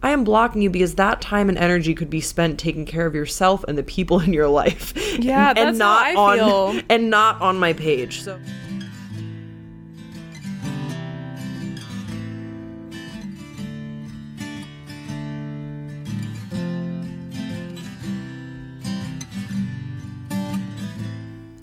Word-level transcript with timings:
I 0.00 0.10
am 0.10 0.22
blocking 0.22 0.62
you 0.62 0.70
because 0.70 0.94
that 0.94 1.20
time 1.20 1.48
and 1.48 1.58
energy 1.58 1.92
could 1.92 2.08
be 2.08 2.20
spent 2.20 2.60
taking 2.60 2.86
care 2.86 3.04
of 3.04 3.16
yourself 3.16 3.64
and 3.66 3.76
the 3.76 3.82
people 3.82 4.20
in 4.24 4.32
your 4.32 4.48
life. 4.48 4.92
Yeah, 5.18 5.48
and, 5.48 5.56
that's 5.56 5.68
and 5.70 5.78
not 5.78 6.04
how 6.04 6.10
I 6.10 6.14
on 6.14 6.38
feel. 6.38 6.82
and 6.88 7.10
not 7.10 7.40
on 7.40 7.58
my 7.58 7.72
page. 7.72 8.22
So 8.22 8.38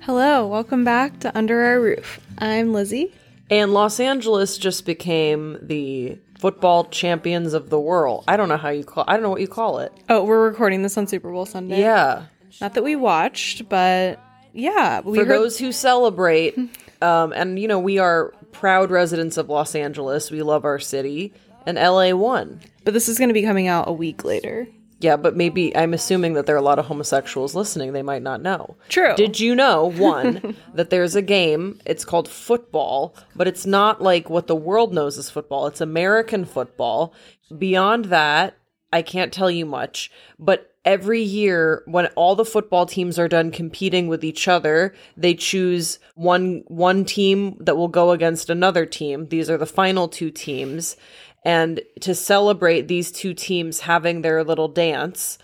Hello, 0.01 0.45
welcome 0.45 0.83
back 0.83 1.19
to 1.21 1.35
Under 1.35 1.63
Our 1.63 1.81
Roof. 1.81 2.19
I'm 2.37 2.73
Lizzie. 2.73 3.11
And 3.49 3.73
Los 3.73 3.99
Angeles 3.99 4.57
just 4.57 4.85
became 4.85 5.57
the 5.61 6.19
football 6.45 6.83
champions 6.85 7.55
of 7.55 7.71
the 7.71 7.79
world. 7.79 8.23
I 8.27 8.37
don't 8.37 8.49
know 8.49 8.57
how 8.57 8.69
you 8.69 8.83
call 8.83 9.03
I 9.07 9.13
don't 9.13 9.23
know 9.23 9.31
what 9.31 9.41
you 9.41 9.47
call 9.47 9.79
it. 9.79 9.91
Oh, 10.09 10.23
we're 10.23 10.47
recording 10.47 10.83
this 10.83 10.95
on 10.95 11.07
Super 11.07 11.31
Bowl 11.31 11.47
Sunday. 11.47 11.79
Yeah. 11.79 12.25
Not 12.61 12.75
that 12.75 12.83
we 12.83 12.95
watched, 12.95 13.67
but 13.67 14.19
yeah, 14.53 15.01
we 15.01 15.17
For 15.17 15.25
heard 15.25 15.39
those 15.39 15.57
who 15.57 15.71
celebrate, 15.71 16.55
um, 17.01 17.33
and 17.33 17.57
you 17.57 17.67
know, 17.67 17.79
we 17.79 17.97
are 17.97 18.31
proud 18.51 18.91
residents 18.91 19.37
of 19.37 19.49
Los 19.49 19.73
Angeles. 19.73 20.29
We 20.29 20.43
love 20.43 20.65
our 20.65 20.77
city. 20.77 21.33
And 21.65 21.77
LA 21.79 22.11
won. 22.11 22.61
but 22.83 22.93
this 22.93 23.09
is 23.09 23.17
going 23.17 23.29
to 23.29 23.33
be 23.33 23.41
coming 23.41 23.67
out 23.67 23.89
a 23.89 23.91
week 23.91 24.23
later. 24.23 24.67
Yeah, 25.05 25.17
but 25.17 25.35
maybe 25.35 25.77
I'm 25.77 25.93
assuming 25.93 26.33
that 26.33 26.47
there 26.47 26.55
are 26.55 26.57
a 26.57 26.63
lot 26.63 26.79
of 26.79 26.87
homosexuals 26.87 27.53
listening. 27.53 27.93
They 27.93 28.01
might 28.01 28.23
not 28.23 28.41
know. 28.41 28.75
True. 28.89 29.13
Did 29.15 29.39
you 29.39 29.53
know, 29.53 29.85
one, 29.85 30.55
that 30.73 30.89
there's 30.89 31.15
a 31.15 31.21
game, 31.21 31.79
it's 31.85 32.03
called 32.03 32.27
football, 32.27 33.15
but 33.35 33.47
it's 33.47 33.67
not 33.67 34.01
like 34.01 34.31
what 34.31 34.47
the 34.47 34.55
world 34.55 34.95
knows 34.95 35.19
as 35.19 35.29
football. 35.29 35.67
It's 35.67 35.79
American 35.79 36.43
football. 36.43 37.13
Beyond 37.55 38.05
that, 38.05 38.57
I 38.91 39.03
can't 39.03 39.31
tell 39.31 39.51
you 39.51 39.63
much, 39.63 40.09
but 40.39 40.75
every 40.85 41.21
year 41.21 41.83
when 41.85 42.07
all 42.15 42.35
the 42.35 42.45
football 42.45 42.87
teams 42.87 43.19
are 43.19 43.27
done 43.27 43.51
competing 43.51 44.07
with 44.07 44.23
each 44.23 44.47
other, 44.47 44.95
they 45.15 45.35
choose 45.35 45.99
one 46.15 46.63
one 46.67 47.05
team 47.05 47.57
that 47.59 47.77
will 47.77 47.89
go 47.89 48.09
against 48.09 48.49
another 48.49 48.87
team. 48.87 49.27
These 49.27 49.51
are 49.51 49.57
the 49.57 49.65
final 49.65 50.07
two 50.07 50.31
teams. 50.31 50.95
And 51.45 51.81
to 52.01 52.15
celebrate 52.15 52.87
these 52.87 53.11
two 53.11 53.35
teams 53.35 53.81
having 53.81 54.21
their 54.23 54.43
little 54.43 54.67
dance, 54.67 55.37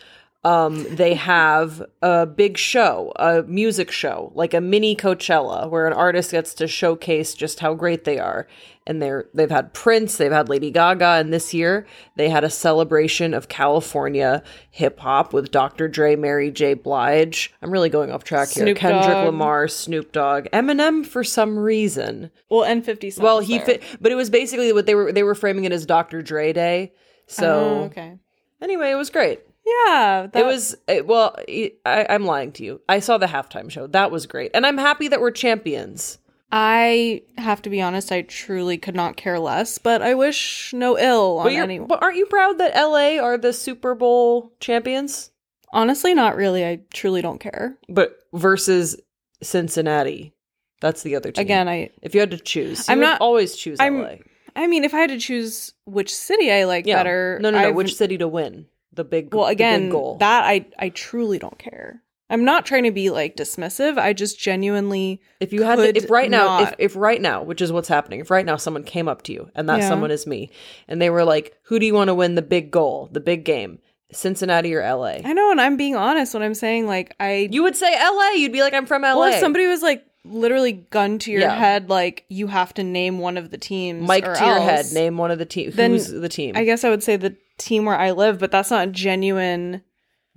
um, 0.43 0.87
they 0.89 1.13
have 1.13 1.83
a 2.01 2.25
big 2.25 2.57
show, 2.57 3.13
a 3.17 3.43
music 3.43 3.91
show, 3.91 4.31
like 4.33 4.53
a 4.55 4.61
mini 4.61 4.95
Coachella, 4.95 5.69
where 5.69 5.85
an 5.85 5.93
artist 5.93 6.31
gets 6.31 6.53
to 6.55 6.67
showcase 6.67 7.35
just 7.35 7.59
how 7.59 7.75
great 7.75 8.05
they 8.05 8.17
are. 8.17 8.47
And 8.87 8.99
they're 8.99 9.25
they've 9.35 9.51
had 9.51 9.75
Prince, 9.75 10.17
they've 10.17 10.31
had 10.31 10.49
Lady 10.49 10.71
Gaga, 10.71 11.05
and 11.19 11.31
this 11.31 11.53
year 11.53 11.85
they 12.15 12.29
had 12.29 12.43
a 12.43 12.49
celebration 12.49 13.35
of 13.35 13.47
California 13.47 14.41
hip 14.71 14.99
hop 14.99 15.33
with 15.33 15.51
Dr. 15.51 15.87
Dre, 15.87 16.15
Mary 16.15 16.49
J. 16.49 16.73
Blige. 16.73 17.53
I'm 17.61 17.69
really 17.69 17.89
going 17.89 18.11
off 18.11 18.23
track 18.23 18.49
here. 18.49 18.63
Snoop 18.65 18.77
Kendrick 18.79 19.03
Dogg. 19.05 19.25
Lamar, 19.27 19.67
Snoop 19.67 20.11
Dogg, 20.11 20.47
Eminem 20.51 21.05
for 21.05 21.23
some 21.23 21.59
reason. 21.59 22.31
Well, 22.49 22.63
and 22.63 22.83
50 22.83 23.11
Cent. 23.11 23.23
Well, 23.23 23.39
he 23.41 23.59
fit, 23.59 23.83
but 24.01 24.11
it 24.11 24.15
was 24.15 24.31
basically 24.31 24.73
what 24.73 24.87
they 24.87 24.95
were 24.95 25.11
they 25.11 25.21
were 25.23 25.35
framing 25.35 25.65
it 25.65 25.71
as 25.71 25.85
Dr. 25.85 26.23
Dre 26.23 26.51
Day. 26.51 26.93
So 27.27 27.59
Oh, 27.59 27.83
okay. 27.83 28.17
anyway, 28.59 28.89
it 28.89 28.95
was 28.95 29.11
great. 29.11 29.41
Yeah, 29.65 30.27
that 30.31 30.39
It 30.41 30.45
was 30.45 30.75
it, 30.87 31.05
well. 31.07 31.35
it- 31.47 31.79
I, 31.85 32.05
I'm 32.09 32.25
lying 32.25 32.51
to 32.53 32.63
you. 32.63 32.81
I 32.89 32.99
saw 32.99 33.17
the 33.17 33.27
halftime 33.27 33.69
show. 33.69 33.87
That 33.87 34.11
was 34.11 34.25
great, 34.25 34.51
and 34.53 34.65
I'm 34.65 34.77
happy 34.77 35.07
that 35.07 35.21
we're 35.21 35.31
champions. 35.31 36.17
I 36.53 37.21
have 37.37 37.61
to 37.61 37.69
be 37.69 37.81
honest, 37.81 38.11
I 38.11 38.23
truly 38.23 38.77
could 38.77 38.95
not 38.95 39.15
care 39.15 39.39
less, 39.39 39.77
but 39.77 40.01
I 40.01 40.15
wish 40.15 40.73
no 40.73 40.97
ill 40.99 41.37
on 41.39 41.45
But, 41.45 41.53
anyone. 41.53 41.87
but 41.87 42.01
aren't 42.03 42.17
you 42.17 42.25
proud 42.25 42.57
that 42.57 42.75
LA 42.75 43.19
are 43.23 43.37
the 43.37 43.53
Super 43.53 43.95
Bowl 43.95 44.51
champions? 44.59 45.31
Honestly, 45.71 46.13
not 46.13 46.35
really. 46.35 46.65
I 46.65 46.81
truly 46.93 47.21
don't 47.21 47.39
care. 47.39 47.77
But 47.87 48.17
versus 48.33 48.99
Cincinnati, 49.41 50.33
that's 50.81 51.03
the 51.03 51.15
other 51.15 51.31
team. 51.31 51.41
Again, 51.41 51.67
I 51.69 51.89
if 52.01 52.13
you 52.13 52.19
had 52.19 52.31
to 52.31 52.37
choose, 52.37 52.87
you 52.87 52.91
I'm 52.93 52.99
not- 52.99 53.21
always 53.21 53.55
choose 53.55 53.79
I'm- 53.79 54.01
LA. 54.01 54.15
I 54.53 54.67
mean, 54.67 54.83
if 54.83 54.93
I 54.93 54.99
had 54.99 55.11
to 55.11 55.17
choose 55.19 55.71
which 55.85 56.13
city 56.13 56.51
I 56.51 56.65
like 56.65 56.85
Yeah. 56.85 56.97
better, 56.97 57.39
No, 57.41 57.49
no, 57.51 57.57
no. 57.59 57.67
I've- 57.67 57.73
Which 57.73 57.95
city 57.95 58.17
to 58.17 58.27
win? 58.27 58.65
The 58.93 59.03
big. 59.03 59.33
well, 59.33 59.45
the 59.45 59.51
big 59.51 59.57
again, 59.57 59.89
goal. 59.89 60.17
that 60.19 60.43
I 60.43 60.65
I 60.79 60.89
truly 60.89 61.39
don't 61.39 61.57
care. 61.59 62.01
I'm 62.29 62.45
not 62.45 62.65
trying 62.65 62.83
to 62.83 62.91
be 62.91 63.09
like 63.09 63.35
dismissive. 63.35 63.97
I 63.97 64.13
just 64.13 64.39
genuinely 64.39 65.21
If 65.41 65.51
you 65.51 65.63
had 65.63 65.75
to, 65.77 65.97
if 65.97 66.09
right 66.09 66.29
now, 66.29 66.59
if, 66.61 66.69
not. 66.69 66.75
if 66.79 66.95
right 66.95 67.21
now, 67.21 67.43
which 67.43 67.61
is 67.61 67.73
what's 67.73 67.89
happening, 67.89 68.21
if 68.21 68.31
right 68.31 68.45
now 68.45 68.55
someone 68.55 68.83
came 68.83 69.09
up 69.09 69.21
to 69.23 69.33
you 69.33 69.49
and 69.53 69.67
that 69.67 69.79
Yeah. 69.81 69.89
someone 69.89 70.11
is 70.11 70.25
me, 70.25 70.49
and 70.87 71.01
they 71.01 71.09
were 71.09 71.25
like, 71.25 71.53
"Who 71.63 71.77
do 71.77 71.85
you 71.85 71.93
want 71.93 72.07
to 72.07 72.15
win 72.15 72.35
the 72.35 72.41
big 72.41 72.71
goal, 72.71 73.09
the 73.11 73.19
big 73.19 73.43
game, 73.43 73.79
Cincinnati 74.11 74.73
or 74.73 74.81
LA?" 74.81 75.19
I 75.25 75.33
know, 75.33 75.51
and 75.51 75.59
I'm 75.61 75.77
being 75.77 75.95
honest 75.95 76.33
when 76.33 76.43
I'm 76.43 76.53
saying 76.53 76.87
like 76.87 77.13
I. 77.19 77.49
You 77.51 77.63
would 77.63 77.75
say 77.75 77.93
LA. 77.93 78.31
You'd 78.35 78.51
be 78.53 78.61
like, 78.61 78.73
"I'm 78.73 78.85
from 78.85 79.03
LA." 79.03 79.17
well, 79.19 79.33
if 79.33 79.39
somebody 79.39 79.67
was 79.67 79.81
like 79.81 80.05
literally 80.23 80.71
gun 80.73 81.17
to 81.19 81.31
your 81.31 81.41
Yeah. 81.41 81.55
head, 81.57 81.89
like 81.89 82.25
you 82.29 82.47
have 82.47 82.73
to 82.75 82.83
name 82.83 83.19
one 83.19 83.37
of 83.37 83.49
the 83.51 83.57
teams. 83.57 84.07
Mike 84.07 84.23
to 84.23 84.45
your 84.45 84.59
head. 84.61 84.85
Name 84.93 85.17
one 85.17 85.31
of 85.31 85.39
the 85.39 85.45
team. 85.45 85.71
Who's 85.71 86.07
the 86.09 86.29
team? 86.29 86.55
I 86.55 86.63
guess 86.63 86.83
I 86.83 86.89
would 86.89 87.03
say 87.03 87.15
the 87.17 87.35
team 87.61 87.85
where 87.85 87.97
I 87.97 88.11
live, 88.11 88.39
but 88.39 88.51
that's 88.51 88.71
not 88.71 88.91
genuine. 88.91 89.83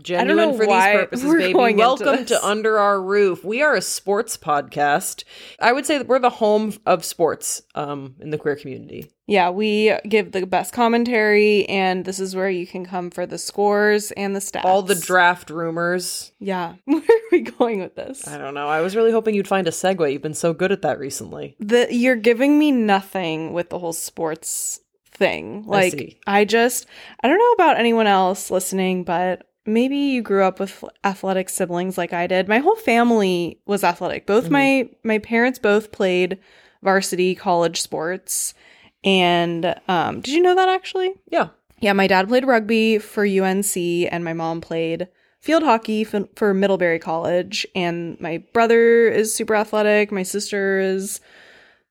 Genuine 0.03 0.37
know 0.37 0.57
for 0.57 0.67
why 0.67 0.91
these 0.91 1.01
purposes, 1.03 1.35
baby. 1.35 1.75
Welcome 1.75 2.25
to 2.27 2.45
Under 2.45 2.79
Our 2.79 3.01
Roof. 3.01 3.45
We 3.45 3.63
are 3.63 3.77
a 3.77 3.81
sports 3.81 4.37
podcast. 4.37 5.23
I 5.61 5.73
would 5.73 5.87
say 5.87 5.99
that 5.99 6.09
we're 6.09 6.19
the 6.19 6.31
home 6.31 6.75
of 6.85 7.05
sports 7.05 7.63
um, 7.77 8.17
in 8.19 8.31
the 8.31 8.39
queer 8.39 8.57
community. 8.57 9.13
Yeah, 9.27 9.51
we 9.51 9.97
give 10.09 10.33
the 10.33 10.47
best 10.47 10.75
commentary, 10.75 11.65
and 11.67 12.05
this 12.05 12.19
is 12.19 12.35
where 12.35 12.51
you 12.51 12.67
can 12.67 12.85
come 12.85 13.11
for 13.11 13.25
the 13.25 13.39
scores 13.39 14.11
and 14.13 14.35
the 14.35 14.41
stats. 14.41 14.65
All 14.65 14.83
the 14.83 14.97
draft 14.97 15.49
rumors. 15.49 16.33
Yeah, 16.41 16.75
where 16.85 17.01
are 17.01 17.31
we 17.31 17.43
going 17.43 17.79
with 17.79 17.95
this? 17.95 18.27
I 18.27 18.37
don't 18.37 18.55
know. 18.55 18.69
I 18.69 18.81
was 18.81 18.97
really 18.97 19.13
hoping 19.13 19.37
you'd 19.37 19.49
find 19.49 19.69
a 19.69 19.71
segue. 19.71 20.13
You've 20.13 20.23
been 20.23 20.35
so 20.35 20.53
good 20.53 20.73
at 20.73 20.83
that 20.83 20.99
recently. 20.99 21.57
the 21.61 21.87
you're 21.91 22.17
giving 22.17 22.59
me 22.59 22.73
nothing 22.73 23.53
with 23.53 23.71
the 23.71 23.79
whole 23.79 23.93
sports 23.93 24.81
thing. 25.15 25.65
Like 25.67 25.93
see. 25.93 26.19
I, 26.27 26.45
just 26.45 26.87
I 27.23 27.29
don't 27.29 27.39
know 27.39 27.53
about 27.53 27.79
anyone 27.79 28.07
else 28.07 28.51
listening, 28.51 29.05
but 29.05 29.49
maybe 29.67 29.97
you 29.97 30.23
grew 30.23 30.45
up 30.45 30.61
with 30.61 30.85
athletic 31.05 31.49
siblings 31.49 31.97
like 31.97 32.13
I 32.13 32.27
did. 32.27 32.49
My 32.49 32.59
whole 32.59 32.77
family 32.77 33.61
was 33.67 33.85
athletic. 33.85 34.27
Both 34.27 34.51
my 34.51 34.89
my 35.03 35.19
parents 35.19 35.59
both 35.59 35.93
played 35.93 36.39
varsity 36.83 37.35
college 37.35 37.81
sports. 37.81 38.55
And 39.03 39.75
um 39.89 40.21
did 40.21 40.35
you 40.35 40.43
know 40.43 40.55
that 40.55 40.69
actually? 40.69 41.15
Yeah. 41.31 41.49
Yeah, 41.81 41.93
my 41.93 42.07
dad 42.07 42.29
played 42.29 42.47
rugby 42.47 42.99
for 42.99 43.25
UNC 43.27 43.77
and 43.77 44.25
my 44.25 44.33
mom 44.33 44.61
played 44.61 45.09
field 45.41 45.63
hockey 45.63 46.03
f- 46.03 46.29
for 46.35 46.55
Middlebury 46.55 46.99
College 46.99 47.67
and 47.75 48.19
my 48.21 48.43
brother 48.55 49.09
is 49.09 49.35
super 49.35 49.55
athletic, 49.55 50.11
my 50.11 50.23
sister 50.23 50.79
is 50.81 51.21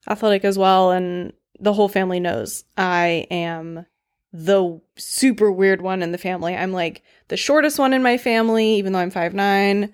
athletic 0.08 0.44
as 0.44 0.58
well 0.58 0.90
and 0.90 1.32
the 1.60 1.72
whole 1.72 1.88
family 1.88 2.20
knows 2.20 2.64
I 2.76 3.26
am 3.30 3.86
the 4.32 4.80
super 4.96 5.50
weird 5.50 5.80
one 5.80 6.02
in 6.02 6.12
the 6.12 6.18
family. 6.18 6.56
I'm 6.56 6.72
like 6.72 7.02
the 7.28 7.36
shortest 7.36 7.78
one 7.78 7.92
in 7.92 8.02
my 8.02 8.18
family 8.18 8.74
even 8.74 8.92
though 8.92 8.98
I'm 8.98 9.12
5'9 9.12 9.92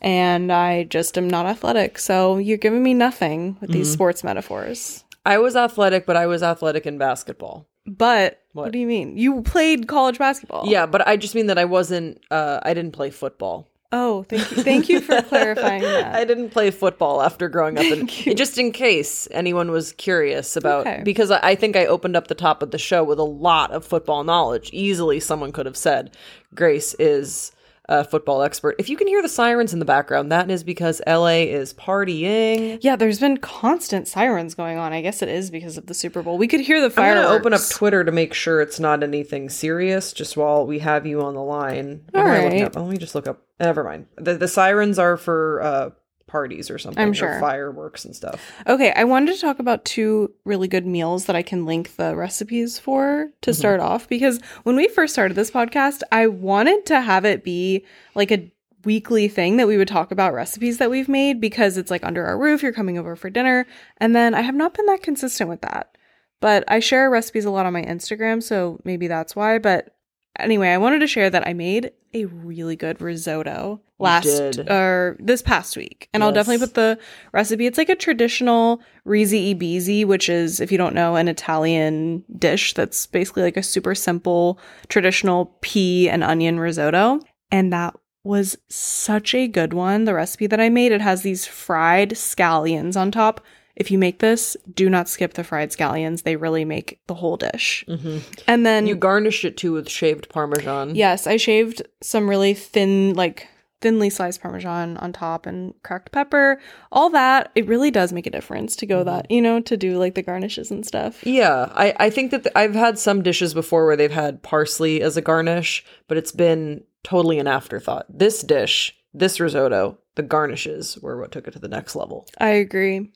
and 0.00 0.52
I 0.52 0.84
just 0.84 1.16
am 1.16 1.28
not 1.28 1.46
athletic. 1.46 1.98
So 1.98 2.38
you're 2.38 2.58
giving 2.58 2.82
me 2.82 2.94
nothing 2.94 3.56
with 3.60 3.70
these 3.70 3.90
sports 3.92 4.24
metaphors. 4.24 5.04
I 5.24 5.38
was 5.38 5.54
athletic, 5.54 6.06
but 6.06 6.16
I 6.16 6.26
was 6.26 6.42
athletic 6.42 6.86
in 6.86 6.98
basketball. 6.98 7.68
But 7.86 8.42
what? 8.52 8.64
What? 8.64 8.72
do 8.72 8.78
you 8.78 8.86
mean? 8.86 9.16
You 9.16 9.42
played 9.42 9.86
college 9.88 10.18
basketball. 10.18 10.64
Yeah, 10.66 10.86
but 10.86 11.06
I 11.06 11.16
just 11.16 11.34
mean 11.34 11.46
that 11.46 11.58
I 11.58 11.64
wasn't. 11.64 12.20
Uh, 12.30 12.60
I 12.62 12.74
didn't 12.74 12.92
play 12.92 13.10
football. 13.10 13.68
Oh, 13.94 14.22
thank 14.28 14.50
you. 14.50 14.62
Thank 14.62 14.88
you 14.88 15.00
for 15.00 15.20
clarifying 15.22 15.82
that. 15.82 16.14
I 16.14 16.24
didn't 16.24 16.50
play 16.50 16.70
football 16.70 17.20
after 17.20 17.48
growing 17.48 17.76
up, 17.78 17.84
and 17.84 18.08
just 18.36 18.56
in 18.58 18.72
case 18.72 19.28
anyone 19.30 19.70
was 19.70 19.92
curious 19.92 20.56
about, 20.56 20.86
Okay. 20.86 21.02
because 21.04 21.30
I 21.30 21.54
think 21.54 21.76
I 21.76 21.84
opened 21.86 22.16
up 22.16 22.28
the 22.28 22.34
top 22.34 22.62
of 22.62 22.70
the 22.70 22.78
show 22.78 23.04
with 23.04 23.18
a 23.18 23.24
lot 23.24 23.70
of 23.70 23.84
football 23.84 24.24
knowledge. 24.24 24.70
Easily, 24.72 25.20
someone 25.20 25.52
could 25.52 25.66
have 25.66 25.76
said 25.76 26.16
Grace 26.54 26.94
is 26.94 27.52
a 27.92 28.04
football 28.04 28.42
expert. 28.42 28.74
If 28.78 28.88
you 28.88 28.96
can 28.96 29.06
hear 29.06 29.20
the 29.20 29.28
sirens 29.28 29.74
in 29.74 29.78
the 29.78 29.84
background, 29.84 30.32
that 30.32 30.50
is 30.50 30.64
because 30.64 31.02
LA 31.06 31.44
is 31.44 31.74
partying. 31.74 32.78
Yeah, 32.80 32.96
there's 32.96 33.20
been 33.20 33.36
constant 33.36 34.08
sirens 34.08 34.54
going 34.54 34.78
on. 34.78 34.94
I 34.94 35.02
guess 35.02 35.20
it 35.20 35.28
is 35.28 35.50
because 35.50 35.76
of 35.76 35.86
the 35.86 35.94
Super 35.94 36.22
Bowl. 36.22 36.38
We 36.38 36.48
could 36.48 36.60
hear 36.60 36.80
the 36.80 36.88
fire. 36.88 37.10
I'm 37.16 37.22
gonna 37.24 37.36
open 37.36 37.52
up 37.52 37.60
Twitter 37.70 38.02
to 38.02 38.10
make 38.10 38.32
sure 38.32 38.62
it's 38.62 38.80
not 38.80 39.02
anything 39.02 39.50
serious. 39.50 40.12
Just 40.14 40.38
while 40.38 40.66
we 40.66 40.78
have 40.78 41.06
you 41.06 41.20
on 41.20 41.34
the 41.34 41.42
line, 41.42 42.04
All 42.14 42.24
right. 42.24 42.62
up? 42.62 42.76
Oh, 42.76 42.82
let 42.84 42.90
me 42.92 42.96
just 42.96 43.14
look 43.14 43.26
up. 43.26 43.42
Never 43.60 43.84
mind. 43.84 44.06
The 44.16 44.34
the 44.38 44.48
sirens 44.48 44.98
are 44.98 45.18
for 45.18 45.60
uh, 45.62 45.90
parties 46.32 46.70
or 46.70 46.78
something. 46.78 47.00
I'm 47.00 47.12
sure. 47.12 47.38
fireworks 47.38 48.04
and 48.04 48.16
stuff. 48.16 48.40
Okay, 48.66 48.92
I 48.96 49.04
wanted 49.04 49.34
to 49.34 49.40
talk 49.40 49.58
about 49.60 49.84
two 49.84 50.32
really 50.44 50.66
good 50.66 50.86
meals 50.86 51.26
that 51.26 51.36
I 51.36 51.42
can 51.42 51.64
link 51.66 51.96
the 51.96 52.16
recipes 52.16 52.78
for 52.78 53.28
to 53.42 53.50
Mm-hmm. 53.50 53.58
start 53.58 53.80
off 53.80 54.08
because 54.08 54.40
when 54.64 54.74
we 54.74 54.88
first 54.88 55.12
started 55.12 55.34
this 55.34 55.50
podcast, 55.50 56.00
I 56.10 56.26
wanted 56.26 56.86
to 56.86 57.00
have 57.00 57.24
it 57.24 57.44
be 57.44 57.84
like 58.14 58.32
a 58.32 58.50
weekly 58.84 59.28
thing 59.28 59.58
that 59.58 59.68
we 59.68 59.76
would 59.76 59.86
talk 59.86 60.10
about 60.10 60.32
recipes 60.34 60.78
that 60.78 60.90
we've 60.90 61.08
made 61.08 61.40
because 61.40 61.76
it's 61.76 61.90
like 61.90 62.02
under 62.04 62.24
our 62.26 62.36
roof, 62.38 62.62
you're 62.62 62.72
coming 62.72 62.98
over 62.98 63.14
for 63.14 63.30
dinner. 63.30 63.64
And 63.98 64.16
then 64.16 64.34
I 64.34 64.40
have 64.40 64.56
not 64.56 64.74
been 64.74 64.86
that 64.86 65.02
consistent 65.02 65.48
with 65.50 65.60
that. 65.60 65.96
But 66.40 66.64
I 66.66 66.80
share 66.80 67.08
recipes 67.08 67.44
a 67.44 67.50
lot 67.52 67.66
on 67.66 67.72
my 67.72 67.82
Instagram, 67.84 68.42
so 68.42 68.80
maybe 68.84 69.06
that's 69.06 69.36
why. 69.36 69.58
But 69.58 69.94
anyway, 70.38 70.70
I 70.70 70.78
wanted 70.78 71.00
to 71.00 71.06
share 71.06 71.30
that 71.30 71.46
I 71.46 71.52
made 71.52 71.92
a 72.14 72.26
really 72.26 72.76
good 72.76 73.00
risotto 73.00 73.80
last 73.98 74.58
or 74.68 75.16
this 75.20 75.42
past 75.42 75.76
week. 75.76 76.08
And 76.12 76.22
I'll 76.22 76.32
definitely 76.32 76.66
put 76.66 76.74
the 76.74 76.98
recipe. 77.32 77.66
It's 77.66 77.78
like 77.78 77.88
a 77.88 77.94
traditional 77.94 78.82
rizi 79.06 79.38
e 79.38 79.54
bizi, 79.54 80.04
which 80.04 80.28
is, 80.28 80.60
if 80.60 80.70
you 80.72 80.78
don't 80.78 80.94
know, 80.94 81.16
an 81.16 81.28
Italian 81.28 82.24
dish 82.38 82.74
that's 82.74 83.06
basically 83.06 83.42
like 83.42 83.56
a 83.56 83.62
super 83.62 83.94
simple 83.94 84.58
traditional 84.88 85.56
pea 85.60 86.08
and 86.08 86.22
onion 86.24 86.58
risotto. 86.60 87.20
And 87.50 87.72
that 87.72 87.94
was 88.24 88.56
such 88.68 89.34
a 89.34 89.48
good 89.48 89.72
one. 89.72 90.04
The 90.04 90.14
recipe 90.14 90.46
that 90.48 90.60
I 90.60 90.68
made, 90.68 90.92
it 90.92 91.00
has 91.00 91.22
these 91.22 91.46
fried 91.46 92.10
scallions 92.10 92.96
on 92.96 93.10
top. 93.10 93.44
If 93.76 93.90
you 93.90 93.98
make 93.98 94.18
this, 94.18 94.56
do 94.74 94.90
not 94.90 95.08
skip 95.08 95.34
the 95.34 95.44
fried 95.44 95.70
scallions. 95.70 96.22
They 96.22 96.36
really 96.36 96.64
make 96.64 97.00
the 97.06 97.14
whole 97.14 97.36
dish. 97.36 97.84
hmm 97.88 98.18
And 98.46 98.66
then 98.66 98.86
You 98.86 98.94
garnish 98.96 99.44
it 99.44 99.56
too 99.56 99.72
with 99.72 99.88
shaved 99.88 100.28
parmesan. 100.28 100.94
Yes, 100.94 101.26
I 101.26 101.36
shaved 101.38 101.82
some 102.02 102.28
really 102.28 102.52
thin, 102.54 103.14
like 103.14 103.48
thinly 103.80 104.10
sliced 104.10 104.40
parmesan 104.40 104.96
on 104.98 105.12
top 105.12 105.44
and 105.46 105.74
cracked 105.82 106.12
pepper. 106.12 106.60
All 106.92 107.10
that, 107.10 107.50
it 107.56 107.66
really 107.66 107.90
does 107.90 108.12
make 108.12 108.26
a 108.28 108.30
difference 108.30 108.76
to 108.76 108.86
go 108.86 109.02
that, 109.02 109.28
you 109.30 109.42
know, 109.42 109.58
to 109.62 109.76
do 109.76 109.98
like 109.98 110.14
the 110.14 110.22
garnishes 110.22 110.70
and 110.70 110.86
stuff. 110.86 111.26
Yeah, 111.26 111.68
I, 111.74 111.92
I 111.98 112.10
think 112.10 112.30
that 112.30 112.44
th- 112.44 112.52
I've 112.54 112.74
had 112.76 112.96
some 112.98 113.22
dishes 113.22 113.54
before 113.54 113.84
where 113.86 113.96
they've 113.96 114.12
had 114.12 114.42
parsley 114.42 115.02
as 115.02 115.16
a 115.16 115.20
garnish, 115.22 115.84
but 116.06 116.16
it's 116.16 116.30
been 116.30 116.84
totally 117.02 117.40
an 117.40 117.48
afterthought. 117.48 118.06
This 118.08 118.42
dish, 118.42 118.94
this 119.14 119.40
risotto, 119.40 119.98
the 120.14 120.22
garnishes 120.22 120.98
were 121.00 121.18
what 121.20 121.32
took 121.32 121.46
it 121.46 121.52
to 121.52 121.58
the 121.58 121.68
next 121.68 121.96
level. 121.96 122.26
I 122.38 122.50
agree. 122.50 123.12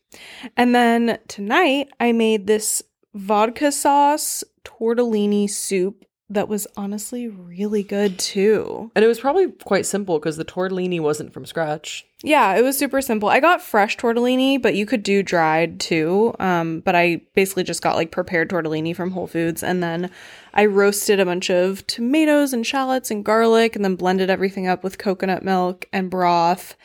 And 0.57 0.75
then 0.75 1.19
tonight 1.29 1.89
I 2.01 2.13
made 2.13 2.47
this 2.47 2.83
vodka 3.15 3.73
sauce 3.73 4.45
tortellini 4.65 5.49
soup 5.49 6.05
that 6.29 6.49
was 6.49 6.67
honestly 6.77 7.29
really 7.29 7.85
good 7.85 8.19
too. 8.19 8.91
And 8.97 9.05
it 9.05 9.09
was 9.09 9.21
probably 9.21 9.53
quite 9.53 9.87
simple 9.87 10.19
because 10.19 10.37
the 10.37 10.45
tortellini 10.45 11.01
wasn't 11.01 11.33
from 11.33 11.47
scratch. 11.47 12.05
Yeah, 12.23 12.57
it 12.57 12.63
was 12.63 12.77
super 12.77 13.01
simple. 13.01 13.29
I 13.29 13.39
got 13.39 13.63
fresh 13.63 13.97
tortellini, 13.97 14.61
but 14.61 14.75
you 14.75 14.87
could 14.87 15.05
do 15.05 15.23
dried 15.23 15.79
too. 15.79 16.35
Um, 16.41 16.81
but 16.81 16.97
I 16.97 17.21
basically 17.35 17.63
just 17.63 17.83
got 17.83 17.95
like 17.95 18.11
prepared 18.11 18.51
tortellini 18.51 18.97
from 18.97 19.13
Whole 19.13 19.29
Foods, 19.29 19.63
and 19.63 19.83
then 19.83 20.11
I 20.53 20.67
roasted 20.67 21.21
a 21.21 21.25
bunch 21.25 21.49
of 21.49 21.87
tomatoes 21.87 22.53
and 22.53 22.67
shallots 22.67 23.11
and 23.11 23.25
garlic, 23.25 23.77
and 23.77 23.85
then 23.85 23.95
blended 23.95 24.29
everything 24.29 24.67
up 24.67 24.83
with 24.83 24.99
coconut 24.99 25.45
milk 25.45 25.87
and 25.93 26.11
broth. 26.11 26.77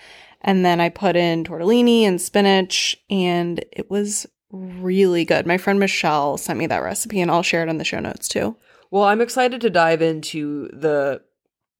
And 0.41 0.65
then 0.65 0.79
I 0.79 0.89
put 0.89 1.15
in 1.15 1.43
tortellini 1.43 2.01
and 2.01 2.21
spinach, 2.21 2.97
and 3.09 3.63
it 3.71 3.89
was 3.89 4.27
really 4.51 5.25
good. 5.25 5.47
My 5.47 5.57
friend 5.57 5.79
Michelle 5.79 6.38
sent 6.38 6.59
me 6.59 6.67
that 6.67 6.83
recipe, 6.83 7.21
and 7.21 7.31
I'll 7.31 7.43
share 7.43 7.63
it 7.63 7.69
in 7.69 7.77
the 7.77 7.83
show 7.83 7.99
notes 7.99 8.27
too. 8.27 8.55
Well, 8.91 9.03
I'm 9.03 9.21
excited 9.21 9.61
to 9.61 9.69
dive 9.69 10.01
into 10.01 10.67
the 10.73 11.21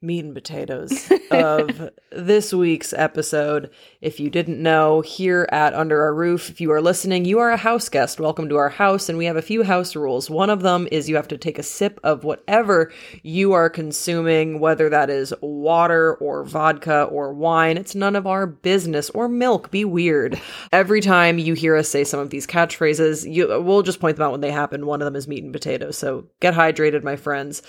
meat 0.04 0.26
and 0.26 0.34
potatoes 0.34 1.12
of 1.32 1.92
this 2.12 2.52
week's 2.52 2.92
episode. 2.94 3.70
If 4.02 4.20
you 4.20 4.32
didn't 4.32 4.62
know, 4.62 5.02
here 5.02 5.48
at 5.52 5.76
Under 5.76 6.02
Our 6.02 6.14
Roof, 6.14 6.50
if 6.50 6.60
you 6.60 6.72
are 6.72 6.82
listening, 6.82 7.26
you 7.26 7.38
are 7.38 7.52
a 7.52 7.58
house 7.58 7.88
guest. 7.88 8.20
Welcome 8.20 8.50
to 8.50 8.56
our 8.56 8.70
house, 8.70 9.10
and 9.10 9.18
we 9.18 9.26
have 9.26 9.38
a 9.38 9.44
few 9.44 9.62
house 9.62 9.96
rules. 9.96 10.28
One 10.28 10.50
of 10.50 10.64
them 10.64 10.88
is 10.92 11.08
you 11.08 11.16
have 11.18 11.28
to 11.28 11.38
take 11.38 11.60
a 11.60 11.64
sip 11.64 12.00
of 12.04 12.24
whatever 12.24 12.92
you 13.22 13.54
are 13.54 13.70
consuming, 13.70 14.60
whether 14.60 14.90
that 14.90 15.12
is 15.12 15.36
water 15.42 16.16
or 16.16 16.44
vodka 16.46 17.04
or 17.04 17.32
wine. 17.32 17.78
It's 17.78 17.94
none 17.94 18.16
of 18.16 18.26
our 18.26 18.48
business 18.48 19.12
or 19.12 19.30
milk. 19.30 19.70
Be 19.70 19.86
weird. 19.86 20.42
Every 20.72 21.02
time 21.02 21.38
you 21.38 21.54
hear 21.54 21.76
us 21.76 21.90
say 21.90 22.04
some 22.04 22.20
of 22.20 22.32
these 22.32 22.48
catchphrases, 22.48 23.32
you 23.32 23.62
we'll 23.62 23.84
just 23.84 24.00
point 24.00 24.18
them 24.18 24.26
out 24.26 24.32
when 24.32 24.42
they 24.42 24.52
happen. 24.52 24.88
One 24.88 25.02
of 25.02 25.06
them 25.06 25.16
is 25.16 25.28
meat 25.28 25.44
and 25.44 25.54
potatoes. 25.54 25.98
So 25.98 26.26
get 26.40 26.56
hydrated, 26.56 27.04
my 27.04 27.16
friends. 27.16 27.62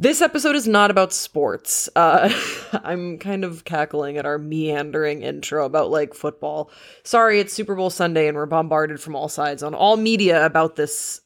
This 0.00 0.22
episode 0.22 0.54
is 0.54 0.68
not 0.68 0.92
about 0.92 1.12
sports. 1.12 1.88
Uh, 1.96 2.32
I'm 2.84 3.18
kind 3.18 3.42
of 3.42 3.64
cackling 3.64 4.16
at 4.16 4.26
our 4.26 4.38
meandering 4.38 5.22
intro 5.22 5.64
about 5.64 5.90
like 5.90 6.14
football. 6.14 6.70
Sorry, 7.02 7.40
it's 7.40 7.52
Super 7.52 7.74
Bowl 7.74 7.90
Sunday 7.90 8.28
and 8.28 8.36
we're 8.36 8.46
bombarded 8.46 9.00
from 9.00 9.16
all 9.16 9.28
sides 9.28 9.64
on 9.64 9.74
all 9.74 9.96
media 9.96 10.46
about 10.46 10.76
this 10.76 11.20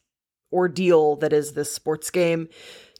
ordeal 0.51 1.17
that 1.17 1.33
is 1.33 1.53
this 1.53 1.71
sports 1.71 2.09
game. 2.09 2.49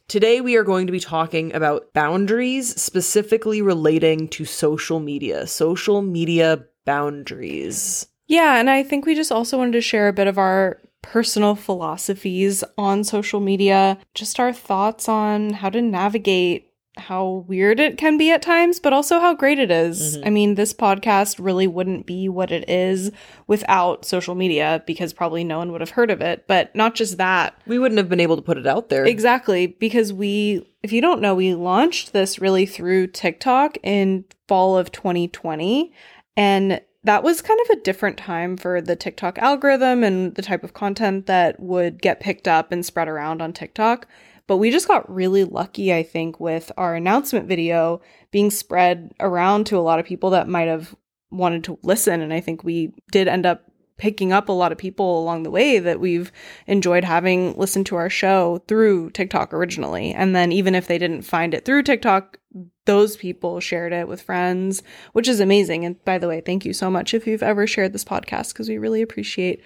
Today, 0.06 0.40
we 0.40 0.54
are 0.56 0.64
going 0.64 0.86
to 0.86 0.92
be 0.92 1.00
talking 1.00 1.52
about 1.54 1.92
boundaries, 1.92 2.80
specifically 2.80 3.62
relating 3.62 4.28
to 4.28 4.44
social 4.44 5.00
media, 5.00 5.46
social 5.46 6.02
media 6.02 6.62
boundaries. 6.84 8.06
Yeah, 8.28 8.60
and 8.60 8.68
I 8.70 8.82
think 8.82 9.06
we 9.06 9.14
just 9.14 9.32
also 9.32 9.58
wanted 9.58 9.72
to 9.72 9.80
share 9.80 10.06
a 10.06 10.12
bit 10.12 10.26
of 10.26 10.36
our 10.38 10.78
personal 11.04 11.54
philosophies 11.54 12.64
on 12.78 13.04
social 13.04 13.38
media, 13.38 13.98
just 14.14 14.40
our 14.40 14.52
thoughts 14.52 15.08
on 15.08 15.50
how 15.50 15.68
to 15.68 15.82
navigate 15.82 16.70
how 16.96 17.44
weird 17.48 17.80
it 17.80 17.98
can 17.98 18.16
be 18.16 18.30
at 18.30 18.40
times, 18.40 18.78
but 18.80 18.92
also 18.92 19.18
how 19.18 19.34
great 19.34 19.58
it 19.58 19.70
is. 19.70 20.16
Mhm. 20.16 20.26
I 20.26 20.30
mean, 20.30 20.54
this 20.54 20.72
podcast 20.72 21.36
really 21.40 21.66
wouldn't 21.66 22.06
be 22.06 22.28
what 22.28 22.52
it 22.52 22.70
is 22.70 23.10
without 23.48 24.04
social 24.04 24.34
media 24.34 24.82
because 24.86 25.12
probably 25.12 25.42
no 25.44 25.58
one 25.58 25.72
would 25.72 25.80
have 25.80 25.90
heard 25.90 26.10
of 26.10 26.20
it. 26.20 26.44
But 26.46 26.74
not 26.74 26.94
just 26.94 27.18
that, 27.18 27.54
We 27.66 27.78
wouldn't 27.80 27.98
have 27.98 28.08
been 28.08 28.20
able 28.20 28.36
to 28.36 28.42
put 28.42 28.58
it 28.58 28.66
out 28.66 28.88
there. 28.90 29.04
Exactly, 29.04 29.66
because 29.66 30.12
we, 30.12 30.64
if 30.84 30.92
you 30.92 31.00
don't 31.00 31.20
know, 31.20 31.34
we 31.34 31.54
launched 31.54 32.12
this 32.12 32.38
really 32.38 32.64
through 32.64 33.08
TikTok 33.08 33.76
in 33.82 34.24
fall 34.46 34.78
of 34.78 34.92
2020. 34.92 35.92
And 36.36 36.80
that 37.04 37.22
was 37.22 37.42
kind 37.42 37.60
of 37.60 37.70
a 37.70 37.80
different 37.82 38.16
time 38.16 38.56
for 38.56 38.80
the 38.80 38.96
TikTok 38.96 39.38
algorithm 39.38 40.02
and 40.02 40.34
the 40.34 40.42
type 40.42 40.64
of 40.64 40.74
content 40.74 41.26
that 41.26 41.60
would 41.60 42.00
get 42.00 42.20
picked 42.20 42.48
up 42.48 42.72
and 42.72 42.84
spread 42.84 43.08
around 43.08 43.40
on 43.42 43.52
TikTok. 43.52 44.08
But 44.46 44.56
we 44.56 44.70
just 44.70 44.88
got 44.88 45.10
really 45.12 45.44
lucky, 45.44 45.92
I 45.92 46.02
think, 46.02 46.40
with 46.40 46.72
our 46.76 46.94
announcement 46.94 47.46
video 47.46 48.00
being 48.30 48.50
spread 48.50 49.12
around 49.20 49.66
to 49.66 49.78
a 49.78 49.80
lot 49.80 49.98
of 49.98 50.06
people 50.06 50.30
that 50.30 50.48
might 50.48 50.68
have 50.68 50.94
wanted 51.30 51.64
to 51.64 51.78
listen. 51.82 52.20
And 52.20 52.32
I 52.32 52.40
think 52.40 52.64
we 52.64 52.92
did 53.10 53.28
end 53.28 53.46
up 53.46 53.64
picking 53.96 54.32
up 54.32 54.48
a 54.48 54.52
lot 54.52 54.72
of 54.72 54.78
people 54.78 55.20
along 55.20 55.44
the 55.44 55.50
way 55.50 55.78
that 55.78 56.00
we've 56.00 56.32
enjoyed 56.66 57.04
having 57.04 57.54
listened 57.54 57.86
to 57.86 57.96
our 57.96 58.10
show 58.10 58.62
through 58.66 59.10
TikTok 59.10 59.54
originally. 59.54 60.12
And 60.12 60.34
then 60.34 60.52
even 60.52 60.74
if 60.74 60.88
they 60.88 60.98
didn't 60.98 61.22
find 61.22 61.54
it 61.54 61.64
through 61.64 61.84
TikTok, 61.84 62.38
those 62.84 63.16
people 63.16 63.60
shared 63.60 63.92
it 63.92 64.08
with 64.08 64.22
friends, 64.22 64.82
which 65.12 65.28
is 65.28 65.40
amazing. 65.40 65.84
And 65.84 66.02
by 66.04 66.18
the 66.18 66.28
way, 66.28 66.40
thank 66.40 66.64
you 66.64 66.72
so 66.72 66.90
much 66.90 67.14
if 67.14 67.26
you've 67.26 67.42
ever 67.42 67.66
shared 67.66 67.92
this 67.92 68.04
podcast 68.04 68.52
because 68.52 68.68
we 68.68 68.78
really 68.78 69.02
appreciate 69.02 69.62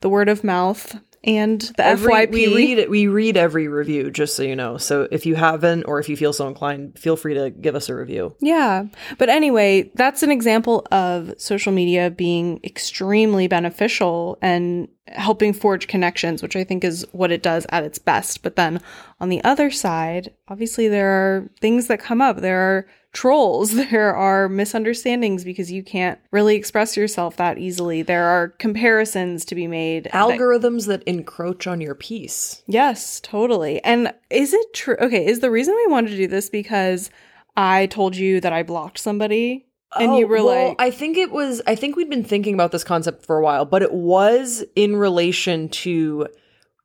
the 0.00 0.08
word 0.08 0.28
of 0.28 0.44
mouth 0.44 0.98
and 1.22 1.60
the 1.76 1.84
Every- 1.84 2.12
FYP. 2.12 2.30
We 2.32 2.54
read 2.54 2.78
it. 2.78 2.90
We 2.90 3.06
read 3.06 3.36
every 3.36 3.68
review, 3.68 4.10
just 4.10 4.36
so 4.36 4.42
you 4.42 4.56
know. 4.56 4.78
So 4.78 5.06
if 5.10 5.26
you 5.26 5.34
haven't, 5.34 5.84
or 5.84 5.98
if 6.00 6.08
you 6.08 6.16
feel 6.16 6.32
so 6.32 6.48
inclined, 6.48 6.98
feel 6.98 7.16
free 7.16 7.34
to 7.34 7.50
give 7.50 7.74
us 7.74 7.88
a 7.88 7.94
review. 7.94 8.34
Yeah. 8.40 8.84
But 9.18 9.28
anyway, 9.28 9.90
that's 9.94 10.22
an 10.22 10.30
example 10.30 10.86
of 10.90 11.34
social 11.38 11.72
media 11.72 12.10
being 12.10 12.60
extremely 12.64 13.48
beneficial 13.48 14.38
and 14.40 14.88
helping 15.08 15.52
forge 15.52 15.88
connections, 15.88 16.42
which 16.42 16.56
I 16.56 16.64
think 16.64 16.84
is 16.84 17.04
what 17.12 17.32
it 17.32 17.42
does 17.42 17.66
at 17.70 17.84
its 17.84 17.98
best. 17.98 18.42
But 18.42 18.56
then 18.56 18.80
on 19.20 19.28
the 19.28 19.42
other 19.44 19.70
side, 19.70 20.32
obviously 20.48 20.88
there 20.88 21.10
are 21.10 21.50
things 21.60 21.88
that 21.88 22.00
come 22.00 22.20
up. 22.22 22.38
There 22.38 22.60
are 22.60 22.86
trolls, 23.12 23.74
there 23.90 24.14
are 24.14 24.48
misunderstandings 24.48 25.44
because 25.44 25.70
you 25.70 25.82
can't 25.82 26.18
really 26.30 26.56
express 26.56 26.96
yourself 26.96 27.36
that 27.36 27.58
easily. 27.58 28.02
There 28.02 28.24
are 28.24 28.48
comparisons 28.48 29.44
to 29.46 29.54
be 29.54 29.66
made. 29.66 30.08
Algorithms 30.12 30.86
that 30.86 31.02
encroach 31.04 31.66
on 31.66 31.80
your 31.80 31.94
peace. 31.94 32.62
Yes, 32.66 33.20
totally. 33.20 33.82
And 33.84 34.12
is 34.30 34.52
it 34.52 34.74
true? 34.74 34.96
Okay, 35.00 35.26
is 35.26 35.40
the 35.40 35.50
reason 35.50 35.74
we 35.74 35.86
wanted 35.86 36.10
to 36.10 36.16
do 36.16 36.26
this 36.26 36.50
because 36.50 37.10
I 37.56 37.86
told 37.86 38.16
you 38.16 38.40
that 38.40 38.52
I 38.52 38.62
blocked 38.62 38.98
somebody 38.98 39.66
and 39.98 40.16
you 40.16 40.24
oh, 40.24 40.28
were 40.28 40.38
Oh, 40.38 40.46
well, 40.46 40.68
like, 40.68 40.76
I 40.78 40.90
think 40.90 41.16
it 41.16 41.32
was. 41.32 41.60
I 41.66 41.74
think 41.74 41.96
we'd 41.96 42.10
been 42.10 42.24
thinking 42.24 42.54
about 42.54 42.72
this 42.72 42.84
concept 42.84 43.26
for 43.26 43.36
a 43.38 43.42
while, 43.42 43.64
but 43.64 43.82
it 43.82 43.92
was 43.92 44.64
in 44.76 44.96
relation 44.96 45.68
to. 45.68 46.28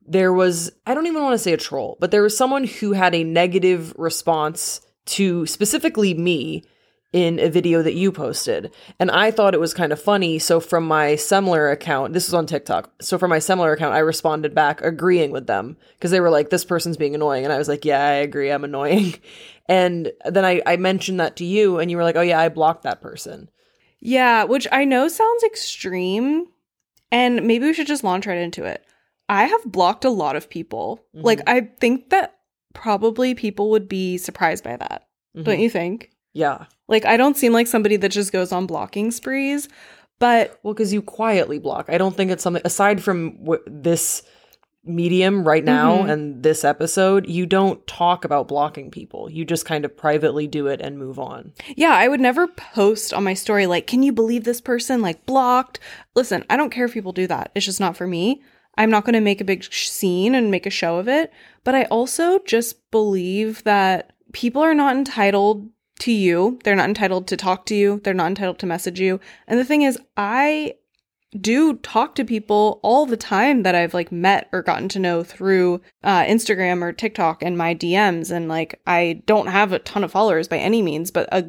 There 0.08 0.32
was. 0.32 0.70
I 0.86 0.94
don't 0.94 1.06
even 1.06 1.22
want 1.22 1.34
to 1.34 1.38
say 1.38 1.52
a 1.52 1.56
troll, 1.56 1.96
but 2.00 2.10
there 2.10 2.22
was 2.22 2.36
someone 2.36 2.64
who 2.64 2.92
had 2.92 3.14
a 3.14 3.24
negative 3.24 3.92
response 3.96 4.80
to 5.06 5.46
specifically 5.46 6.14
me 6.14 6.64
in 7.12 7.38
a 7.38 7.48
video 7.48 7.82
that 7.82 7.94
you 7.94 8.12
posted. 8.12 8.70
And 8.98 9.10
I 9.10 9.30
thought 9.30 9.54
it 9.54 9.60
was 9.60 9.72
kind 9.72 9.92
of 9.92 10.00
funny. 10.00 10.38
So 10.38 10.60
from 10.60 10.86
my 10.86 11.12
Semler 11.12 11.72
account, 11.72 12.12
this 12.12 12.26
was 12.26 12.34
on 12.34 12.46
TikTok. 12.46 12.90
So 13.00 13.16
from 13.16 13.30
my 13.30 13.38
Semler 13.38 13.72
account, 13.72 13.94
I 13.94 14.00
responded 14.00 14.54
back 14.54 14.82
agreeing 14.82 15.30
with 15.30 15.46
them 15.46 15.76
because 15.94 16.10
they 16.10 16.20
were 16.20 16.28
like, 16.30 16.50
this 16.50 16.64
person's 16.64 16.96
being 16.98 17.14
annoying. 17.14 17.44
And 17.44 17.52
I 17.52 17.58
was 17.58 17.68
like, 17.68 17.84
yeah, 17.84 18.04
I 18.04 18.12
agree. 18.14 18.50
I'm 18.50 18.64
annoying. 18.64 19.14
And 19.68 20.12
then 20.24 20.44
I, 20.44 20.62
I 20.64 20.76
mentioned 20.76 21.18
that 21.18 21.34
to 21.38 21.44
you 21.44 21.80
and 21.80 21.90
you 21.90 21.96
were 21.96 22.04
like, 22.04 22.14
oh 22.14 22.20
yeah, 22.20 22.38
I 22.38 22.48
blocked 22.48 22.84
that 22.84 23.00
person. 23.00 23.50
yeah, 23.98 24.44
which 24.44 24.68
I 24.70 24.84
know 24.84 25.08
sounds 25.08 25.42
extreme. 25.42 26.46
And 27.10 27.44
maybe 27.48 27.66
we 27.66 27.74
should 27.74 27.88
just 27.88 28.04
launch 28.04 28.26
right 28.26 28.38
into 28.38 28.64
it. 28.64 28.84
I 29.28 29.46
have 29.46 29.64
blocked 29.64 30.04
a 30.04 30.10
lot 30.10 30.36
of 30.36 30.48
people. 30.48 31.04
Mhm. 31.16 31.24
Like, 31.24 31.40
I 31.48 31.62
think 31.80 32.10
that 32.10 32.35
probably 32.76 33.34
people 33.34 33.70
would 33.70 33.88
be 33.88 34.18
surprised 34.18 34.62
by 34.62 34.76
that. 34.76 35.06
Mhm. 35.36 35.44
Don't 35.44 35.60
you 35.60 35.70
think? 35.70 36.10
Yeah. 36.34 36.66
Like, 36.88 37.04
I 37.06 37.16
don't 37.16 37.36
seem 37.36 37.52
like 37.52 37.66
somebody 37.66 37.96
that 37.96 38.10
just 38.10 38.32
goes 38.32 38.52
on 38.52 38.66
blocking 38.66 39.10
sprees, 39.10 39.68
but 40.18 40.58
Well, 40.62 40.74
because 40.74 40.92
you 40.92 41.00
quietly 41.02 41.58
block. 41.58 41.86
I 41.88 41.96
don't 41.98 42.14
think 42.16 42.30
it's 42.30 42.42
something 42.42 42.62
aside 42.64 43.02
from 43.02 43.38
w- 43.38 43.62
this 43.66 44.22
medium 44.84 45.42
right 45.44 45.64
now 45.64 45.98
Mhm. 46.04 46.10
and 46.12 46.42
this 46.44 46.64
episode, 46.64 47.28
you 47.28 47.44
don't 47.44 47.84
talk 47.88 48.24
about 48.24 48.46
blocking 48.46 48.90
people. 48.90 49.28
You 49.28 49.44
just 49.44 49.64
kind 49.66 49.84
of 49.84 49.96
privately 49.96 50.46
do 50.46 50.68
it 50.68 50.80
and 50.80 50.96
move 50.96 51.18
on. 51.18 51.52
Yeah, 51.74 51.92
I 51.92 52.06
would 52.06 52.20
never 52.20 52.46
post 52.46 53.12
on 53.12 53.24
my 53.24 53.34
story 53.34 53.66
like, 53.66 53.88
"Can 53.88 54.04
you 54.04 54.12
believe 54.12 54.44
this 54.44 54.60
person 54.60 55.02
like 55.02 55.26
blocked?" 55.26 55.80
Listen, 56.14 56.44
I 56.48 56.56
don't 56.56 56.70
care 56.70 56.84
if 56.84 56.92
people 56.94 57.12
do 57.12 57.26
that. 57.26 57.50
It's 57.56 57.66
just 57.66 57.80
not 57.80 57.96
for 57.96 58.06
me. 58.06 58.42
I'm 58.76 58.90
not 58.90 59.04
going 59.04 59.14
to 59.14 59.20
make 59.20 59.40
a 59.40 59.44
big 59.44 59.64
scene 59.72 60.34
and 60.34 60.50
make 60.50 60.66
a 60.66 60.70
show 60.70 60.98
of 60.98 61.08
it, 61.08 61.32
but 61.64 61.74
I 61.74 61.84
also 61.84 62.38
just 62.40 62.90
believe 62.90 63.64
that 63.64 64.12
people 64.32 64.62
are 64.62 64.74
not 64.74 64.96
entitled 64.96 65.68
to 66.00 66.12
you. 66.12 66.58
They're 66.64 66.76
not 66.76 66.88
entitled 66.88 67.26
to 67.28 67.36
talk 67.36 67.66
to 67.66 67.74
you. 67.74 68.00
They're 68.04 68.14
not 68.14 68.28
entitled 68.28 68.58
to 68.60 68.66
message 68.66 69.00
you. 69.00 69.20
And 69.46 69.58
the 69.58 69.64
thing 69.64 69.82
is, 69.82 69.98
I 70.16 70.74
do 71.40 71.74
talk 71.76 72.14
to 72.14 72.24
people 72.24 72.80
all 72.82 73.06
the 73.06 73.16
time 73.16 73.62
that 73.62 73.74
I've 73.74 73.94
like 73.94 74.12
met 74.12 74.48
or 74.52 74.62
gotten 74.62 74.88
to 74.90 74.98
know 74.98 75.22
through 75.22 75.80
uh, 76.02 76.22
Instagram 76.24 76.82
or 76.82 76.92
TikTok 76.92 77.42
and 77.42 77.58
my 77.58 77.74
DMs. 77.74 78.30
And 78.30 78.48
like, 78.48 78.80
I 78.86 79.22
don't 79.26 79.48
have 79.48 79.72
a 79.72 79.78
ton 79.80 80.04
of 80.04 80.12
followers 80.12 80.48
by 80.48 80.58
any 80.58 80.82
means, 80.82 81.10
but 81.10 81.28
a 81.32 81.46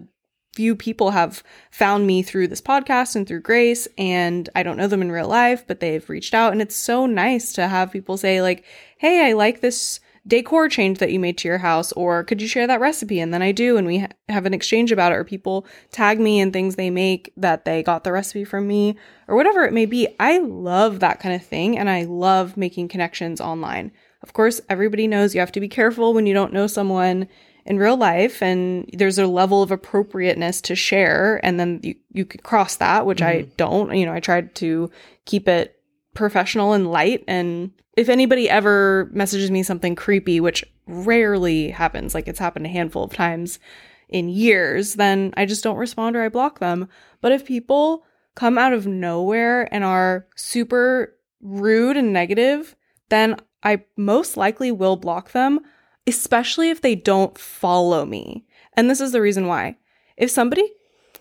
few 0.57 0.75
people 0.75 1.11
have 1.11 1.43
found 1.69 2.07
me 2.07 2.23
through 2.23 2.47
this 2.47 2.61
podcast 2.61 3.15
and 3.15 3.27
through 3.27 3.41
Grace. 3.41 3.87
And 3.95 4.49
I 4.55 4.63
don't 4.63 4.75
know 4.75 4.87
them 4.87 5.03
in 5.03 5.11
real 5.11 5.27
life, 5.27 5.67
but 5.67 5.79
they've 5.79 6.09
reached 6.09 6.33
out. 6.33 6.51
And 6.51 6.63
it's 6.63 6.75
so 6.75 7.05
nice 7.05 7.53
to 7.53 7.67
have 7.67 7.91
people 7.91 8.17
say, 8.17 8.41
like, 8.41 8.65
hey, 8.97 9.29
I 9.29 9.33
like 9.33 9.61
this 9.61 9.99
decor 10.27 10.67
change 10.67 10.97
that 10.97 11.11
you 11.11 11.19
made 11.19 11.37
to 11.37 11.47
your 11.47 11.59
house 11.59 11.91
or 11.91 12.23
could 12.23 12.41
you 12.41 12.47
share 12.47 12.67
that 12.67 12.81
recipe 12.81 13.21
and 13.21 13.33
then 13.33 13.41
i 13.41 13.53
do 13.53 13.77
and 13.77 13.87
we 13.87 13.99
ha- 13.99 14.09
have 14.27 14.45
an 14.45 14.53
exchange 14.53 14.91
about 14.91 15.13
it 15.13 15.15
or 15.15 15.23
people 15.23 15.65
tag 15.89 16.19
me 16.19 16.41
in 16.41 16.51
things 16.51 16.75
they 16.75 16.89
make 16.89 17.31
that 17.37 17.63
they 17.63 17.81
got 17.81 18.03
the 18.03 18.11
recipe 18.11 18.43
from 18.43 18.67
me 18.67 18.93
or 19.29 19.37
whatever 19.37 19.63
it 19.63 19.71
may 19.71 19.85
be 19.85 20.05
i 20.19 20.37
love 20.39 20.99
that 20.99 21.21
kind 21.21 21.33
of 21.33 21.41
thing 21.41 21.79
and 21.79 21.89
i 21.89 22.03
love 22.03 22.57
making 22.57 22.89
connections 22.89 23.39
online 23.39 23.89
of 24.21 24.33
course 24.33 24.59
everybody 24.67 25.07
knows 25.07 25.33
you 25.33 25.39
have 25.39 25.49
to 25.49 25.61
be 25.61 25.69
careful 25.69 26.13
when 26.13 26.25
you 26.25 26.33
don't 26.33 26.51
know 26.51 26.67
someone 26.67 27.25
in 27.67 27.77
real 27.77 27.97
life 27.97 28.41
and 28.41 28.89
there's 28.93 29.19
a 29.19 29.27
level 29.27 29.61
of 29.61 29.71
appropriateness 29.71 30.61
to 30.61 30.75
share 30.75 31.39
and 31.43 31.59
then 31.59 31.81
you, 31.83 31.95
you 32.13 32.25
could 32.25 32.41
cross 32.41 32.77
that 32.77 33.05
which 33.05 33.21
i 33.21 33.41
mm-hmm. 33.41 33.51
don't. 33.57 33.95
You 33.95 34.05
know 34.05 34.13
i 34.13 34.21
tried 34.21 34.55
to 34.55 34.89
keep 35.25 35.47
it 35.47 35.79
professional 36.13 36.73
and 36.73 36.89
light 36.89 37.23
and 37.27 37.71
if 37.95 38.09
anybody 38.09 38.49
ever 38.49 39.09
messages 39.11 39.51
me 39.51 39.61
something 39.63 39.95
creepy 39.95 40.39
which 40.39 40.63
rarely 40.87 41.69
happens 41.69 42.15
like 42.15 42.27
it's 42.27 42.39
happened 42.39 42.65
a 42.65 42.69
handful 42.69 43.03
of 43.03 43.13
times 43.13 43.59
in 44.07 44.29
years 44.29 44.93
then 44.93 45.33
i 45.35 45.45
just 45.45 45.63
don't 45.63 45.77
respond 45.77 46.15
or 46.15 46.23
i 46.23 46.29
block 46.29 46.59
them. 46.59 46.87
But 47.19 47.33
if 47.33 47.45
people 47.45 48.05
come 48.35 48.57
out 48.57 48.71
of 48.71 48.87
nowhere 48.87 49.67
and 49.73 49.83
are 49.83 50.27
super 50.35 51.15
rude 51.41 51.97
and 51.97 52.13
negative 52.13 52.75
then 53.09 53.35
i 53.61 53.83
most 53.97 54.37
likely 54.37 54.71
will 54.71 54.95
block 54.95 55.33
them 55.33 55.59
especially 56.07 56.69
if 56.69 56.81
they 56.81 56.95
don't 56.95 57.37
follow 57.37 58.05
me 58.05 58.45
and 58.73 58.89
this 58.89 59.01
is 59.01 59.11
the 59.11 59.21
reason 59.21 59.47
why 59.47 59.75
if 60.15 60.31
somebody 60.31 60.71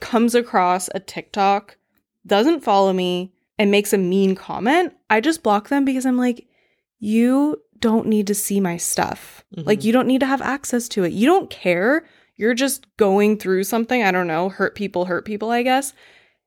comes 0.01 0.35
across 0.35 0.89
a 0.95 1.01
tiktok 1.01 1.77
doesn't 2.27 2.65
follow 2.65 2.93
me 2.93 3.33
and 3.59 3.71
makes 3.71 3.93
a 3.93 3.99
mean 3.99 4.35
comment, 4.35 4.95
I 5.09 5.21
just 5.21 5.43
block 5.43 5.69
them 5.69 5.85
because 5.85 6.05
I'm 6.05 6.19
like, 6.19 6.47
you 6.99 7.63
don't 7.79 8.07
need 8.07 8.27
to 8.27 8.35
see 8.35 8.61
my 8.61 8.77
stuff. 8.77 9.45
Mm-hmm. 9.55 9.67
Like, 9.67 9.85
you 9.85 9.93
don't 9.93 10.09
need 10.09 10.21
to 10.21 10.27
have 10.27 10.43
access 10.43 10.89
to 10.89 11.05
it. 11.05 11.13
You 11.13 11.27
don't 11.27 11.51
care. 11.51 12.07
You're 12.37 12.55
just 12.55 12.87
going 12.97 13.39
through 13.39 13.65
something. 13.65 14.03
I 14.03 14.11
don't 14.11 14.27
know, 14.27 14.49
hurt 14.49 14.75
people, 14.75 15.07
hurt 15.07 15.25
people, 15.25 15.51
I 15.51 15.63
guess. 15.63 15.93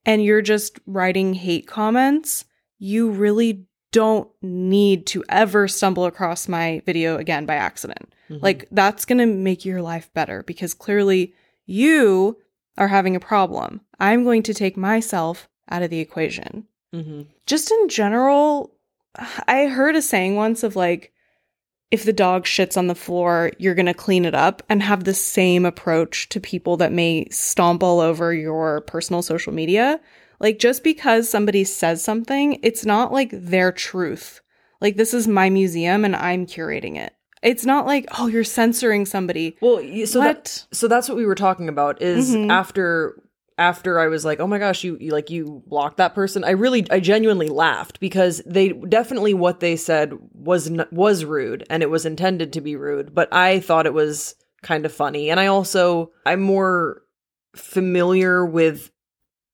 And 0.05 0.23
you're 0.23 0.41
just 0.41 0.79
writing 0.85 1.33
hate 1.33 1.67
comments. 1.67 2.45
You 2.77 3.09
really 3.09 3.65
don't 3.91 4.29
need 4.41 5.05
to 5.07 5.23
ever 5.29 5.67
stumble 5.67 6.05
across 6.05 6.47
my 6.47 6.81
video 6.85 7.17
again 7.17 7.45
by 7.45 7.55
accident. 7.55 8.13
Mhm. 8.29 8.41
Like, 8.43 8.67
that's 8.71 9.05
going 9.05 9.17
to 9.17 9.25
make 9.25 9.65
your 9.65 9.81
life 9.81 10.09
better 10.13 10.43
because 10.43 10.73
clearly 10.73 11.33
you 11.65 12.37
are 12.77 12.87
having 12.87 13.15
a 13.15 13.19
problem. 13.19 13.81
I'm 13.99 14.23
going 14.23 14.43
to 14.43 14.53
take 14.53 14.77
myself 14.77 15.49
out 15.69 15.83
of 15.83 15.89
the 15.89 15.99
equation 15.99 16.65
Mhm. 16.93 17.27
just 17.45 17.71
in 17.71 17.89
general, 17.89 18.71
I 19.47 19.65
heard 19.67 19.95
a 19.95 20.01
saying 20.01 20.35
once 20.35 20.63
of 20.63 20.75
like, 20.75 21.11
if 21.91 22.03
the 22.03 22.13
dog 22.13 22.45
shits 22.45 22.77
on 22.77 22.85
the 22.87 22.95
floor, 22.95 23.51
you're 23.57 23.73
going 23.75 23.87
to 23.87 23.93
clean 23.95 24.23
it 24.25 24.35
up 24.35 24.61
and 24.69 24.83
have 24.83 25.03
the 25.03 25.13
same 25.13 25.65
approach 25.65 26.29
to 26.29 26.39
people 26.39 26.77
that 26.77 26.91
may 26.91 27.27
stomp 27.31 27.81
all 27.83 27.99
over 27.99 28.31
your 28.33 28.81
personal 28.81 29.21
social 29.23 29.51
media. 29.53 29.99
Like, 30.39 30.59
just 30.59 30.83
because 30.83 31.29
somebody 31.29 31.63
says 31.63 32.03
something, 32.03 32.59
it's 32.63 32.85
not 32.85 33.11
like 33.11 33.31
their 33.33 33.71
truth. 33.71 34.41
Like, 34.81 34.95
this 34.95 35.13
is 35.13 35.27
my 35.27 35.49
museum 35.49 36.05
and 36.05 36.15
I'm 36.15 36.45
curating 36.45 36.95
it. 36.97 37.13
It's 37.43 37.65
not 37.65 37.85
like, 37.85 38.05
oh, 38.17 38.27
you're 38.27 38.43
censoring 38.43 39.05
somebody. 39.05 39.57
Well, 39.61 39.81
so 40.05 40.19
that, 40.19 40.65
so 40.71 40.87
that's 40.87 41.07
what 41.07 41.17
we 41.17 41.25
were 41.25 41.35
talking 41.35 41.69
about 41.69 42.01
is 42.01 42.35
Mhm. 42.35 42.49
after 42.49 43.21
after 43.57 43.99
I 43.99 44.07
was 44.07 44.23
like, 44.23 44.39
"Oh 44.39 44.47
my 44.47 44.57
gosh, 44.57 44.85
you, 44.85 44.97
you 45.01 45.11
like 45.11 45.29
you 45.29 45.61
blocked 45.67 45.97
that 45.97 46.15
person." 46.15 46.45
I 46.45 46.51
really 46.51 46.89
I 46.89 47.01
genuinely 47.01 47.49
laughed 47.49 47.99
because 47.99 48.41
they 48.45 48.69
definitely 48.69 49.33
what 49.33 49.59
they 49.59 49.75
said 49.75 50.13
was 50.33 50.71
was 50.91 51.25
rude 51.25 51.65
and 51.69 51.83
it 51.83 51.89
was 51.89 52.05
intended 52.05 52.53
to 52.53 52.61
be 52.61 52.77
rude, 52.77 53.13
but 53.13 53.27
I 53.33 53.59
thought 53.59 53.85
it 53.85 53.93
was 53.93 54.35
kind 54.63 54.85
of 54.85 54.93
funny. 54.93 55.29
And 55.29 55.41
I 55.41 55.47
also 55.47 56.11
I'm 56.25 56.39
more 56.41 57.01
familiar 57.53 58.45
with 58.45 58.91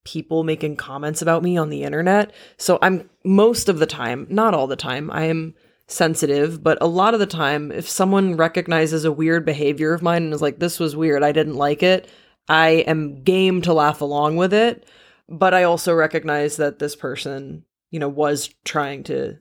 people 0.05 0.43
making 0.43 0.77
comments 0.77 1.21
about 1.21 1.43
me 1.43 1.57
on 1.57 1.69
the 1.69 1.83
internet. 1.83 2.31
So 2.57 2.79
I'm 2.81 3.09
most 3.25 3.67
of 3.67 3.79
the 3.79 3.85
time, 3.85 4.25
not 4.29 4.53
all 4.53 4.67
the 4.67 4.77
time, 4.77 5.11
I 5.11 5.25
am 5.25 5.53
sensitive, 5.87 6.63
but 6.63 6.77
a 6.81 6.87
lot 6.87 7.13
of 7.13 7.19
the 7.19 7.25
time, 7.25 7.71
if 7.71 7.89
someone 7.89 8.37
recognizes 8.37 9.03
a 9.03 9.11
weird 9.11 9.45
behavior 9.45 9.93
of 9.93 10.01
mine 10.01 10.23
and 10.23 10.33
is 10.33 10.41
like, 10.41 10.59
this 10.59 10.79
was 10.79 10.95
weird, 10.95 11.23
I 11.23 11.31
didn't 11.31 11.55
like 11.55 11.83
it, 11.83 12.09
I 12.47 12.69
am 12.87 13.23
game 13.23 13.61
to 13.63 13.73
laugh 13.73 13.99
along 14.01 14.37
with 14.37 14.53
it. 14.53 14.85
But 15.27 15.55
I 15.55 15.63
also 15.63 15.93
recognize 15.93 16.57
that 16.57 16.77
this 16.77 16.95
person, 16.95 17.65
you 17.89 17.99
know, 17.99 18.07
was 18.07 18.53
trying 18.63 19.03
to 19.05 19.37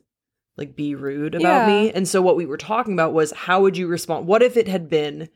like 0.57 0.75
be 0.75 0.95
rude 0.95 1.35
about 1.35 1.61
Yeah. 1.61 1.67
me. 1.67 1.93
And 1.93 2.09
so 2.09 2.23
what 2.23 2.37
we 2.37 2.47
were 2.47 2.57
talking 2.57 2.95
about 2.95 3.13
was 3.13 3.33
how 3.33 3.61
would 3.61 3.77
you 3.77 3.87
respond? 3.87 4.27
What 4.27 4.43
if 4.43 4.57
it 4.57 4.67
had 4.67 4.89
been 4.89 5.29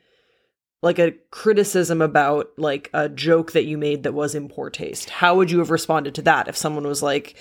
like 0.82 0.98
a 0.98 1.12
criticism 1.30 2.00
about 2.00 2.50
like 2.56 2.90
a 2.92 3.08
joke 3.08 3.52
that 3.52 3.64
you 3.64 3.76
made 3.76 4.04
that 4.04 4.14
was 4.14 4.34
in 4.34 4.48
poor 4.48 4.70
taste? 4.70 5.10
How 5.10 5.36
would 5.36 5.50
you 5.50 5.58
have 5.58 5.70
responded 5.70 6.14
to 6.16 6.22
that 6.22 6.48
if 6.48 6.56
someone 6.56 6.86
was 6.86 7.02
like, 7.02 7.36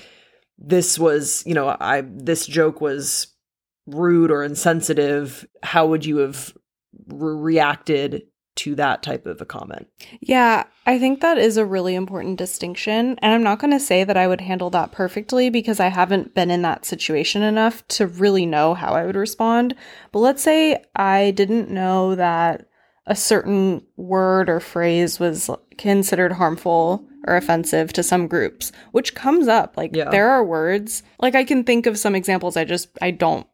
this 0.58 0.98
was, 0.98 1.44
you 1.46 1.54
know, 1.54 1.76
I 1.80 2.02
this 2.06 2.48
joke 2.48 2.82
was 2.82 3.28
rude 3.86 4.32
or 4.32 4.44
insensitive? 4.44 5.48
How 5.64 5.88
would 5.88 6.06
you 6.06 6.18
have 6.18 6.54
re- 7.08 7.36
reacted 7.36 8.24
to 8.56 8.74
that 8.74 9.04
type 9.04 9.28
of 9.28 9.40
a 9.40 9.46
comment? 9.46 9.88
Yeah, 10.20 10.64
I 10.88 10.98
think 10.98 11.22
that 11.22 11.38
is 11.38 11.58
a 11.58 11.66
really 11.66 11.94
important 11.94 12.38
distinction. 12.38 13.20
And 13.22 13.34
I'm 13.34 13.44
not 13.44 13.60
going 13.60 13.72
to 13.72 13.80
say 13.80 14.04
that 14.04 14.18
I 14.18 14.28
would 14.28 14.42
handle 14.42 14.72
that 14.72 14.92
perfectly 14.92 15.52
because 15.52 15.80
I 15.80 15.90
haven't 15.90 16.34
been 16.34 16.50
in 16.50 16.64
that 16.64 16.84
situation 16.84 17.44
enough 17.44 17.88
to 17.90 18.08
really 18.08 18.48
know 18.48 18.74
how 18.74 18.94
I 18.94 19.06
would 19.06 19.16
respond. 19.16 19.76
But 20.12 20.20
let's 20.20 20.42
say 20.42 20.84
I 20.96 21.32
didn't 21.32 21.70
know 21.70 22.16
that 22.16 22.68
a 23.08 23.16
certain 23.16 23.82
word 23.96 24.50
or 24.50 24.60
phrase 24.60 25.20
was 25.20 25.50
considered 25.78 26.34
harmful 26.34 27.04
or 27.26 27.36
offensive 27.38 27.92
to 27.94 28.04
some 28.04 28.28
groups, 28.28 28.72
which 28.92 29.16
comes 29.16 29.48
up. 29.48 29.76
Like 29.78 29.96
Yeah. 29.96 30.10
there 30.10 30.30
are 30.30 30.44
words, 30.44 31.04
like 31.20 31.34
I 31.34 31.44
can 31.44 31.64
think 31.64 31.86
of 31.86 31.98
some 31.98 32.16
examples 32.16 32.56
I 32.58 32.66
just 32.66 32.90
I 33.02 33.12
don't 33.12 33.48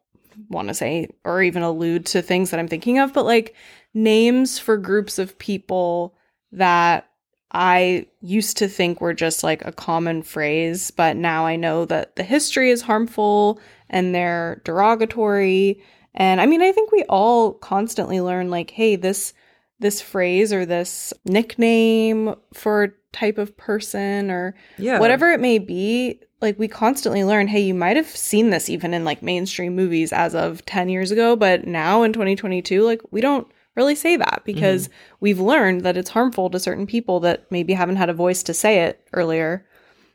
want 0.50 0.68
to 0.68 0.74
say 0.74 1.08
or 1.24 1.42
even 1.42 1.62
allude 1.62 2.04
to 2.06 2.20
things 2.20 2.50
that 2.50 2.58
I'm 2.60 2.68
thinking 2.68 2.98
of, 2.98 3.12
but 3.14 3.24
like 3.24 3.54
names 3.94 4.58
for 4.58 4.76
groups 4.76 5.18
of 5.18 5.38
people 5.38 6.14
that 6.50 7.08
I 7.52 8.06
used 8.20 8.56
to 8.58 8.66
think 8.68 9.00
were 9.00 9.14
just 9.14 9.44
like 9.44 9.64
a 9.64 9.70
common 9.70 10.24
phrase, 10.24 10.90
but 10.90 11.16
now 11.16 11.46
I 11.46 11.54
know 11.54 11.84
that 11.84 12.16
the 12.16 12.24
history 12.24 12.70
is 12.70 12.82
harmful 12.82 13.60
and 13.88 14.12
they're 14.12 14.60
derogatory. 14.64 15.80
And 16.14 16.40
I 16.40 16.46
mean, 16.46 16.62
I 16.62 16.72
think 16.72 16.90
we 16.90 17.04
all 17.04 17.52
constantly 17.52 18.20
learn 18.20 18.50
like, 18.50 18.70
hey, 18.70 18.96
this 18.96 19.32
this 19.80 20.00
phrase 20.00 20.52
or 20.52 20.64
this 20.64 21.12
nickname 21.24 22.34
for 22.52 22.84
a 22.84 22.90
type 23.12 23.38
of 23.38 23.56
person 23.56 24.30
or 24.30 24.54
Yeah. 24.78 24.98
whatever 24.98 25.30
it 25.32 25.40
may 25.40 25.58
be 25.58 26.20
like 26.40 26.58
we 26.58 26.68
constantly 26.68 27.24
learn 27.24 27.48
hey 27.48 27.60
you 27.60 27.74
might 27.74 27.96
have 27.96 28.08
seen 28.08 28.50
this 28.50 28.68
even 28.68 28.92
in 28.92 29.04
like 29.04 29.22
mainstream 29.22 29.74
movies 29.74 30.12
as 30.12 30.34
of 30.34 30.64
10 30.66 30.88
years 30.88 31.10
ago 31.10 31.36
but 31.36 31.66
now 31.66 32.02
in 32.02 32.12
2022 32.12 32.82
like 32.82 33.00
we 33.10 33.20
don't 33.20 33.46
really 33.76 33.94
say 33.94 34.16
that 34.16 34.42
because 34.44 34.88
mm-hmm. 34.88 35.16
we've 35.20 35.40
learned 35.40 35.82
that 35.82 35.96
it's 35.96 36.10
harmful 36.10 36.50
to 36.50 36.60
certain 36.60 36.86
people 36.86 37.20
that 37.20 37.50
maybe 37.50 37.72
haven't 37.72 37.96
had 37.96 38.10
a 38.10 38.14
voice 38.14 38.42
to 38.42 38.54
say 38.54 38.80
it 38.80 39.06
earlier 39.12 39.66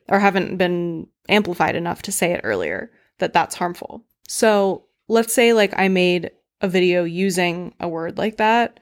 or 0.07 0.19
haven't 0.19 0.57
been 0.57 1.07
amplified 1.27 1.75
enough 1.75 2.01
to 2.01 2.11
say 2.11 2.31
it 2.31 2.41
earlier 2.43 2.91
that 3.17 3.33
that's 3.33 3.55
harmful 3.55 4.03
so 4.27 4.83
let's 5.07 5.33
say 5.33 5.53
like 5.53 5.73
i 5.77 5.87
made 5.87 6.31
a 6.61 6.67
video 6.67 7.03
using 7.03 7.73
a 7.79 7.87
word 7.87 8.17
like 8.17 8.37
that 8.37 8.79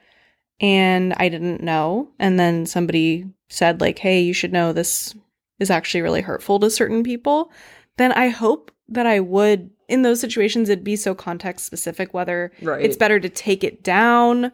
and 0.60 1.14
i 1.18 1.28
didn't 1.28 1.62
know 1.62 2.08
and 2.18 2.38
then 2.38 2.66
somebody 2.66 3.24
said 3.48 3.80
like 3.80 3.98
hey 3.98 4.20
you 4.20 4.32
should 4.32 4.52
know 4.52 4.72
this 4.72 5.14
is 5.58 5.70
actually 5.70 6.02
really 6.02 6.20
hurtful 6.20 6.60
to 6.60 6.70
certain 6.70 7.02
people, 7.02 7.50
then 7.96 8.12
I 8.12 8.28
hope 8.28 8.70
that 8.90 9.06
I 9.06 9.18
would 9.18 9.70
in 9.88 10.02
those 10.02 10.20
situations 10.20 10.68
it'd 10.68 10.84
be 10.84 10.94
so 10.94 11.16
context 11.16 11.66
specific 11.66 12.14
whether 12.14 12.52
Right. 12.62 12.84
it's 12.84 12.96
better 12.96 13.18
to 13.18 13.28
take 13.28 13.64
it 13.64 13.82
down 13.82 14.52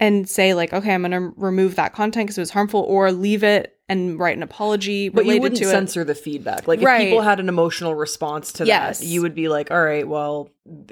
and 0.00 0.28
say 0.28 0.54
like 0.54 0.72
okay 0.72 0.94
I'm 0.94 1.02
going 1.02 1.12
to 1.12 1.32
remove 1.36 1.76
that 1.76 1.92
content 1.94 2.26
because 2.26 2.38
it 2.38 2.42
was 2.42 2.50
harmful 2.50 2.80
or 2.80 3.12
leave 3.12 3.42
it 3.44 3.78
and 3.88 4.18
write 4.18 4.36
an 4.36 4.42
apology 4.42 5.08
But 5.10 5.26
you 5.26 5.40
wouldn't 5.40 5.58
to 5.58 5.64
it. 5.66 5.70
censor 5.70 6.02
the 6.02 6.14
feedback. 6.14 6.66
Like 6.66 6.80
Right. 6.80 7.02
if 7.02 7.06
people 7.08 7.20
had 7.22 7.40
an 7.40 7.48
emotional 7.48 7.94
response 7.94 8.52
to 8.54 8.64
Yes. 8.64 9.00
that, 9.00 9.06
you 9.06 9.20
would 9.20 9.34
be 9.34 9.48
like, 9.48 9.70
"All 9.70 9.82
right, 9.84 10.08
well, 10.08 10.48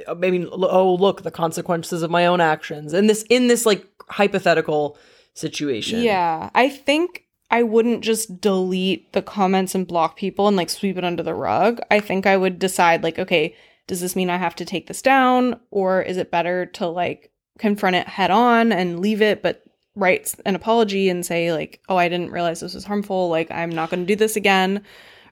I 0.06 0.10
uh, 0.10 0.14
mean, 0.16 0.48
oh, 0.52 0.94
look, 0.96 1.22
the 1.22 1.30
consequences 1.30 2.02
of 2.02 2.10
my 2.10 2.26
own 2.26 2.42
actions." 2.42 2.92
And 2.92 3.08
this 3.08 3.24
in 3.30 3.46
this 3.46 3.64
like 3.64 3.86
hypothetical 4.10 4.98
situation. 5.34 6.02
Yeah, 6.02 6.50
I 6.54 6.68
think 6.68 7.24
I 7.50 7.62
wouldn't 7.62 8.02
just 8.02 8.40
delete 8.40 9.12
the 9.12 9.22
comments 9.22 9.74
and 9.74 9.86
block 9.86 10.16
people 10.16 10.46
and 10.46 10.56
like 10.56 10.68
sweep 10.70 10.98
it 10.98 11.04
under 11.04 11.22
the 11.22 11.34
rug. 11.34 11.80
I 11.90 12.00
think 12.00 12.26
I 12.26 12.36
would 12.36 12.58
decide 12.58 13.02
like, 13.02 13.18
okay, 13.18 13.54
does 13.86 14.00
this 14.00 14.14
mean 14.14 14.30
I 14.30 14.36
have 14.36 14.54
to 14.56 14.64
take 14.64 14.86
this 14.88 15.00
down 15.02 15.58
or 15.70 16.02
is 16.02 16.16
it 16.16 16.30
better 16.30 16.66
to 16.66 16.86
like 16.86 17.30
confront 17.60 17.94
it 17.96 18.08
head 18.08 18.30
on 18.32 18.72
and 18.72 18.98
leave 19.00 19.22
it 19.22 19.42
but 19.42 19.62
write 19.94 20.34
an 20.46 20.54
apology 20.56 21.08
and 21.08 21.26
say 21.26 21.52
like, 21.52 21.80
"Oh, 21.88 21.96
I 21.96 22.08
didn't 22.08 22.30
realize 22.30 22.60
this 22.60 22.74
was 22.74 22.84
harmful. 22.84 23.28
Like 23.28 23.50
I'm 23.50 23.70
not 23.70 23.90
going 23.90 24.00
to 24.00 24.06
do 24.06 24.16
this 24.16 24.36
again." 24.36 24.82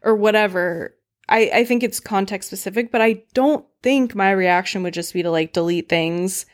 or 0.04 0.14
whatever. 0.14 0.94
I 1.28 1.50
I 1.52 1.64
think 1.64 1.82
it's 1.82 1.99
context 1.99 2.49
specific, 2.49 2.92
but 2.92 3.00
I 3.00 3.23
don't 3.35 3.64
think 3.82 4.14
my 4.14 4.30
reaction 4.30 4.85
would 4.85 4.94
just 4.94 5.12
be 5.12 5.23
to 5.25 5.30
like 5.30 5.52
delete 5.52 5.88
things 5.88 6.47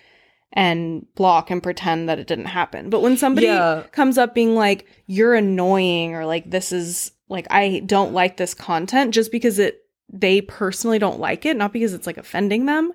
and 0.52 1.04
block 1.14 1.50
and 1.50 1.62
pretend 1.62 2.08
that 2.08 2.18
it 2.18 2.26
didn't 2.26 2.46
happen. 2.46 2.88
But 2.88 3.02
when 3.02 3.16
somebody 3.18 3.48
Yeah. 3.48 3.82
comes 3.92 4.16
up 4.18 4.34
being 4.34 4.54
like, 4.54 4.86
you're 5.06 5.34
annoying 5.34 6.14
or 6.14 6.24
like 6.24 6.48
this 6.50 6.72
is 6.72 7.12
like 7.28 7.46
I 7.50 7.82
don't 7.84 8.12
like 8.14 8.36
this 8.38 8.54
content 8.54 9.12
just 9.12 9.30
because 9.32 9.58
it 9.58 9.82
they 10.12 10.40
personally 10.40 10.98
don't 10.98 11.20
like 11.20 11.44
it, 11.44 11.56
not 11.56 11.72
because 11.72 11.92
it's 11.92 12.06
like 12.06 12.16
offending 12.18 12.66
them, 12.66 12.92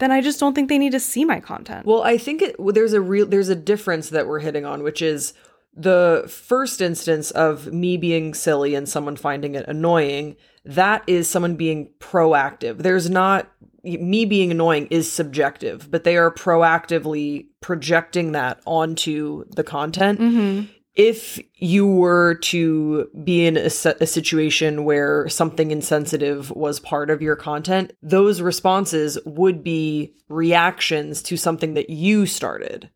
then 0.00 0.10
I 0.10 0.20
just 0.20 0.40
don't 0.40 0.54
think 0.54 0.68
they 0.68 0.78
need 0.78 0.92
to 0.92 1.00
see 1.00 1.24
my 1.24 1.40
content. 1.40 1.86
Well, 1.86 2.02
I 2.02 2.18
think 2.18 2.42
it, 2.42 2.56
there's 2.58 2.92
a 2.92 3.00
real 3.00 3.26
there's 3.26 3.48
a 3.48 3.54
difference 3.54 4.10
that 4.10 4.26
we're 4.26 4.40
hitting 4.40 4.64
on, 4.64 4.82
which 4.82 5.00
is 5.00 5.32
the 5.74 6.24
first 6.28 6.80
instance 6.80 7.30
of 7.30 7.72
me 7.72 7.96
being 7.96 8.34
silly 8.34 8.74
and 8.74 8.88
someone 8.88 9.16
finding 9.16 9.54
it 9.54 9.66
annoying. 9.68 10.36
That 10.64 11.04
is 11.06 11.28
someone 11.28 11.56
being 11.56 11.90
proactive. 12.00 12.78
There's 12.78 13.08
not 13.08 13.48
me 13.82 14.24
being 14.24 14.50
annoying 14.50 14.88
is 14.90 15.10
subjective, 15.10 15.90
but 15.90 16.04
they 16.04 16.16
are 16.16 16.30
proactively 16.30 17.46
projecting 17.60 18.32
that 18.32 18.60
onto 18.66 19.44
the 19.50 19.64
content. 19.64 20.20
mm-hmm. 20.20 20.72
If 21.00 21.40
you 21.54 21.86
were 21.86 22.34
to 22.42 23.08
be 23.24 23.46
in 23.46 23.56
a, 23.56 23.70
a 24.00 24.06
situation 24.06 24.84
where 24.84 25.26
something 25.30 25.70
insensitive 25.70 26.50
was 26.50 26.78
part 26.78 27.08
of 27.08 27.22
your 27.22 27.36
content, 27.36 27.94
those 28.02 28.42
responses 28.42 29.18
would 29.24 29.64
be 29.64 30.12
reactions 30.28 31.22
to 31.22 31.38
something 31.38 31.72
that 31.72 31.88
you 31.88 32.26
started. 32.26 32.90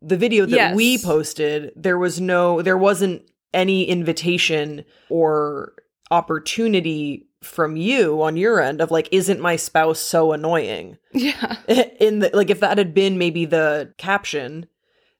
The 0.00 0.16
video 0.16 0.46
that 0.46 0.54
Yes. 0.54 0.76
we 0.76 0.96
posted, 0.96 1.72
there 1.74 1.98
was 1.98 2.20
no, 2.20 2.62
there 2.62 2.78
wasn't 2.78 3.22
any 3.52 3.82
invitation 3.82 4.84
or 5.08 5.72
opportunity 6.12 7.26
from 7.42 7.76
you 7.76 8.22
on 8.22 8.36
your 8.36 8.60
end 8.60 8.80
of 8.80 8.92
like, 8.92 9.08
isn't 9.10 9.40
my 9.40 9.56
spouse 9.56 9.98
so 9.98 10.32
annoying? 10.32 10.98
Yeah. 11.12 11.56
in 11.98 12.20
the 12.20 12.30
like 12.32 12.50
if 12.50 12.60
that 12.60 12.78
had 12.78 12.94
been 12.94 13.18
maybe 13.18 13.44
the 13.44 13.92
caption 13.98 14.66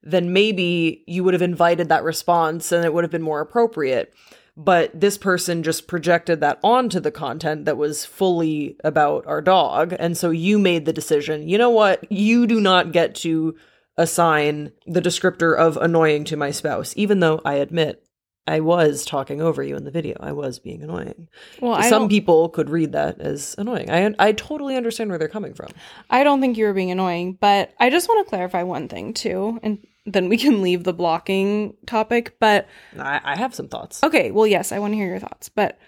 then 0.04 0.32
maybe 0.32 1.02
you 1.06 1.25
would 1.25 1.34
have 1.34 1.42
invited 1.42 1.88
that 1.88 2.04
response 2.04 2.70
and 2.73 2.84
it 2.84 2.92
would 2.92 3.04
have 3.04 3.11
been 3.11 3.23
more 3.23 3.40
appropriate. 3.40 4.14
But 4.56 4.92
this 4.99 5.18
person 5.18 5.64
just 5.64 5.88
projected 5.88 6.40
that 6.40 6.61
onto 6.62 7.00
the 7.00 7.11
content 7.11 7.64
that 7.64 7.76
was 7.76 8.04
fully 8.04 8.76
about 8.84 9.26
our 9.26 9.42
dog. 9.42 9.96
And 9.99 10.16
so 10.16 10.30
you 10.30 10.61
made 10.61 10.84
the 10.84 10.92
decision 10.92 11.49
you 11.49 11.58
know 11.58 11.70
what? 11.70 12.11
You 12.12 12.46
do 12.46 12.61
not 12.61 12.92
get 12.92 13.16
to 13.16 13.56
assign 13.96 14.73
the 14.87 15.00
descriptor 15.00 15.56
of 15.56 15.76
annoying 15.76 16.25
to 16.25 16.37
my 16.37 16.50
spouse 16.50 16.92
even 16.96 17.20
though 17.20 17.40
i 17.44 17.54
admit 17.54 18.04
i 18.46 18.61
was 18.61 19.04
talking 19.04 19.40
over 19.40 19.62
you 19.62 19.76
in 19.76 19.84
the 19.84 19.90
video. 19.90 20.17
I 20.21 20.32
was 20.32 20.58
being 20.58 20.82
annoying. 20.82 21.28
Well, 21.62 21.73
I 21.73 21.88
some 21.88 22.10
people 22.10 22.50
could 22.50 22.69
read 22.69 22.93
that 22.93 23.19
as 23.21 23.54
annoying. 23.56 23.90
I 23.90 24.14
i 24.19 24.32
totally 24.32 24.76
understand 24.76 25.08
where 25.08 25.19
they're 25.19 25.28
coming 25.28 25.54
from. 25.54 25.69
I 26.10 26.25
don't 26.25 26.43
think 26.43 26.58
you 26.58 26.67
were 26.67 26.75
being 26.75 26.90
annoying, 26.90 27.38
but 27.40 27.73
I 27.80 27.88
just 27.88 28.06
want 28.06 28.26
to 28.26 28.28
clarify 28.28 28.62
one 28.62 28.88
thing 28.88 29.14
too, 29.14 29.58
and 29.62 29.78
then 30.06 30.28
we 30.28 30.36
can 30.36 30.62
leave 30.62 30.84
the 30.84 30.93
blocking 30.93 31.76
topic. 31.86 32.36
But 32.38 32.67
I, 32.99 33.21
I 33.25 33.36
have 33.36 33.54
some 33.54 33.69
thoughts. 33.69 34.02
Okay, 34.02 34.30
well, 34.30 34.47
yes, 34.47 34.73
I 34.73 34.78
want 34.78 34.93
to 34.93 34.97
hear 34.97 35.08
your 35.08 35.19
thoughts. 35.19 35.49
But 35.49 35.78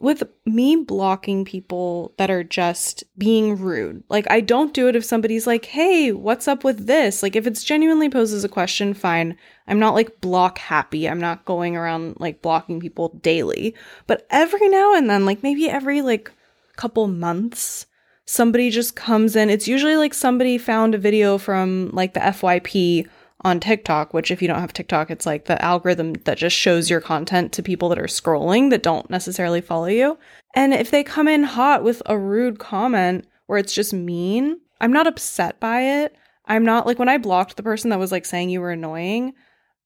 with 0.00 0.22
me 0.46 0.76
blocking 0.76 1.44
people 1.44 2.14
that 2.18 2.30
are 2.30 2.44
just 2.44 3.02
being 3.18 3.58
rude, 3.58 4.04
like 4.08 4.30
I 4.30 4.40
don't 4.40 4.72
do 4.72 4.88
it 4.88 4.94
if 4.94 5.04
somebody's 5.04 5.46
like, 5.46 5.64
hey, 5.64 6.12
what's 6.12 6.46
up 6.46 6.62
with 6.62 6.86
this? 6.86 7.22
Like, 7.22 7.36
if 7.36 7.46
it's 7.46 7.64
genuinely 7.64 8.08
poses 8.08 8.44
a 8.44 8.48
question, 8.48 8.94
fine. 8.94 9.36
I'm 9.66 9.80
not 9.80 9.94
like 9.94 10.20
block 10.20 10.58
happy. 10.58 11.08
I'm 11.08 11.20
not 11.20 11.44
going 11.44 11.76
around 11.76 12.20
like 12.20 12.42
blocking 12.42 12.80
people 12.80 13.10
daily. 13.20 13.74
But 14.06 14.26
every 14.30 14.68
now 14.68 14.94
and 14.94 15.10
then, 15.10 15.26
like 15.26 15.42
maybe 15.42 15.68
every 15.68 16.00
like 16.00 16.30
couple 16.76 17.08
months, 17.08 17.86
somebody 18.24 18.70
just 18.70 18.94
comes 18.94 19.34
in. 19.34 19.50
It's 19.50 19.66
usually 19.66 19.96
like 19.96 20.14
somebody 20.14 20.58
found 20.58 20.94
a 20.94 20.98
video 20.98 21.38
from 21.38 21.90
like 21.92 22.14
the 22.14 22.20
FYP 22.20 23.08
on 23.42 23.60
TikTok, 23.60 24.12
which 24.12 24.30
if 24.30 24.42
you 24.42 24.48
don't 24.48 24.60
have 24.60 24.72
TikTok, 24.72 25.10
it's 25.10 25.26
like 25.26 25.44
the 25.44 25.62
algorithm 25.62 26.14
that 26.24 26.38
just 26.38 26.56
shows 26.56 26.90
your 26.90 27.00
content 27.00 27.52
to 27.52 27.62
people 27.62 27.88
that 27.88 27.98
are 27.98 28.04
scrolling 28.04 28.70
that 28.70 28.82
don't 28.82 29.08
necessarily 29.10 29.60
follow 29.60 29.86
you. 29.86 30.18
And 30.54 30.74
if 30.74 30.90
they 30.90 31.04
come 31.04 31.28
in 31.28 31.44
hot 31.44 31.84
with 31.84 32.02
a 32.06 32.18
rude 32.18 32.58
comment 32.58 33.26
where 33.46 33.58
it's 33.58 33.74
just 33.74 33.92
mean, 33.92 34.60
I'm 34.80 34.92
not 34.92 35.06
upset 35.06 35.60
by 35.60 35.82
it. 35.82 36.16
I'm 36.46 36.64
not 36.64 36.86
like 36.86 36.98
when 36.98 37.08
I 37.08 37.18
blocked 37.18 37.56
the 37.56 37.62
person 37.62 37.90
that 37.90 37.98
was 37.98 38.10
like 38.10 38.24
saying 38.24 38.50
you 38.50 38.60
were 38.60 38.72
annoying, 38.72 39.34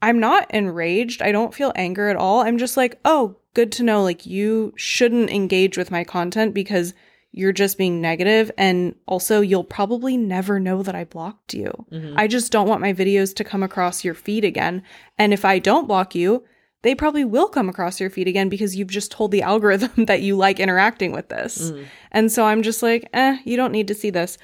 I'm 0.01 0.19
not 0.19 0.51
enraged. 0.51 1.23
I 1.23 1.33
don't 1.33 1.55
feel 1.55 1.73
anger 1.77 2.09
at 2.09 2.17
all. 2.17 2.41
I'm 2.41 2.59
just 2.59 2.77
like, 2.77 2.99
oh, 3.05 3.37
good 3.55 3.71
to 3.73 3.85
know. 3.85 4.03
Like, 4.03 4.27
you 4.27 4.73
shouldn't 4.77 5.31
engage 5.31 5.79
with 5.79 5.91
my 5.91 6.05
content 6.05 6.55
because 6.55 6.95
you're 7.33 7.53
just 7.53 7.79
being 7.79 8.01
negative 8.01 8.51
and 8.59 8.95
also 9.07 9.40
you'll 9.40 9.64
probably 9.64 10.16
never 10.18 10.61
know 10.61 10.83
that 10.83 10.95
I 10.95 11.05
blocked 11.05 11.55
you. 11.55 11.73
Mhm. 11.90 12.12
I 12.16 12.27
just 12.27 12.53
don't 12.53 12.68
want 12.68 12.81
my 12.83 12.92
videos 12.92 13.35
to 13.37 13.45
come 13.45 13.62
across 13.62 14.05
your 14.05 14.12
feed 14.14 14.45
again. 14.45 14.83
And 15.18 15.33
if 15.33 15.45
I 15.45 15.59
don't 15.59 15.88
block 15.88 16.14
you, 16.14 16.45
they 16.83 16.95
probably 16.95 17.25
will 17.25 17.49
come 17.49 17.68
across 17.68 18.01
your 18.01 18.11
feed 18.11 18.29
again 18.29 18.49
because 18.51 18.77
you've 18.77 18.90
just 18.90 19.11
told 19.12 19.31
the 19.31 19.42
algorithm 19.53 20.05
that 20.07 20.21
you 20.21 20.37
like 20.37 20.61
interacting 20.61 21.11
with 21.12 21.29
this. 21.31 21.71
Mhm. 21.71 21.85
And 22.11 22.31
so 22.33 22.45
I'm 22.45 22.62
just 22.62 22.83
like, 22.83 23.09
eh, 23.14 23.38
you 23.45 23.57
don't 23.57 23.73
need 23.73 23.88
to 23.88 23.95
see 23.95 24.11
this. 24.11 24.37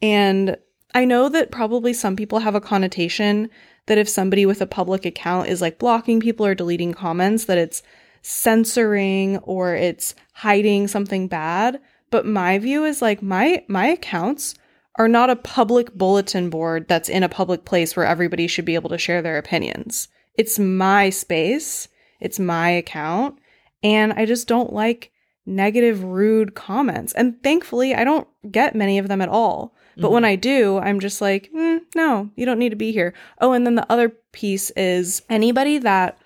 And 0.00 0.56
I 0.94 1.04
know 1.04 1.28
that 1.28 1.50
probably 1.52 1.92
some 1.92 2.16
people 2.16 2.40
have 2.40 2.54
a 2.56 2.60
connotation 2.60 3.50
that 3.86 3.98
if 3.98 4.08
somebody 4.08 4.46
with 4.46 4.60
a 4.60 4.66
public 4.66 5.04
account 5.06 5.48
is 5.48 5.60
like 5.60 5.78
blocking 5.78 6.18
people 6.20 6.44
or 6.46 6.54
deleting 6.54 6.92
comments, 6.92 7.44
that 7.44 7.58
it's 7.58 7.82
censoring 8.22 9.38
or 9.38 9.74
it's 9.74 10.14
hiding 10.34 10.88
something 10.88 11.28
bad. 11.28 11.80
But 12.12 12.26
my 12.26 12.58
view 12.58 12.84
is 12.84 13.02
like 13.02 13.22
my 13.22 13.64
my 13.66 13.86
accounts 13.86 14.54
are 14.98 15.08
not 15.08 15.30
a 15.30 15.36
public 15.36 15.94
bulletin 15.94 16.50
board 16.50 16.86
that's 16.86 17.08
in 17.08 17.22
a 17.22 17.28
public 17.28 17.64
place 17.64 17.96
where 17.96 18.06
everybody 18.06 18.46
should 18.46 18.66
be 18.66 18.74
able 18.74 18.90
to 18.90 18.98
share 18.98 19.22
their 19.22 19.38
opinions. 19.38 20.08
It's 20.36 20.58
my 20.58 21.08
space, 21.08 21.88
it's 22.20 22.38
my 22.38 22.68
account, 22.68 23.38
and 23.82 24.12
I 24.12 24.26
just 24.26 24.46
don't 24.46 24.74
like 24.74 25.10
negative, 25.46 26.04
rude 26.04 26.54
comments. 26.54 27.14
And 27.14 27.42
thankfully, 27.42 27.94
I 27.94 28.04
don't 28.04 28.28
get 28.50 28.76
many 28.76 28.98
of 28.98 29.08
them 29.08 29.22
at 29.22 29.30
all. 29.30 29.74
But 29.96 30.12
when 30.12 30.24
I 30.24 30.36
do, 30.36 30.78
I'm 30.78 31.00
just 31.00 31.20
like, 31.20 31.50
mm, 31.54 31.80
no, 31.94 32.30
you 32.36 32.46
don't 32.46 32.58
need 32.58 32.70
to 32.70 32.76
be 32.76 32.92
here. 32.92 33.12
Oh, 33.40 33.52
and 33.52 33.66
then 33.66 33.74
the 33.74 33.90
other 33.92 34.10
piece 34.32 34.70
is 34.70 35.22
anybody 35.28 35.78
that 35.78 36.18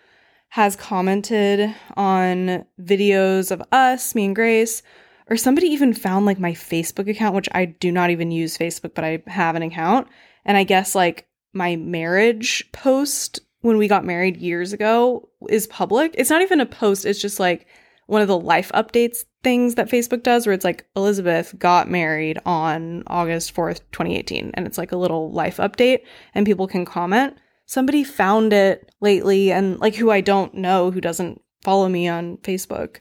has 0.51 0.77
commented 0.77 1.75
on 1.96 2.64
videos 2.81 3.51
of 3.51 3.62
us, 3.72 4.14
me 4.14 4.27
and 4.27 4.37
Grace, 4.37 4.83
or 5.28 5.36
somebody 5.36 5.68
even 5.68 5.92
found 5.92 6.26
like 6.26 6.38
my 6.38 6.52
Facebook 6.52 7.08
account, 7.08 7.34
which 7.34 7.48
I 7.52 7.64
do 7.66 7.90
not 7.90 8.10
even 8.10 8.30
use 8.30 8.58
Facebook, 8.58 8.94
but 8.94 9.04
I 9.04 9.22
have 9.26 9.56
an 9.56 9.62
account. 9.62 10.08
And 10.44 10.56
I 10.56 10.64
guess 10.64 10.94
like 10.94 11.26
my 11.52 11.76
marriage 11.76 12.70
post 12.72 13.40
when 13.60 13.78
we 13.78 13.88
got 13.88 14.04
married 14.04 14.36
years 14.36 14.72
ago 14.72 15.28
is 15.48 15.66
public. 15.66 16.14
It's 16.16 16.30
not 16.30 16.42
even 16.42 16.60
a 16.60 16.66
post, 16.66 17.04
it's 17.04 17.20
just 17.20 17.40
like 17.40 17.66
one 18.06 18.22
of 18.22 18.28
the 18.28 18.38
life 18.38 18.70
updates 18.72 19.24
things 19.46 19.76
that 19.76 19.88
Facebook 19.88 20.24
does 20.24 20.44
where 20.44 20.52
it's 20.52 20.64
like 20.64 20.88
Elizabeth 20.96 21.54
got 21.56 21.88
married 21.88 22.36
on 22.44 23.04
August 23.06 23.54
4th, 23.54 23.78
2018. 23.92 24.50
And 24.54 24.66
it's 24.66 24.76
like 24.76 24.90
a 24.90 24.96
little 24.96 25.30
life 25.30 25.58
update 25.58 26.00
and 26.34 26.44
people 26.44 26.66
can 26.66 26.84
comment. 26.84 27.36
Somebody 27.64 28.02
found 28.02 28.52
it 28.52 28.90
lately 29.00 29.52
and 29.52 29.78
like 29.78 29.94
who 29.94 30.10
I 30.10 30.20
don't 30.20 30.54
know, 30.54 30.90
who 30.90 31.00
doesn't 31.00 31.40
follow 31.62 31.88
me 31.88 32.08
on 32.08 32.38
Facebook 32.38 32.96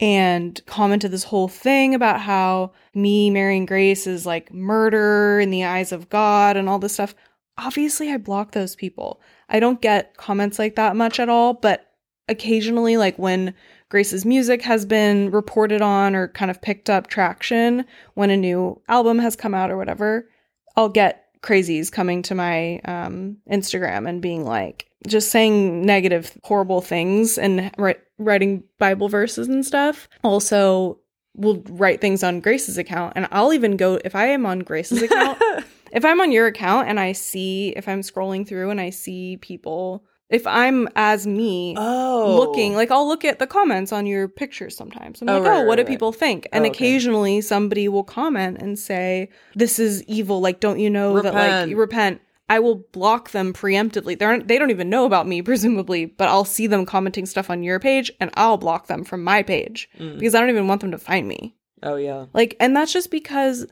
and 0.00 0.60
commented 0.66 1.10
this 1.10 1.24
whole 1.24 1.48
thing 1.48 1.94
about 1.94 2.20
how 2.20 2.72
me 2.94 3.30
marrying 3.30 3.66
Grace 3.66 4.06
is 4.06 4.24
like 4.24 4.52
murder 4.52 5.40
in 5.40 5.50
the 5.50 5.64
eyes 5.64 5.92
of 5.92 6.08
God 6.08 6.56
and 6.56 6.68
all 6.68 6.78
this 6.78 6.94
stuff. 6.94 7.14
Obviously, 7.56 8.12
I 8.12 8.16
block 8.18 8.52
those 8.52 8.76
people. 8.76 9.20
I 9.48 9.58
don't 9.58 9.80
get 9.80 10.16
comments 10.16 10.58
like 10.58 10.76
that 10.76 10.94
much 10.94 11.18
at 11.18 11.28
all, 11.28 11.54
but 11.54 11.86
occasionally, 12.28 12.96
like 12.96 13.18
when 13.18 13.54
Grace's 13.88 14.24
music 14.24 14.62
has 14.62 14.84
been 14.86 15.30
reported 15.30 15.82
on 15.82 16.14
or 16.14 16.28
kind 16.28 16.50
of 16.50 16.62
picked 16.62 16.88
up 16.88 17.08
traction 17.08 17.84
when 18.14 18.30
a 18.30 18.36
new 18.36 18.80
album 18.88 19.18
has 19.18 19.34
come 19.34 19.54
out 19.54 19.70
or 19.70 19.76
whatever, 19.76 20.28
I'll 20.76 20.88
get 20.90 21.24
crazies 21.42 21.90
coming 21.90 22.22
to 22.22 22.34
my 22.34 22.80
um, 22.84 23.38
Instagram 23.50 24.08
and 24.08 24.22
being 24.22 24.44
like, 24.44 24.87
just 25.06 25.30
saying 25.30 25.84
negative, 25.86 26.36
horrible 26.42 26.80
things 26.80 27.38
and 27.38 27.70
ri- 27.78 27.94
writing 28.18 28.64
Bible 28.78 29.08
verses 29.08 29.48
and 29.48 29.64
stuff. 29.64 30.08
Also, 30.24 30.98
will 31.34 31.62
write 31.68 32.00
things 32.00 32.24
on 32.24 32.40
Grace's 32.40 32.78
account. 32.78 33.12
And 33.14 33.28
I'll 33.30 33.52
even 33.52 33.76
go, 33.76 34.00
if 34.04 34.14
I 34.16 34.26
am 34.26 34.44
on 34.44 34.60
Grace's 34.60 35.02
account, 35.02 35.38
if 35.92 36.04
I'm 36.04 36.20
on 36.20 36.32
your 36.32 36.46
account 36.48 36.88
and 36.88 36.98
I 36.98 37.12
see, 37.12 37.68
if 37.76 37.86
I'm 37.86 38.00
scrolling 38.00 38.46
through 38.46 38.70
and 38.70 38.80
I 38.80 38.90
see 38.90 39.36
people, 39.36 40.04
if 40.30 40.46
I'm 40.48 40.88
as 40.96 41.26
me, 41.28 41.74
oh, 41.78 42.34
looking 42.38 42.74
like 42.74 42.90
I'll 42.90 43.06
look 43.06 43.24
at 43.24 43.38
the 43.38 43.46
comments 43.46 43.92
on 43.92 44.04
your 44.04 44.26
pictures 44.28 44.76
sometimes. 44.76 45.22
I'm 45.22 45.28
Oh, 45.28 45.38
like, 45.38 45.42
right, 45.48 45.56
oh, 45.58 45.60
what 45.62 45.68
right, 45.68 45.76
do 45.76 45.82
right. 45.82 45.88
people 45.88 46.12
think? 46.12 46.48
And 46.52 46.64
Oh, 46.64 46.68
okay. 46.68 46.76
occasionally 46.76 47.40
somebody 47.40 47.88
will 47.88 48.04
comment 48.04 48.58
and 48.60 48.78
say, 48.78 49.30
"This 49.54 49.78
is 49.78 50.02
evil." 50.04 50.40
Like, 50.42 50.60
don't 50.60 50.80
you 50.80 50.90
know 50.90 51.14
that 51.22 51.32
Repent. 51.32 51.68
like 51.70 51.78
repent? 51.78 52.20
I 52.50 52.58
will 52.60 52.76
block 52.92 53.30
them 53.30 53.52
preemptively. 53.52 54.18
They. 54.18 54.38
They 54.40 54.58
don't 54.58 54.70
even 54.70 54.88
know 54.90 55.04
about 55.04 55.26
me, 55.26 55.42
presumably, 55.50 56.06
but 56.06 56.28
I'll 56.28 56.44
see 56.44 56.66
them 56.66 56.86
commenting 56.86 57.26
stuff 57.26 57.50
on 57.50 57.62
your 57.62 57.78
page, 57.78 58.10
and 58.20 58.30
I'll 58.34 58.56
block 58.56 58.86
them 58.86 59.04
from 59.04 59.22
my 59.24 59.42
page 59.42 59.88
Mm. 59.98 60.18
because 60.18 60.34
I 60.34 60.40
don't 60.40 60.50
even 60.50 60.68
want 60.68 60.80
them 60.80 60.90
to 60.92 60.98
find 60.98 61.28
me. 61.28 61.54
Oh 61.82 61.96
yeah. 61.96 62.26
Like, 62.32 62.56
and 62.60 62.74
that's 62.76 62.92
just 62.92 63.10
because 63.10 63.66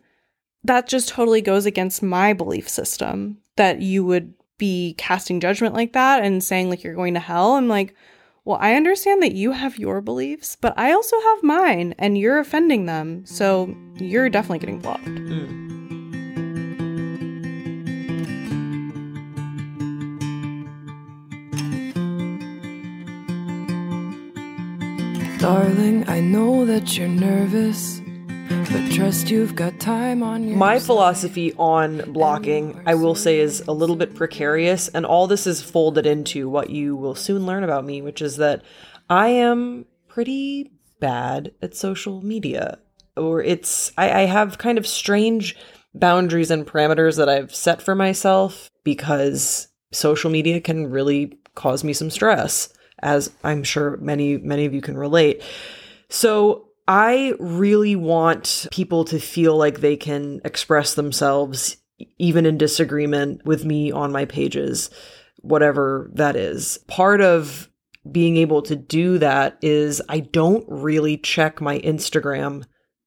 that 0.64 0.88
just 0.88 1.08
totally 1.08 1.40
goes 1.40 1.64
against 1.66 2.02
my 2.02 2.32
belief 2.32 2.68
system 2.68 3.38
that 3.56 3.80
you 3.82 4.04
would 4.04 4.34
be 4.58 4.94
casting 4.98 5.38
judgment 5.40 5.74
like 5.74 5.92
that 5.92 6.22
and 6.24 6.42
saying 6.42 6.70
like 6.70 6.82
you're 6.82 6.94
going 6.94 7.14
to 7.14 7.20
hell. 7.20 7.52
I'm 7.56 7.68
like, 7.68 7.94
well, 8.44 8.58
I 8.60 8.74
understand 8.74 9.22
that 9.22 9.32
you 9.32 9.52
have 9.52 9.78
your 9.78 10.00
beliefs, 10.00 10.56
but 10.60 10.72
I 10.78 10.92
also 10.92 11.20
have 11.20 11.42
mine 11.42 11.94
and 11.98 12.16
you're 12.16 12.38
offending 12.38 12.86
them. 12.86 13.26
So 13.26 13.74
you're 13.96 14.28
definitely 14.28 14.60
getting 14.60 14.78
blocked. 14.80 15.04
Mm. 15.04 15.85
Darling, 25.46 26.08
I 26.08 26.18
know 26.18 26.64
that 26.66 26.98
you're 26.98 27.06
nervous, 27.06 28.00
but 28.48 28.90
trust 28.90 29.30
you've 29.30 29.54
got 29.54 29.78
time 29.78 30.20
on 30.20 30.42
your 30.42 30.56
My 30.56 30.80
philosophy 30.80 31.52
on 31.56 31.98
blocking, 32.12 32.82
I 32.84 32.96
will 32.96 33.14
say, 33.14 33.38
is 33.38 33.60
a 33.68 33.72
little 33.72 33.94
bit 33.94 34.16
precarious, 34.16 34.88
and 34.88 35.06
all 35.06 35.28
this 35.28 35.46
is 35.46 35.62
folded 35.62 36.04
into 36.04 36.48
what 36.48 36.70
you 36.70 36.96
will 36.96 37.14
soon 37.14 37.46
learn 37.46 37.62
about 37.62 37.84
me, 37.84 38.02
which 38.02 38.20
is 38.20 38.38
that 38.38 38.64
I 39.08 39.28
am 39.28 39.86
pretty 40.08 40.72
bad 40.98 41.52
at 41.62 41.76
social 41.76 42.22
media. 42.22 42.80
Or 43.16 43.40
it's, 43.40 43.92
I, 43.96 44.22
I 44.22 44.24
have 44.24 44.58
kind 44.58 44.78
of 44.78 44.84
strange 44.84 45.54
boundaries 45.94 46.50
and 46.50 46.66
parameters 46.66 47.18
that 47.18 47.28
I've 47.28 47.54
set 47.54 47.80
for 47.80 47.94
myself 47.94 48.68
because 48.82 49.68
social 49.92 50.28
media 50.28 50.60
can 50.60 50.90
really 50.90 51.38
cause 51.54 51.84
me 51.84 51.92
some 51.92 52.10
stress, 52.10 52.68
as 53.02 53.30
I'm 53.44 53.62
sure 53.62 53.96
many, 53.98 54.38
many 54.38 54.64
of 54.64 54.74
you 54.74 54.80
can 54.80 54.96
relate. 54.96 55.42
So 56.08 56.68
I 56.88 57.34
really 57.38 57.96
want 57.96 58.66
people 58.70 59.04
to 59.06 59.18
feel 59.18 59.56
like 59.56 59.80
they 59.80 59.96
can 59.96 60.40
express 60.44 60.94
themselves 60.94 61.76
even 62.18 62.46
in 62.46 62.58
disagreement 62.58 63.44
with 63.44 63.64
me 63.64 63.90
on 63.90 64.12
my 64.12 64.24
pages, 64.24 64.90
whatever 65.38 66.10
that 66.14 66.36
is. 66.36 66.78
Part 66.86 67.20
of 67.20 67.68
being 68.10 68.36
able 68.36 68.62
to 68.62 68.76
do 68.76 69.18
that 69.18 69.58
is 69.62 70.02
I 70.08 70.20
don't 70.20 70.64
really 70.68 71.16
check 71.16 71.60
my 71.60 71.78
Instagram 71.80 72.64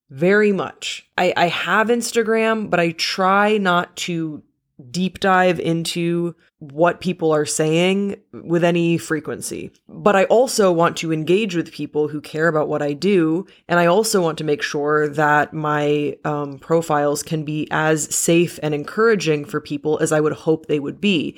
very 0.10 0.52
much. 0.52 1.08
I, 1.18 1.34
I 1.38 1.48
have 1.48 1.88
Instagram, 1.88 2.70
but 2.70 2.80
I 2.80 2.92
try 2.92 3.58
not 3.58 3.96
to 3.98 4.44
deep 4.92 5.20
dive 5.20 5.60
into 5.60 6.36
what 6.60 7.00
people 7.00 7.32
are 7.32 7.46
saying 7.46 8.18
with 8.34 8.64
any 8.64 8.98
frequency. 8.98 9.72
But 9.88 10.16
I 10.16 10.26
also 10.26 10.72
want 10.72 10.98
to 10.98 11.14
engage 11.14 11.56
with 11.56 11.72
people 11.72 12.10
who 12.10 12.20
care 12.20 12.50
about 12.50 12.68
what 12.68 12.82
I 12.82 12.94
do. 12.94 13.46
And 13.68 13.80
I 13.80 13.86
also 13.86 14.22
want 14.22 14.38
to 14.40 14.44
make 14.44 14.62
sure 14.62 15.08
that 15.08 15.54
my 15.54 16.18
um, 16.26 16.60
profiles 16.60 17.24
can 17.24 17.44
be 17.44 17.68
as 17.72 18.14
safe 18.14 18.60
and 18.62 18.74
encouraging 18.74 19.46
for 19.46 19.62
people 19.62 20.00
as 20.00 20.12
I 20.12 20.20
would 20.20 20.34
hope 20.34 20.66
they 20.66 20.80
would 20.80 21.00
be. 21.00 21.38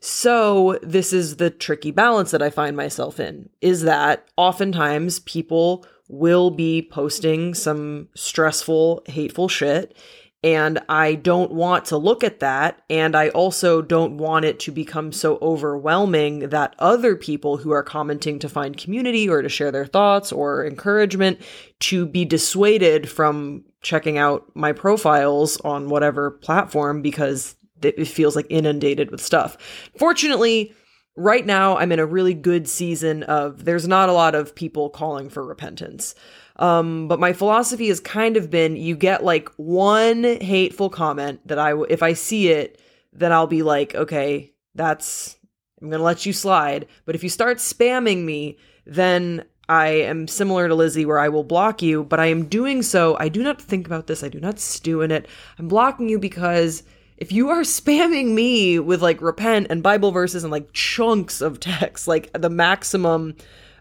So 0.00 0.78
this 0.82 1.12
is 1.12 1.36
the 1.36 1.50
tricky 1.50 1.90
balance 1.90 2.30
that 2.30 2.42
I 2.42 2.50
find 2.50 2.76
myself 2.76 3.20
in 3.20 3.50
is 3.60 3.82
that 3.82 4.26
oftentimes 4.36 5.20
people 5.20 5.84
will 6.08 6.50
be 6.50 6.82
posting 6.82 7.54
some 7.54 8.08
stressful, 8.14 9.02
hateful 9.06 9.48
shit. 9.48 9.96
And 10.44 10.80
I 10.88 11.14
don't 11.14 11.52
want 11.52 11.84
to 11.86 11.96
look 11.96 12.24
at 12.24 12.40
that. 12.40 12.82
And 12.90 13.14
I 13.14 13.28
also 13.28 13.80
don't 13.80 14.18
want 14.18 14.44
it 14.44 14.58
to 14.60 14.72
become 14.72 15.12
so 15.12 15.38
overwhelming 15.40 16.48
that 16.48 16.74
other 16.80 17.14
people 17.14 17.58
who 17.58 17.70
are 17.70 17.84
commenting 17.84 18.40
to 18.40 18.48
find 18.48 18.76
community 18.76 19.28
or 19.28 19.40
to 19.42 19.48
share 19.48 19.70
their 19.70 19.86
thoughts 19.86 20.32
or 20.32 20.66
encouragement 20.66 21.40
to 21.80 22.06
be 22.06 22.24
dissuaded 22.24 23.08
from 23.08 23.64
checking 23.82 24.18
out 24.18 24.50
my 24.54 24.72
profiles 24.72 25.58
on 25.60 25.88
whatever 25.88 26.30
platform 26.30 27.02
because 27.02 27.54
it 27.80 28.06
feels 28.06 28.36
like 28.36 28.46
inundated 28.48 29.10
with 29.10 29.20
stuff. 29.20 29.56
Fortunately, 29.98 30.72
right 31.16 31.44
now 31.44 31.76
I'm 31.76 31.92
in 31.92 31.98
a 31.98 32.06
really 32.06 32.34
good 32.34 32.68
season 32.68 33.22
of 33.24 33.64
there's 33.64 33.88
not 33.88 34.08
a 34.08 34.12
lot 34.12 34.34
of 34.34 34.54
people 34.54 34.90
calling 34.90 35.28
for 35.28 35.44
repentance. 35.44 36.14
Um, 36.56 37.08
but 37.08 37.20
my 37.20 37.32
philosophy 37.32 37.88
has 37.88 38.00
kind 38.00 38.36
of 38.36 38.50
been 38.50 38.76
you 38.76 38.96
get 38.96 39.24
like 39.24 39.48
one 39.56 40.24
hateful 40.40 40.90
comment 40.90 41.46
that 41.48 41.58
I, 41.58 41.74
if 41.88 42.02
I 42.02 42.12
see 42.12 42.48
it, 42.48 42.80
then 43.12 43.32
I'll 43.32 43.46
be 43.46 43.62
like, 43.62 43.94
okay, 43.94 44.52
that's, 44.74 45.36
I'm 45.80 45.88
going 45.88 45.98
to 45.98 46.04
let 46.04 46.26
you 46.26 46.32
slide. 46.32 46.86
But 47.04 47.14
if 47.14 47.22
you 47.22 47.28
start 47.28 47.58
spamming 47.58 48.24
me, 48.24 48.58
then 48.86 49.44
I 49.68 49.88
am 49.88 50.28
similar 50.28 50.68
to 50.68 50.74
Lizzie 50.74 51.06
where 51.06 51.18
I 51.18 51.28
will 51.28 51.44
block 51.44 51.82
you, 51.82 52.04
but 52.04 52.20
I 52.20 52.26
am 52.26 52.46
doing 52.46 52.82
so. 52.82 53.16
I 53.18 53.28
do 53.28 53.42
not 53.42 53.60
think 53.60 53.86
about 53.86 54.06
this. 54.06 54.22
I 54.22 54.28
do 54.28 54.40
not 54.40 54.58
stew 54.58 55.00
in 55.00 55.10
it. 55.10 55.26
I'm 55.58 55.68
blocking 55.68 56.08
you 56.08 56.18
because 56.18 56.82
if 57.16 57.32
you 57.32 57.50
are 57.50 57.60
spamming 57.62 58.34
me 58.34 58.78
with 58.78 59.02
like 59.02 59.22
repent 59.22 59.68
and 59.70 59.82
Bible 59.82 60.10
verses 60.10 60.44
and 60.44 60.50
like 60.50 60.72
chunks 60.72 61.40
of 61.40 61.60
text, 61.60 62.08
like 62.08 62.30
the 62.32 62.50
maximum 62.50 63.36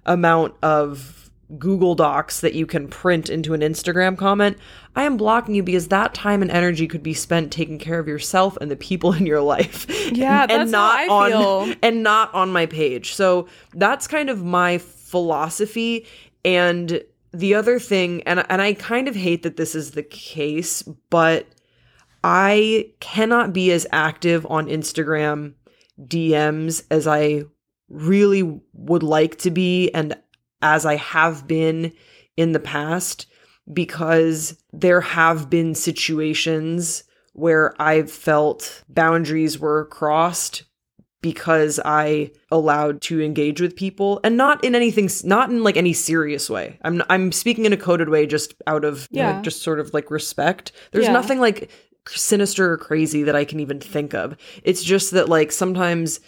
amount 0.05 0.55
of 0.63 1.20
Google 1.57 1.95
Docs 1.95 2.41
that 2.41 2.53
you 2.53 2.65
can 2.65 2.87
print 2.87 3.29
into 3.29 3.53
an 3.53 3.61
Instagram 3.61 4.17
comment, 4.17 4.57
I 4.95 5.03
am 5.03 5.17
blocking 5.17 5.55
you 5.55 5.63
because 5.63 5.89
that 5.89 6.13
time 6.13 6.41
and 6.41 6.51
energy 6.51 6.87
could 6.87 7.03
be 7.03 7.13
spent 7.13 7.51
taking 7.51 7.79
care 7.79 7.99
of 7.99 8.07
yourself 8.07 8.57
and 8.61 8.71
the 8.71 8.75
people 8.75 9.13
in 9.17 9.25
your 9.25 9.41
life. 9.41 9.85
Yeah, 10.11 10.43
and, 10.43 10.49
that's 10.49 10.61
and 10.61 10.71
not 10.71 10.99
how 10.99 11.05
I 11.05 11.07
on 11.07 11.31
feel. 11.31 11.75
and 11.83 12.03
not 12.03 12.33
on 12.33 12.51
my 12.51 12.65
page. 12.65 13.13
So 13.13 13.47
that's 13.73 14.07
kind 14.07 14.29
of 14.29 14.43
my 14.43 14.77
philosophy 14.77 16.07
and 16.45 17.03
the 17.33 17.55
other 17.55 17.79
thing 17.79 18.23
and 18.23 18.45
and 18.49 18.61
I 18.61 18.73
kind 18.73 19.07
of 19.07 19.15
hate 19.15 19.43
that 19.43 19.57
this 19.57 19.75
is 19.75 19.91
the 19.91 20.03
case, 20.03 20.83
but 21.09 21.47
I 22.23 22.91
cannot 22.99 23.53
be 23.53 23.71
as 23.71 23.87
active 23.91 24.45
on 24.49 24.67
Instagram 24.67 25.53
DMs 25.99 26.83
as 26.91 27.07
I 27.07 27.43
really 27.89 28.61
would 28.73 29.03
like 29.03 29.37
to 29.39 29.51
be 29.51 29.91
and 29.91 30.17
as 30.61 30.85
I 30.85 30.95
have 30.95 31.47
been 31.47 31.93
in 32.37 32.51
the 32.51 32.59
past 32.59 33.25
because 33.71 34.57
there 34.73 35.01
have 35.01 35.49
been 35.49 35.75
situations 35.75 37.03
where 37.33 37.73
I've 37.81 38.11
felt 38.11 38.83
boundaries 38.89 39.57
were 39.59 39.85
crossed 39.85 40.63
because 41.21 41.79
I 41.85 42.31
allowed 42.49 43.01
to 43.03 43.21
engage 43.21 43.61
with 43.61 43.75
people 43.75 44.19
and 44.23 44.35
not 44.37 44.63
in 44.63 44.73
anything 44.73 45.07
not 45.23 45.51
in 45.51 45.63
like 45.63 45.77
any 45.77 45.93
serious 45.93 46.49
way. 46.49 46.79
I'm 46.83 47.03
I'm 47.09 47.31
speaking 47.31 47.65
in 47.65 47.73
a 47.73 47.77
coded 47.77 48.09
way 48.09 48.25
just 48.25 48.55
out 48.65 48.83
of 48.83 49.07
you 49.11 49.21
know, 49.21 49.29
Yeah. 49.29 49.41
just 49.41 49.61
sort 49.61 49.79
of 49.79 49.93
like 49.93 50.09
respect. 50.09 50.71
There's 50.91 51.05
Yeah. 51.05 51.13
nothing 51.13 51.39
like 51.39 51.69
sinister 52.07 52.71
or 52.73 52.77
crazy 52.77 53.21
that 53.23 53.35
I 53.35 53.45
can 53.45 53.59
even 53.59 53.79
think 53.79 54.15
of. 54.15 54.35
It's 54.63 54.83
just 54.83 55.11
that 55.11 55.29
like 55.29 55.51
sometimes 55.51 56.19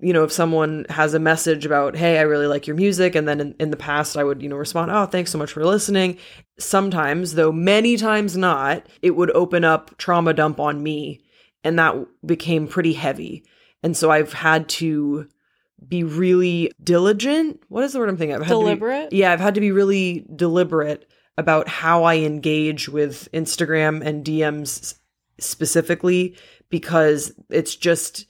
you 0.00 0.12
know, 0.12 0.24
if 0.24 0.32
someone 0.32 0.86
has 0.90 1.14
a 1.14 1.18
message 1.18 1.66
about, 1.66 1.96
hey, 1.96 2.18
I 2.18 2.22
really 2.22 2.46
like 2.46 2.66
your 2.66 2.76
music, 2.76 3.14
and 3.14 3.26
then 3.26 3.40
in, 3.40 3.54
in 3.58 3.70
the 3.70 3.76
past 3.76 4.16
I 4.16 4.22
would, 4.24 4.42
you 4.42 4.48
know, 4.48 4.56
respond, 4.56 4.90
oh, 4.92 5.06
thanks 5.06 5.32
so 5.32 5.38
much 5.38 5.52
for 5.52 5.64
listening. 5.64 6.18
Sometimes, 6.58 7.34
though 7.34 7.50
many 7.50 7.96
times 7.96 8.36
not, 8.36 8.86
it 9.02 9.16
would 9.16 9.30
open 9.32 9.64
up 9.64 9.96
trauma 9.98 10.34
dump 10.34 10.60
on 10.60 10.82
me, 10.82 11.20
and 11.64 11.78
that 11.78 11.96
became 12.24 12.68
pretty 12.68 12.92
heavy. 12.92 13.44
And 13.82 13.96
so 13.96 14.10
I've 14.10 14.32
had 14.32 14.68
to 14.70 15.28
be 15.86 16.04
really 16.04 16.72
diligent. 16.82 17.60
What 17.68 17.84
is 17.84 17.92
the 17.92 17.98
word 17.98 18.08
I'm 18.08 18.16
thinking? 18.16 18.36
of? 18.36 18.42
To 18.42 18.48
be- 18.48 18.50
Deliberate? 18.50 19.12
yeah, 19.12 19.32
I've 19.32 19.40
had 19.40 19.54
to 19.54 19.60
be 19.60 19.72
really 19.72 20.26
deliberate 20.34 21.08
about 21.36 21.68
how 21.68 22.04
I 22.04 22.16
engage 22.16 22.88
with 22.88 23.28
Instagram 23.32 24.04
and 24.04 24.24
DMs 24.24 24.94
specifically 25.38 26.36
because 26.68 27.32
it's 27.48 27.76
just 27.76 28.26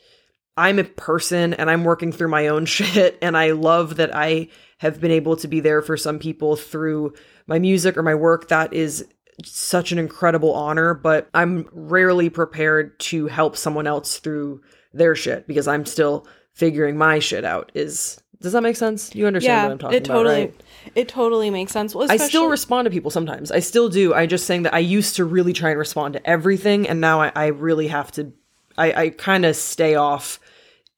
I'm 0.59 0.79
a 0.79 0.85
person 0.85 1.55
and 1.55 1.71
I'm 1.71 1.85
working 1.85 2.12
through 2.12 2.29
my 2.29 2.49
own 2.49 2.66
shit. 2.66 3.18
And 3.23 3.37
I 3.37 3.53
love 3.53 3.97
that 3.97 4.14
I 4.14 4.49
have 4.79 5.01
been 5.01 5.11
able 5.11 5.37
to 5.37 5.49
be 5.49 5.61
there 5.61 5.83
for 5.83 5.97
some 5.97 6.18
people 6.18 6.57
through 6.57 7.14
my 7.47 7.59
music 7.59 7.97
or 7.97 8.03
my 8.03 8.14
work. 8.14 8.49
That 8.49 8.73
is 8.73 9.07
such 9.44 9.92
an 9.92 9.99
incredible 9.99 10.53
honor, 10.53 10.94
but 10.94 11.29
I'm 11.33 11.68
rarely 11.73 12.29
prepared 12.29 12.99
to 13.01 13.29
help 13.29 13.57
someone 13.57 13.87
else 13.87 14.18
through 14.18 14.62
their 14.92 15.14
shit 15.14 15.47
because 15.47 15.68
I'm 15.68 15.87
still 15.87 16.27
figuring 16.53 16.99
my 16.99 17.21
shit 17.21 17.44
out. 17.44 17.71
Is 17.75 18.21
does 18.40 18.53
that 18.53 18.62
make 18.62 18.77
sense? 18.77 19.14
You 19.14 19.27
understand 19.27 19.57
yeah, 19.57 19.64
what 19.64 19.73
I'm 19.73 19.79
talking 19.79 19.97
it 19.97 20.05
totally, 20.05 20.42
about, 20.44 20.55
right? 20.55 20.92
It 20.94 21.09
totally 21.09 21.51
makes 21.51 21.73
sense. 21.73 21.94
Well, 21.94 22.11
I 22.11 22.16
still 22.16 22.49
respond 22.49 22.87
to 22.87 22.90
people 22.90 23.11
sometimes. 23.11 23.51
I 23.51 23.59
still 23.59 23.88
do. 23.88 24.14
I 24.14 24.27
just 24.27 24.47
saying 24.47 24.62
that 24.62 24.75
I 24.75 24.79
used 24.79 25.16
to 25.16 25.25
really 25.25 25.53
try 25.53 25.71
and 25.71 25.79
respond 25.79 26.14
to 26.14 26.29
everything, 26.29 26.88
and 26.88 27.01
now 27.01 27.21
I, 27.21 27.33
I 27.35 27.47
really 27.47 27.88
have 27.88 28.12
to. 28.12 28.33
I, 28.77 28.92
I 28.92 29.09
kind 29.11 29.44
of 29.44 29.57
stay 29.57 29.97
off 29.97 30.38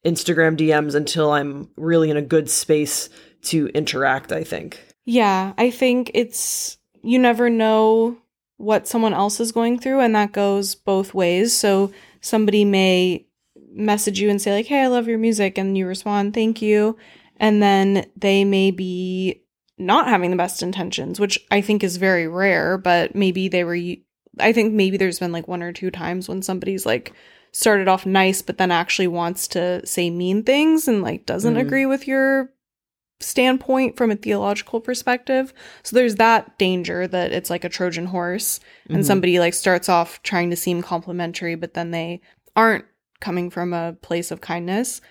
Instagram 0.05 0.57
DMs 0.57 0.95
until 0.95 1.31
I'm 1.31 1.69
really 1.77 2.09
in 2.09 2.17
a 2.17 2.21
good 2.21 2.49
space 2.49 3.09
to 3.43 3.67
interact. 3.67 4.31
I 4.31 4.43
think. 4.43 4.79
Yeah, 5.05 5.53
I 5.57 5.71
think 5.71 6.11
it's 6.13 6.77
you 7.01 7.19
never 7.19 7.49
know 7.49 8.17
what 8.57 8.87
someone 8.87 9.13
else 9.13 9.39
is 9.39 9.51
going 9.51 9.79
through, 9.79 9.99
and 9.99 10.15
that 10.15 10.31
goes 10.31 10.75
both 10.75 11.13
ways. 11.13 11.55
So 11.55 11.91
somebody 12.21 12.63
may 12.65 13.25
message 13.73 14.19
you 14.19 14.29
and 14.29 14.41
say 14.41 14.53
like, 14.53 14.67
"Hey, 14.67 14.81
I 14.81 14.87
love 14.87 15.07
your 15.07 15.17
music," 15.17 15.57
and 15.57 15.77
you 15.77 15.87
respond, 15.87 16.33
"Thank 16.33 16.61
you," 16.61 16.97
and 17.37 17.61
then 17.61 18.05
they 18.15 18.43
may 18.43 18.71
be 18.71 19.41
not 19.77 20.07
having 20.07 20.29
the 20.29 20.37
best 20.37 20.61
intentions, 20.61 21.19
which 21.19 21.39
I 21.49 21.61
think 21.61 21.83
is 21.83 21.97
very 21.97 22.27
rare. 22.27 22.77
But 22.77 23.15
maybe 23.15 23.47
they 23.47 23.63
were. 23.63 23.77
I 24.39 24.53
think 24.53 24.73
maybe 24.73 24.97
there's 24.97 25.19
been 25.19 25.31
like 25.31 25.47
one 25.47 25.61
or 25.63 25.73
two 25.73 25.91
times 25.91 26.29
when 26.29 26.41
somebody's 26.41 26.85
like 26.85 27.13
started 27.51 27.87
off 27.87 28.05
nice, 28.05 28.41
but 28.41 28.57
then 28.57 28.71
actually 28.71 29.07
wants 29.07 29.47
to 29.49 29.85
say 29.85 30.09
mean 30.09 30.43
things 30.43 30.87
and 30.87 31.01
like 31.01 31.25
doesn't 31.25 31.55
Mhm. 31.55 31.61
agree 31.61 31.85
with 31.85 32.07
your 32.07 32.51
standpoint 33.19 33.97
from 33.97 34.09
a 34.09 34.15
theological 34.15 34.79
perspective. 34.79 35.53
So 35.83 35.95
there's 35.95 36.15
that 36.15 36.57
danger 36.57 37.07
that 37.07 37.31
it's 37.31 37.49
like 37.49 37.63
a 37.63 37.69
Trojan 37.69 38.07
horse 38.07 38.59
and 38.89 39.03
Mhm. 39.03 39.05
somebody 39.05 39.39
like 39.39 39.53
starts 39.53 39.89
off 39.89 40.21
trying 40.23 40.49
to 40.49 40.55
seem 40.55 40.81
complimentary, 40.81 41.55
but 41.55 41.73
then 41.73 41.91
they 41.91 42.21
aren't 42.55 42.85
coming 43.19 43.49
from 43.49 43.73
a 43.73 43.93
place 44.01 44.31
of 44.31 44.41
kindness. 44.41 45.01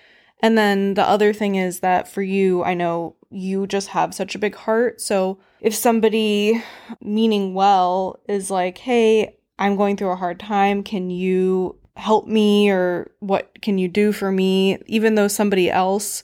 And 0.41 0.57
then 0.57 0.95
the 0.95 1.07
other 1.07 1.31
thing 1.33 1.55
is 1.55 1.79
that 1.79 2.07
for 2.07 2.21
you, 2.21 2.63
I 2.63 2.73
know 2.73 3.15
you 3.29 3.65
just 3.67 3.89
have 3.89 4.13
such 4.13 4.35
a 4.35 4.39
big 4.39 4.55
heart. 4.55 4.99
So 4.99 5.37
if 5.61 5.73
somebody 5.73 6.61
meaning 6.99 7.53
well 7.53 8.19
is 8.27 8.51
like, 8.51 8.79
hey, 8.79 9.37
I'm 9.57 9.77
going 9.77 9.95
through 9.95 10.09
a 10.11 10.15
hard 10.17 10.39
time, 10.39 10.83
can 10.83 11.09
you 11.09 11.77
help 11.95 12.27
me 12.27 12.69
or 12.69 13.11
what 13.19 13.61
can 13.61 13.77
you 13.77 13.87
do 13.87 14.11
for 14.11 14.31
me? 14.31 14.77
Even 14.87 15.15
though 15.15 15.27
somebody 15.27 15.69
else 15.69 16.23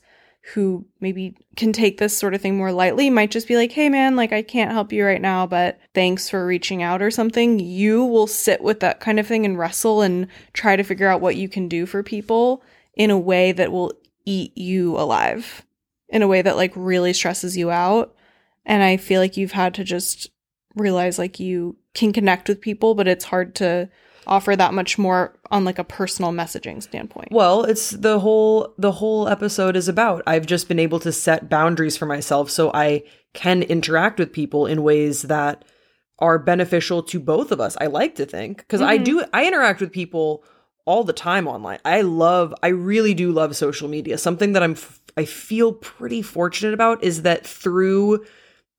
who 0.54 0.86
maybe 1.02 1.36
can 1.58 1.74
take 1.74 1.98
this 1.98 2.18
sort 2.18 2.34
of 2.34 2.42
thing 2.42 2.56
more 2.56 2.72
lightly 2.72 3.10
might 3.10 3.32
just 3.32 3.50
be 3.50 3.58
like, 3.58 3.74
hey 3.74 3.90
man, 3.90 4.16
like 4.16 4.32
I 4.32 4.42
can't 4.42 4.72
help 4.72 4.94
you 4.94 5.06
right 5.06 5.22
now, 5.22 5.46
but 5.46 5.78
thanks 5.94 6.30
for 6.30 6.46
reaching 6.46 6.82
out 6.82 7.02
or 7.02 7.12
something. 7.12 7.60
You 7.60 8.06
will 8.06 8.28
sit 8.28 8.62
with 8.62 8.80
that 8.80 9.02
kind 9.02 9.20
of 9.20 9.28
thing 9.28 9.46
and 9.46 9.58
wrestle 9.58 10.02
and 10.02 10.28
try 10.54 10.78
to 10.78 10.84
figure 10.84 11.10
out 11.10 11.20
what 11.20 11.36
you 11.36 11.50
can 11.50 11.68
do 11.68 11.86
for 11.86 12.02
people 12.02 12.64
in 12.94 13.12
a 13.12 13.20
way 13.20 13.52
that 13.52 13.74
will 13.74 13.92
eat 14.26 14.58
you 14.58 14.98
alive, 14.98 15.66
in 16.08 16.22
a 16.22 16.28
way 16.28 16.42
that 16.42 16.56
like 16.56 16.72
really 16.76 17.12
stresses 17.12 17.58
you 17.58 17.70
out. 17.70 18.16
And 18.66 18.84
I 18.84 18.96
feel 18.96 19.20
like 19.20 19.36
you've 19.36 19.52
had 19.52 19.74
to 19.76 19.84
just 19.84 20.30
realize 20.76 21.20
like 21.20 21.42
you 21.42 21.76
can 21.94 22.14
connect 22.14 22.48
with 22.48 22.62
people, 22.62 22.96
but 22.96 23.08
it's 23.08 23.26
hard 23.26 23.54
to 23.56 23.90
offer 24.28 24.56
that 24.56 24.74
much 24.74 24.98
more 24.98 25.34
on 25.52 25.64
like 25.66 25.80
a 25.80 25.84
personal 25.84 26.32
messaging 26.32 26.82
standpoint. 26.84 27.30
Well, 27.32 27.64
it's 27.64 27.92
the 27.92 28.20
whole 28.20 28.74
the 28.78 28.92
whole 28.94 29.28
episode 29.28 29.76
is 29.76 29.88
about. 29.88 30.24
I've 30.28 30.46
just 30.46 30.68
been 30.68 30.80
able 30.80 31.00
to 31.02 31.12
set 31.12 31.50
boundaries 31.50 31.98
for 31.98 32.06
myself 32.06 32.50
so 32.50 32.72
I 32.74 33.04
can 33.34 33.64
interact 33.64 34.20
with 34.20 34.34
people 34.34 34.66
in 34.66 34.84
ways 34.84 35.24
that 35.24 35.66
are 36.20 36.40
beneficial 36.40 37.04
to 37.04 37.20
both 37.20 37.52
of 37.52 37.62
us. 37.62 37.78
I 37.80 37.86
like 37.88 38.16
to 38.16 38.26
think 38.26 38.58
because 38.58 38.82
I 38.82 38.98
Mhm. 38.98 39.04
do 39.04 39.24
I 39.34 39.46
interact 39.48 39.82
with 39.82 39.92
people 39.92 40.44
all 40.86 41.04
the 41.04 41.14
time 41.14 41.48
online. 41.48 41.80
I 41.86 42.02
love 42.02 42.54
I 42.64 42.70
really 42.70 43.14
do 43.14 43.32
love 43.32 43.56
social 43.56 43.88
media. 43.88 44.18
Something 44.18 44.54
that 44.54 44.64
I'm 44.64 44.72
f- 44.72 45.00
I 45.18 45.26
feel 45.26 45.74
pretty 45.74 46.22
fortunate 46.22 46.74
about 46.74 47.04
is 47.04 47.24
that 47.24 47.46
through 47.46 48.26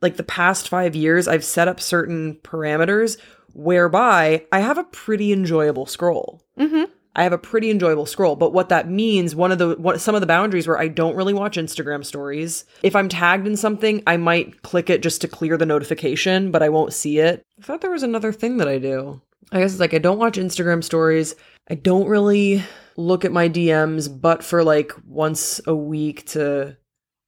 like 0.00 0.16
the 0.16 0.22
past 0.22 0.68
5 0.68 0.94
years 0.96 1.26
I've 1.28 1.44
set 1.44 1.68
up 1.68 1.80
certain 1.80 2.38
parameters 2.44 3.18
whereby 3.54 4.44
I 4.52 4.60
have 4.60 4.78
a 4.78 4.84
pretty 4.84 5.32
enjoyable 5.32 5.86
scroll. 5.86 6.42
Mm-hmm. 6.58 6.84
I 7.16 7.24
have 7.24 7.32
a 7.32 7.38
pretty 7.38 7.70
enjoyable 7.70 8.06
scroll, 8.06 8.36
but 8.36 8.52
what 8.52 8.68
that 8.68 8.88
means, 8.88 9.34
one 9.34 9.50
of 9.50 9.58
the 9.58 9.74
what 9.76 10.00
some 10.00 10.14
of 10.14 10.20
the 10.20 10.26
boundaries 10.26 10.68
where 10.68 10.78
I 10.78 10.86
don't 10.86 11.16
really 11.16 11.34
watch 11.34 11.56
Instagram 11.56 12.04
stories. 12.04 12.64
If 12.84 12.94
I'm 12.94 13.08
tagged 13.08 13.46
in 13.46 13.56
something, 13.56 14.04
I 14.06 14.16
might 14.16 14.62
click 14.62 14.88
it 14.88 15.02
just 15.02 15.20
to 15.22 15.28
clear 15.28 15.56
the 15.56 15.66
notification, 15.66 16.52
but 16.52 16.62
I 16.62 16.68
won't 16.68 16.92
see 16.92 17.18
it. 17.18 17.42
I 17.58 17.64
thought 17.64 17.80
there 17.80 17.90
was 17.90 18.04
another 18.04 18.32
thing 18.32 18.58
that 18.58 18.68
I 18.68 18.78
do. 18.78 19.20
I 19.50 19.58
guess 19.60 19.72
it's 19.72 19.80
like 19.80 19.94
I 19.94 19.98
don't 19.98 20.18
watch 20.18 20.38
Instagram 20.38 20.84
stories. 20.84 21.34
I 21.68 21.74
don't 21.74 22.06
really 22.06 22.62
look 22.96 23.24
at 23.24 23.32
my 23.32 23.48
DMs, 23.48 24.08
but 24.20 24.44
for 24.44 24.62
like 24.62 24.92
once 25.04 25.60
a 25.66 25.74
week 25.74 26.26
to 26.26 26.76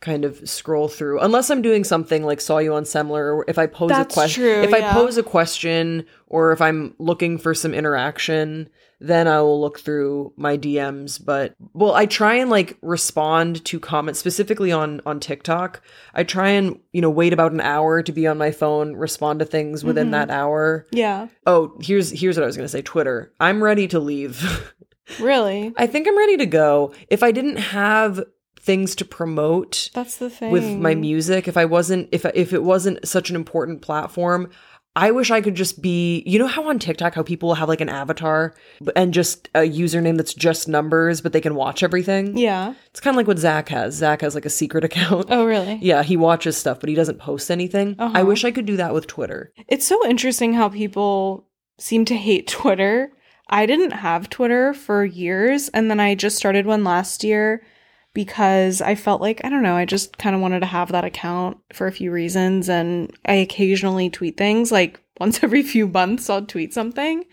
kind 0.01 0.25
of 0.25 0.49
scroll 0.49 0.89
through 0.89 1.21
unless 1.21 1.51
i'm 1.51 1.61
doing 1.61 1.85
something 1.85 2.25
like 2.25 2.41
saw 2.41 2.57
you 2.59 2.73
on 2.73 2.85
semler 2.85 3.35
or 3.35 3.45
if 3.49 3.59
i 3.59 3.67
pose 3.67 3.91
That's 3.91 4.15
a 4.15 4.19
question 4.19 4.45
if 4.65 4.73
i 4.73 4.81
pose 4.93 5.19
a 5.19 5.23
question 5.23 6.07
or 6.27 6.53
if 6.53 6.61
i'm 6.63 6.95
looking 6.99 7.37
for 7.37 7.53
some 7.55 7.75
interaction 7.75 8.71
then 8.99 9.29
i 9.29 9.41
will 9.43 9.61
look 9.61 9.79
through 9.81 10.33
my 10.37 10.57
dms 10.57 11.23
but 11.23 11.55
well 11.75 11.93
i 11.95 12.07
try 12.07 12.35
and 12.37 12.49
like 12.49 12.79
respond 12.81 13.63
to 13.67 13.79
comments 13.79 14.19
specifically 14.19 14.73
on 14.73 15.01
on 15.05 15.21
tiktok. 15.21 15.83
I 16.15 16.25
try 16.25 16.49
and 16.49 16.79
you 16.93 17.01
know 17.03 17.11
wait 17.11 17.33
about 17.35 17.53
an 17.53 17.61
hour 17.61 18.03
to 18.03 18.13
be 18.13 18.27
on 18.27 18.39
my 18.39 18.51
phone 18.53 18.95
respond 18.97 19.41
to 19.41 19.45
things 19.45 19.85
within 19.85 20.09
Mhm. 20.09 20.13
that 20.13 20.31
hour. 20.31 20.87
Yeah. 20.93 21.29
oh 21.47 21.77
here's 21.83 22.11
here's 22.11 22.37
what 22.37 22.43
i 22.45 22.47
was 22.47 22.57
going 22.57 22.65
to 22.67 22.73
say 22.73 22.83
twitter. 22.83 23.33
I'm 23.39 23.63
ready 23.63 23.87
to 23.89 24.01
leave. 24.01 24.43
Really? 25.19 25.73
i 25.77 25.87
think 25.89 26.07
i'm 26.07 26.17
ready 26.17 26.37
to 26.37 26.47
go. 26.47 26.95
If 27.09 27.23
i 27.25 27.33
didn't 27.33 27.57
have 27.57 28.23
things 28.71 28.95
to 28.97 29.05
promote 29.05 29.91
That's 29.95 30.17
the 30.17 30.31
thing. 30.31 30.51
with 30.53 30.69
my 30.87 30.95
music 30.95 31.49
if 31.49 31.57
i 31.57 31.65
wasn't 31.77 32.09
if 32.13 32.25
if 32.45 32.53
it 32.53 32.63
wasn't 32.63 33.07
such 33.17 33.31
an 33.31 33.37
important 33.37 33.83
platform 33.83 34.51
i 34.97 35.11
wish 35.19 35.31
i 35.31 35.41
could 35.41 35.55
just 35.63 35.81
be 35.83 36.23
you 36.27 36.39
know 36.39 36.47
how 36.47 36.69
on 36.69 36.79
tiktok 36.79 37.15
how 37.15 37.23
people 37.23 37.55
have 37.55 37.69
like 37.73 37.81
an 37.81 37.89
avatar 37.89 38.55
and 38.97 39.15
just 39.15 39.49
a 39.55 39.61
username 39.83 40.17
that's 40.17 40.35
just 40.49 40.69
numbers 40.69 41.21
but 41.21 41.33
they 41.33 41.41
can 41.41 41.55
watch 41.55 41.83
everything 41.83 42.37
Yeah. 42.37 42.75
it's 42.91 43.01
kind 43.01 43.15
of 43.15 43.17
like 43.21 43.27
what 43.29 43.39
zach 43.39 43.69
has 43.71 43.95
zach 43.95 44.21
has 44.21 44.35
like 44.35 44.47
a 44.47 44.51
secret 44.61 44.85
account 44.89 45.27
Oh, 45.31 45.45
really? 45.47 45.79
yeah 45.83 46.03
he 46.03 46.17
watches 46.17 46.57
stuff 46.57 46.81
but 46.81 46.89
he 46.89 46.95
doesn't 46.95 47.19
post 47.19 47.51
anything 47.51 47.97
i 47.99 48.05
Uh-huh. 48.05 48.25
wish 48.27 48.45
i 48.45 48.51
could 48.51 48.67
do 48.67 48.77
that 48.79 48.95
with 48.95 49.07
twitter 49.07 49.53
It's 49.69 49.87
so 49.87 49.99
interesting 50.07 50.53
how 50.55 50.69
people 50.69 51.47
seem 51.79 52.05
to 52.05 52.17
hate 52.17 52.47
Twitter. 52.47 53.11
I 53.49 53.67
didn't 53.67 53.93
have 54.07 54.29
Twitter 54.31 54.75
for 54.75 55.05
years, 55.05 55.71
and 55.71 55.91
then 55.91 55.99
I 55.99 56.15
just 56.15 56.37
started 56.37 56.67
one 56.67 56.85
last 56.85 57.25
year 57.25 57.63
because 58.12 58.81
I 58.81 58.94
felt 58.94 59.20
like, 59.20 59.40
I 59.44 59.49
don't 59.49 59.62
know, 59.62 59.77
I 59.77 59.85
just 59.85 60.18
kind 60.18 60.35
of 60.35 60.42
wanted 60.42 60.61
to 60.61 60.66
have 60.66 60.92
that 60.92 61.05
account 61.05 61.59
for 61.73 61.87
a 61.87 61.92
few 61.92 62.11
reasons. 62.11 62.68
And 62.68 63.16
I 63.25 63.35
occasionally 63.35 64.11
tweet 64.11 64.37
things, 64.37 64.73
like 64.73 65.01
once 65.20 65.42
every 65.42 65.62
few 65.62 65.87
months, 65.87 66.29
I'll 66.29 66.44
tweet 66.44 66.73
something. 66.73 67.25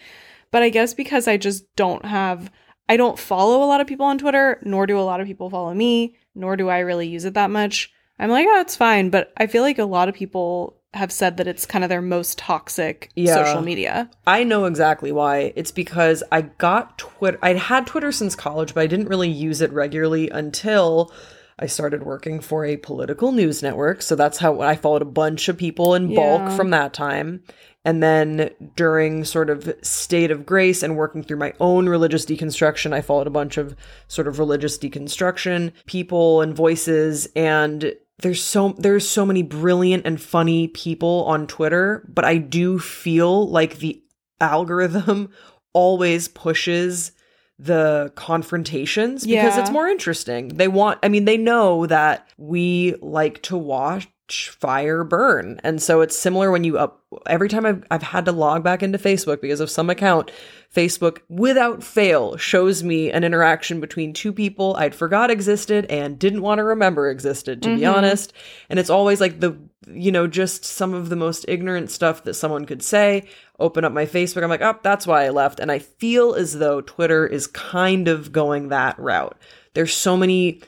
But 0.52 0.64
I 0.64 0.70
guess 0.70 0.94
because 0.94 1.28
I 1.28 1.38
just 1.38 1.64
don't 1.76 2.06
have, 2.06 2.52
I 2.88 2.98
don't 2.98 3.20
follow 3.20 3.64
a 3.64 3.68
lot 3.68 3.82
of 3.82 3.88
people 3.88 4.06
on 4.06 4.18
Twitter, 4.18 4.62
nor 4.64 4.86
do 4.86 5.00
a 5.00 5.02
lot 5.02 5.20
of 5.20 5.28
people 5.28 5.50
follow 5.50 5.74
me, 5.74 6.16
nor 6.36 6.56
do 6.56 6.70
I 6.70 6.80
really 6.80 7.08
use 7.08 7.26
it 7.26 7.34
that 7.34 7.52
much. 7.52 7.92
I'm 8.20 8.30
like, 8.30 8.48
oh, 8.50 8.62
it's 8.62 8.76
fine. 8.76 9.10
But 9.10 9.34
I 9.38 9.48
feel 9.48 9.62
like 9.62 9.78
a 9.78 9.86
lot 9.86 10.10
of 10.10 10.16
people 10.16 10.82
have 10.98 11.12
said 11.12 11.38
that 11.38 11.48
it's 11.48 11.66
kind 11.66 11.84
of 11.84 11.90
their 11.90 12.02
most 12.02 12.38
toxic 12.38 13.10
Yeah. 13.16 13.34
social 13.46 13.62
media. 13.62 14.10
I 14.26 14.44
know 14.44 14.66
exactly 14.66 15.12
why. 15.12 15.54
It's 15.56 15.72
because 15.72 16.24
I 16.32 16.42
got 16.42 16.98
Twitter. 16.98 17.40
I'd 17.42 17.58
had 17.58 17.88
Twitter 17.88 18.12
since 18.12 18.36
college, 18.36 18.74
but 18.74 18.82
I 18.82 18.88
didn't 18.88 19.08
really 19.08 19.30
use 19.30 19.62
it 19.62 19.72
regularly 19.72 20.30
until 20.30 21.12
I 21.60 21.66
started 21.66 22.04
working 22.04 22.40
for 22.40 22.66
a 22.66 22.78
political 22.78 23.32
news 23.32 23.64
network. 23.64 24.02
So 24.04 24.16
that's 24.16 24.38
how 24.38 24.62
I 24.62 24.76
followed 24.76 25.02
a 25.02 25.06
bunch 25.06 25.48
of 25.50 25.58
people 25.58 25.96
in 25.96 26.14
bulk 26.14 26.42
Yeah. 26.42 26.56
from 26.56 26.70
that 26.72 26.94
time. 26.94 27.42
And 27.84 28.04
then 28.04 28.50
during 28.76 29.24
sort 29.24 29.50
of 29.50 29.74
state 29.82 30.30
of 30.30 30.46
grace 30.46 30.84
and 30.84 30.98
working 30.98 31.24
through 31.24 31.38
my 31.38 31.54
own 31.60 31.88
religious 31.88 32.26
deconstruction, 32.26 32.92
I 32.94 33.02
followed 33.02 33.28
a 33.28 33.32
bunch 33.32 33.58
of 33.58 33.76
sort 34.08 34.28
of 34.28 34.40
religious 34.40 34.78
deconstruction 34.78 35.72
people 35.86 36.42
and 36.42 36.54
voices 36.54 37.30
and 37.36 37.94
there's 38.20 38.44
so 38.44 38.74
there's 38.78 39.08
so 39.08 39.26
many 39.26 39.44
brilliant 39.44 40.06
and 40.06 40.20
funny 40.22 40.68
people 40.70 41.24
on 41.28 41.48
Twitter, 41.48 42.08
but 42.14 42.26
I 42.26 42.38
do 42.38 42.80
feel 42.80 43.48
like 43.50 43.78
the 43.80 44.02
algorithm 44.42 45.30
always 45.74 46.28
pushes 46.28 47.12
the 47.60 48.12
confrontations 48.16 49.26
because 49.26 49.56
Yeah. 49.56 49.62
it's 49.62 49.72
more 49.72 49.88
interesting. 49.88 50.50
They 50.50 50.68
want 50.68 51.00
I 51.04 51.10
mean 51.10 51.26
they 51.26 51.38
know 51.38 51.86
that 51.88 52.28
we 52.38 52.96
like 53.02 53.42
to 53.44 53.58
watch 53.58 54.08
fire 54.32 55.04
burn. 55.04 55.60
And 55.64 55.82
so 55.82 56.02
it's 56.02 56.18
similar 56.18 56.52
when 56.52 56.64
you 56.64 56.78
up 56.78 57.04
every 57.26 57.48
time 57.48 57.66
I've 57.66 57.84
I've 57.90 58.04
had 58.04 58.26
to 58.26 58.32
log 58.32 58.64
back 58.64 58.84
into 58.84 58.98
Facebook 58.98 59.42
because 59.42 59.60
of 59.60 59.70
some 59.70 59.90
account, 59.90 60.32
Facebook 60.74 61.20
without 61.30 61.84
fail 61.84 62.38
shows 62.38 62.84
me 62.84 63.12
an 63.12 63.24
interaction 63.24 63.80
between 63.80 64.14
two 64.14 64.34
people 64.34 64.76
I'd 64.78 64.96
forgot 64.96 65.32
existed 65.32 65.86
and 65.86 66.20
didn't 66.20 66.42
want 66.42 66.60
to 66.60 66.64
remember 66.64 67.10
existed 67.10 67.62
to 67.64 67.70
mm-hmm. 67.70 67.80
be 67.80 67.86
honest. 67.86 68.34
And 68.70 68.80
it's 68.80 68.90
always 68.90 69.22
like 69.22 69.40
the 69.40 69.58
you 69.88 70.12
know 70.12 70.28
just 70.28 70.66
some 70.66 70.94
of 70.94 71.10
the 71.10 71.16
most 71.16 71.46
ignorant 71.48 71.90
stuff 71.90 72.24
that 72.24 72.34
someone 72.34 72.66
could 72.66 72.84
say. 72.84 73.28
Open 73.60 73.86
up 73.86 73.92
my 73.92 74.06
Facebook, 74.06 74.44
I'm 74.44 74.50
like, 74.50 74.62
"Oh, 74.62 74.78
that's 74.84 75.08
why 75.08 75.26
I 75.26 75.30
left." 75.30 75.60
And 75.60 75.72
I 75.72 75.80
feel 75.80 76.36
as 76.36 76.60
though 76.60 76.82
Twitter 76.82 77.26
is 77.26 77.48
kind 77.48 78.08
of 78.08 78.32
going 78.32 78.70
that 78.70 79.00
route. 79.00 79.38
There's 79.74 79.94
so 79.94 80.16
many 80.18 80.62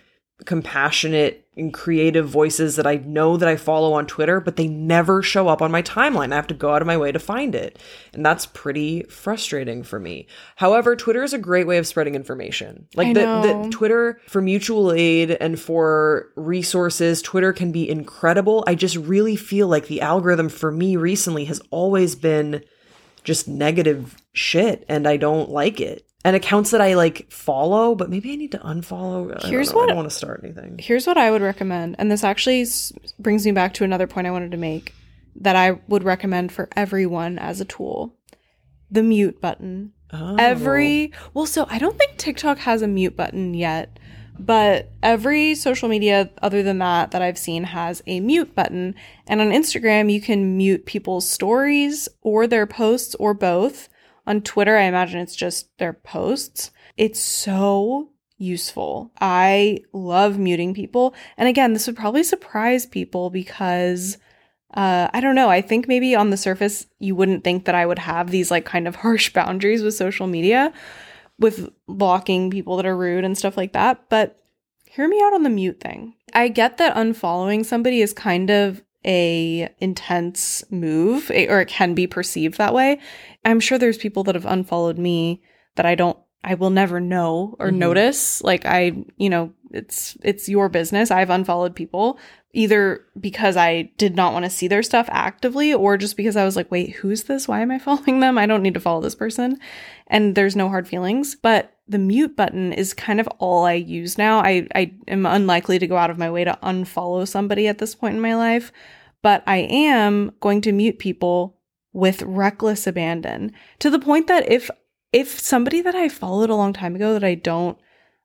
compassionate 0.46 1.46
and 1.58 1.74
creative 1.74 2.28
voices 2.28 2.78
that 2.78 2.88
I 2.88 2.96
know 2.96 3.36
that 3.36 3.50
I 3.50 3.58
follow 3.58 3.94
on 3.94 4.08
Twitter, 4.08 4.40
but 4.40 4.56
they 4.56 4.68
never 4.68 5.22
show 5.22 5.48
up 5.50 5.62
on 5.62 5.72
my 5.72 5.82
timeline. 5.82 6.32
I 6.32 6.38
have 6.38 6.48
to 6.48 6.54
go 6.54 6.74
out 6.74 6.82
of 6.82 6.88
my 6.88 6.98
way 6.98 7.12
to 7.12 7.20
find 7.20 7.54
it. 7.54 7.78
And 8.14 8.26
that's 8.26 8.46
pretty 8.46 9.04
frustrating 9.04 9.84
for 9.84 10.00
me. 10.00 10.28
However, 10.56 10.96
Twitter 10.96 11.22
is 11.24 11.34
a 11.34 11.38
great 11.38 11.68
way 11.68 11.78
of 11.78 11.86
spreading 11.86 12.16
information. 12.16 12.88
Like 12.96 13.14
the, 13.14 13.22
the 13.22 13.70
Twitter 13.72 14.22
for 14.28 14.42
mutual 14.42 14.94
aid 14.94 15.32
and 15.32 15.60
for 15.60 16.30
resources, 16.36 17.22
Twitter 17.22 17.52
can 17.52 17.72
be 17.72 17.90
incredible. 17.90 18.64
I 18.66 18.76
just 18.76 18.96
really 18.96 19.36
feel 19.36 19.68
like 19.68 19.88
the 19.88 20.02
algorithm 20.02 20.48
for 20.48 20.72
me 20.72 20.96
recently 20.96 21.46
has 21.46 21.62
always 21.72 22.16
been 22.16 22.64
just 23.26 23.48
negative 23.48 24.16
shit 24.32 24.86
and 24.88 25.06
I 25.08 25.18
don't 25.18 25.50
like 25.50 25.82
it 25.82 26.09
and 26.26 26.36
accounts 26.36 26.72
that 26.72 26.82
I 26.82 26.96
like 26.96 27.32
follow, 27.32 27.96
but 27.96 28.10
maybe 28.10 28.32
I 28.32 28.36
need 28.36 28.52
to 28.52 28.60
unfollow. 28.60 29.42
Here's 29.46 29.72
I 29.72 29.76
what 29.76 29.84
I 29.84 29.88
don't 29.88 29.98
want 29.98 30.10
to 30.10 30.16
start 30.16 30.42
anything. 30.44 30.78
Here's 30.80 31.08
what 31.08 31.18
I 31.18 31.32
would 31.32 31.42
recommend, 31.42 31.96
and 31.98 32.12
this 32.12 32.24
actually 32.24 32.66
brings 33.20 33.46
me 33.46 33.52
back 33.52 33.74
to 33.76 33.84
another 33.84 34.08
point 34.08 34.28
I 34.28 34.32
wanted 34.32 34.52
to 34.52 34.58
make 34.58 34.94
that 35.36 35.56
I 35.56 35.80
would 35.88 36.04
recommend 36.04 36.52
for 36.52 36.68
everyone 36.76 37.40
as 37.40 37.62
a 37.62 37.66
tool: 37.66 38.16
the 38.92 39.04
mute 39.04 39.40
button. 39.40 39.94
Oh. 40.12 40.36
Every 40.38 41.14
well, 41.34 41.46
so 41.46 41.68
I 41.70 41.78
don't 41.78 41.98
think 41.98 42.18
TikTok 42.18 42.60
has 42.60 42.82
a 42.82 42.88
mute 42.88 43.16
button 43.16 43.54
yet, 43.54 43.98
but 44.38 44.92
every 45.02 45.56
social 45.56 45.88
media 45.88 46.32
other 46.42 46.64
than 46.64 46.80
that 46.80 47.12
that 47.12 47.22
I've 47.22 47.38
seen 47.38 47.64
has 47.64 48.02
a 48.08 48.20
mute 48.20 48.56
button, 48.56 48.96
and 49.26 49.40
on 49.40 49.52
Instagram 49.52 50.12
you 50.12 50.20
can 50.20 50.58
mute 50.58 50.86
people's 50.86 51.30
stories 51.30 52.10
or 52.22 52.46
their 52.46 52.66
posts 52.66 53.16
or 53.16 53.34
both 53.34 53.88
on 54.30 54.42
Twitter, 54.42 54.78
I 54.78 54.84
imagine 54.84 55.20
it's 55.20 55.36
just 55.36 55.76
their 55.80 55.92
posts. 55.92 56.70
It's 56.98 57.20
so 57.20 58.12
useful. 58.38 59.12
I 59.20 59.80
love 59.92 60.38
muting 60.38 60.76
people. 60.76 61.16
And 61.36 61.50
again, 61.50 61.74
this 61.74 61.88
would 61.88 61.98
probably 61.98 62.22
surprise 62.22 62.86
people 62.86 63.32
because 63.32 64.20
uh, 64.76 65.10
I 65.12 65.20
don't 65.20 65.34
know. 65.34 65.50
I 65.50 65.62
think 65.62 65.88
maybe 65.88 66.16
on 66.16 66.30
the 66.30 66.38
surface, 66.38 66.86
you 67.00 67.16
wouldn't 67.16 67.44
think 67.44 67.66
that 67.66 67.74
I 67.74 67.88
would 67.88 67.98
have 67.98 68.30
these 68.30 68.52
like 68.52 68.66
kind 68.66 68.88
of 68.88 68.96
harsh 68.98 69.34
boundaries 69.34 69.82
with 69.82 69.96
social 69.96 70.28
media, 70.28 70.72
with 71.40 71.68
blocking 71.88 72.52
people 72.52 72.78
that 72.78 72.86
are 72.86 72.96
rude 72.96 73.26
and 73.26 73.36
stuff 73.36 73.58
like 73.58 73.74
that. 73.74 74.10
But 74.10 74.40
hear 74.86 75.08
me 75.08 75.20
out 75.24 75.34
on 75.34 75.42
the 75.42 75.50
mute 75.50 75.80
thing. 75.80 76.14
I 76.36 76.50
get 76.50 76.78
that 76.78 76.96
unfollowing 76.96 77.66
somebody 77.66 78.02
is 78.02 78.14
kind 78.14 78.52
of 78.52 78.84
a 79.06 79.74
intense 79.80 80.64
move 80.70 81.30
or 81.30 81.62
it 81.62 81.68
can 81.68 81.94
be 81.94 82.08
perceived 82.08 82.58
that 82.58 82.74
way. 82.74 83.00
I'm 83.46 83.60
sure 83.60 83.78
there's 83.78 83.98
people 83.98 84.24
that 84.26 84.36
have 84.36 84.46
unfollowed 84.46 84.98
me 84.98 85.42
that 85.76 85.86
I 85.86 85.96
don't 85.96 86.18
I 86.44 86.54
will 86.54 86.70
never 86.70 87.00
know 87.00 87.56
or 87.60 87.68
mm-hmm. 87.68 87.80
notice. 87.80 88.42
Like 88.42 88.66
I, 88.66 89.04
you 89.18 89.30
know, 89.30 89.54
it's 89.72 90.18
it's 90.24 90.50
your 90.50 90.70
business. 90.70 91.12
I've 91.12 91.30
unfollowed 91.30 91.76
people 91.76 92.20
either 92.52 93.06
because 93.20 93.56
I 93.56 93.92
did 93.98 94.16
not 94.16 94.34
want 94.34 94.46
to 94.46 94.50
see 94.50 94.68
their 94.68 94.82
stuff 94.82 95.08
actively 95.12 95.74
or 95.74 95.98
just 95.98 96.18
because 96.18 96.36
I 96.36 96.46
was 96.46 96.56
like, 96.56 96.72
"Wait, 96.72 96.96
who's 96.96 97.24
this? 97.24 97.48
Why 97.48 97.62
am 97.62 97.72
I 97.72 97.80
following 97.80 98.20
them? 98.20 98.38
I 98.38 98.46
don't 98.46 98.64
need 98.64 98.74
to 98.74 98.80
follow 98.80 99.02
this 99.02 99.16
person." 99.16 99.60
And 100.08 100.36
there's 100.36 100.56
no 100.56 100.70
hard 100.70 100.88
feelings, 100.88 101.36
but 101.36 101.74
the 101.88 102.00
mute 102.00 102.36
button 102.36 102.72
is 102.72 102.94
kind 102.94 103.20
of 103.20 103.28
all 103.40 103.66
I 103.66 103.74
use 103.74 104.18
now. 104.18 104.40
I, 104.40 104.68
I 104.76 104.94
am 105.08 105.26
unlikely 105.26 105.80
to 105.80 105.88
go 105.88 105.98
out 105.98 106.12
of 106.12 106.20
my 106.20 106.30
way 106.30 106.44
to 106.44 106.58
unfollow 106.62 107.28
somebody 107.28 107.68
at 107.68 107.80
this 107.80 107.96
point 107.96 108.16
in 108.16 108.22
my 108.22 108.36
life, 108.36 108.72
but 109.24 109.44
I 109.48 109.58
am 109.58 110.32
going 110.40 110.62
to 110.62 110.72
mute 110.72 111.00
people 111.00 111.58
with 111.92 112.22
reckless 112.22 112.86
abandon 112.86 113.52
to 113.80 113.90
the 113.90 114.00
point 114.00 114.28
that 114.28 114.50
if 114.50 114.70
if 115.12 115.40
somebody 115.40 115.82
that 115.82 115.96
I 115.96 116.08
followed 116.08 116.52
a 116.52 116.56
long 116.56 116.74
time 116.74 116.96
ago 116.96 117.14
that 117.14 117.24
I 117.24 117.34
don't 117.34 117.78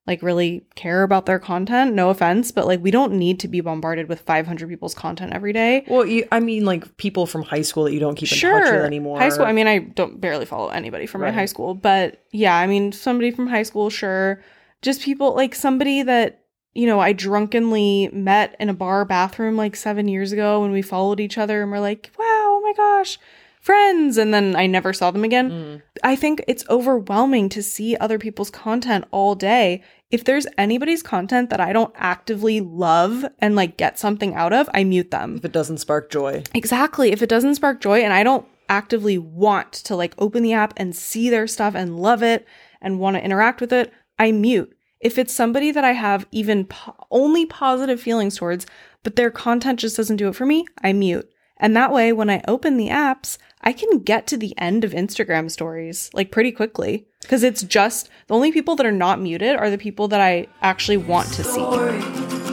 like 0.06 0.22
really 0.22 0.66
care 0.74 1.02
about 1.02 1.24
their 1.24 1.38
content. 1.38 1.94
No 1.94 2.10
offense, 2.10 2.52
but 2.52 2.66
like 2.66 2.82
we 2.82 2.90
don't 2.90 3.12
need 3.14 3.40
to 3.40 3.48
be 3.48 3.60
bombarded 3.60 4.08
with 4.08 4.20
500 4.20 4.68
people's 4.68 4.94
content 4.94 5.32
every 5.32 5.52
day. 5.52 5.84
Well, 5.88 6.04
you, 6.04 6.28
I 6.30 6.40
mean, 6.40 6.64
like 6.64 6.96
people 6.98 7.26
from 7.26 7.42
high 7.42 7.62
school 7.62 7.84
that 7.84 7.92
you 7.92 8.00
don't 8.00 8.14
keep 8.14 8.30
in 8.30 8.36
sure. 8.36 8.60
touch 8.60 8.72
with 8.72 8.84
anymore. 8.84 9.18
High 9.18 9.30
school. 9.30 9.46
I 9.46 9.52
mean, 9.52 9.66
I 9.66 9.78
don't 9.78 10.20
barely 10.20 10.44
follow 10.44 10.68
anybody 10.68 11.06
from 11.06 11.22
right. 11.22 11.30
my 11.30 11.34
high 11.34 11.46
school, 11.46 11.74
but 11.74 12.22
yeah, 12.32 12.56
I 12.56 12.66
mean, 12.66 12.92
somebody 12.92 13.30
from 13.30 13.46
high 13.46 13.62
school, 13.62 13.88
sure. 13.88 14.42
Just 14.82 15.00
people 15.00 15.34
like 15.34 15.54
somebody 15.54 16.02
that 16.02 16.42
you 16.74 16.86
know 16.86 17.00
I 17.00 17.14
drunkenly 17.14 18.10
met 18.12 18.56
in 18.60 18.68
a 18.68 18.74
bar 18.74 19.06
bathroom 19.06 19.56
like 19.56 19.74
seven 19.74 20.06
years 20.06 20.32
ago 20.32 20.60
when 20.60 20.72
we 20.72 20.82
followed 20.82 21.18
each 21.18 21.38
other 21.38 21.62
and 21.62 21.70
we're 21.70 21.80
like, 21.80 22.10
wow, 22.18 22.24
oh 22.26 22.60
my 22.62 22.72
gosh 22.74 23.18
friends 23.64 24.18
and 24.18 24.34
then 24.34 24.54
I 24.54 24.66
never 24.66 24.92
saw 24.92 25.10
them 25.10 25.24
again. 25.24 25.50
Mm. 25.50 25.82
I 26.02 26.16
think 26.16 26.44
it's 26.46 26.68
overwhelming 26.68 27.48
to 27.48 27.62
see 27.62 27.96
other 27.96 28.18
people's 28.18 28.50
content 28.50 29.06
all 29.10 29.34
day. 29.34 29.82
If 30.10 30.24
there's 30.24 30.46
anybody's 30.58 31.02
content 31.02 31.48
that 31.48 31.60
I 31.60 31.72
don't 31.72 31.94
actively 31.96 32.60
love 32.60 33.24
and 33.38 33.56
like 33.56 33.78
get 33.78 33.98
something 33.98 34.34
out 34.34 34.52
of, 34.52 34.68
I 34.74 34.84
mute 34.84 35.10
them. 35.10 35.36
If 35.36 35.46
it 35.46 35.52
doesn't 35.52 35.78
spark 35.78 36.10
joy. 36.10 36.42
Exactly. 36.52 37.10
If 37.10 37.22
it 37.22 37.30
doesn't 37.30 37.54
spark 37.54 37.80
joy 37.80 38.00
and 38.00 38.12
I 38.12 38.22
don't 38.22 38.46
actively 38.68 39.16
want 39.16 39.72
to 39.72 39.96
like 39.96 40.14
open 40.18 40.42
the 40.42 40.52
app 40.52 40.74
and 40.76 40.94
see 40.94 41.30
their 41.30 41.46
stuff 41.46 41.74
and 41.74 41.98
love 41.98 42.22
it 42.22 42.46
and 42.82 43.00
want 43.00 43.16
to 43.16 43.24
interact 43.24 43.62
with 43.62 43.72
it, 43.72 43.90
I 44.18 44.30
mute. 44.30 44.76
If 45.00 45.16
it's 45.16 45.32
somebody 45.32 45.70
that 45.70 45.84
I 45.84 45.92
have 45.92 46.26
even 46.30 46.66
po- 46.66 46.96
only 47.10 47.46
positive 47.46 47.98
feelings 47.98 48.36
towards, 48.36 48.66
but 49.02 49.16
their 49.16 49.30
content 49.30 49.80
just 49.80 49.96
doesn't 49.96 50.16
do 50.16 50.28
it 50.28 50.36
for 50.36 50.44
me, 50.44 50.66
I 50.82 50.92
mute. 50.92 51.30
And 51.56 51.76
that 51.76 51.92
way, 51.92 52.12
when 52.12 52.30
I 52.30 52.42
open 52.48 52.76
the 52.76 52.88
apps, 52.88 53.38
I 53.66 53.72
can 53.72 54.00
get 54.00 54.26
to 54.26 54.36
the 54.36 54.54
end 54.58 54.84
of 54.84 54.92
Instagram 54.92 55.50
stories 55.50 56.10
like 56.12 56.30
pretty 56.30 56.52
quickly 56.52 57.06
because 57.22 57.42
it's 57.42 57.62
just 57.62 58.10
the 58.26 58.34
only 58.34 58.52
people 58.52 58.76
that 58.76 58.84
are 58.84 58.92
not 58.92 59.22
muted 59.22 59.56
are 59.56 59.70
the 59.70 59.78
people 59.78 60.06
that 60.08 60.20
I 60.20 60.48
actually 60.60 60.98
want 60.98 61.32
to 61.32 61.42
see. 61.42 62.43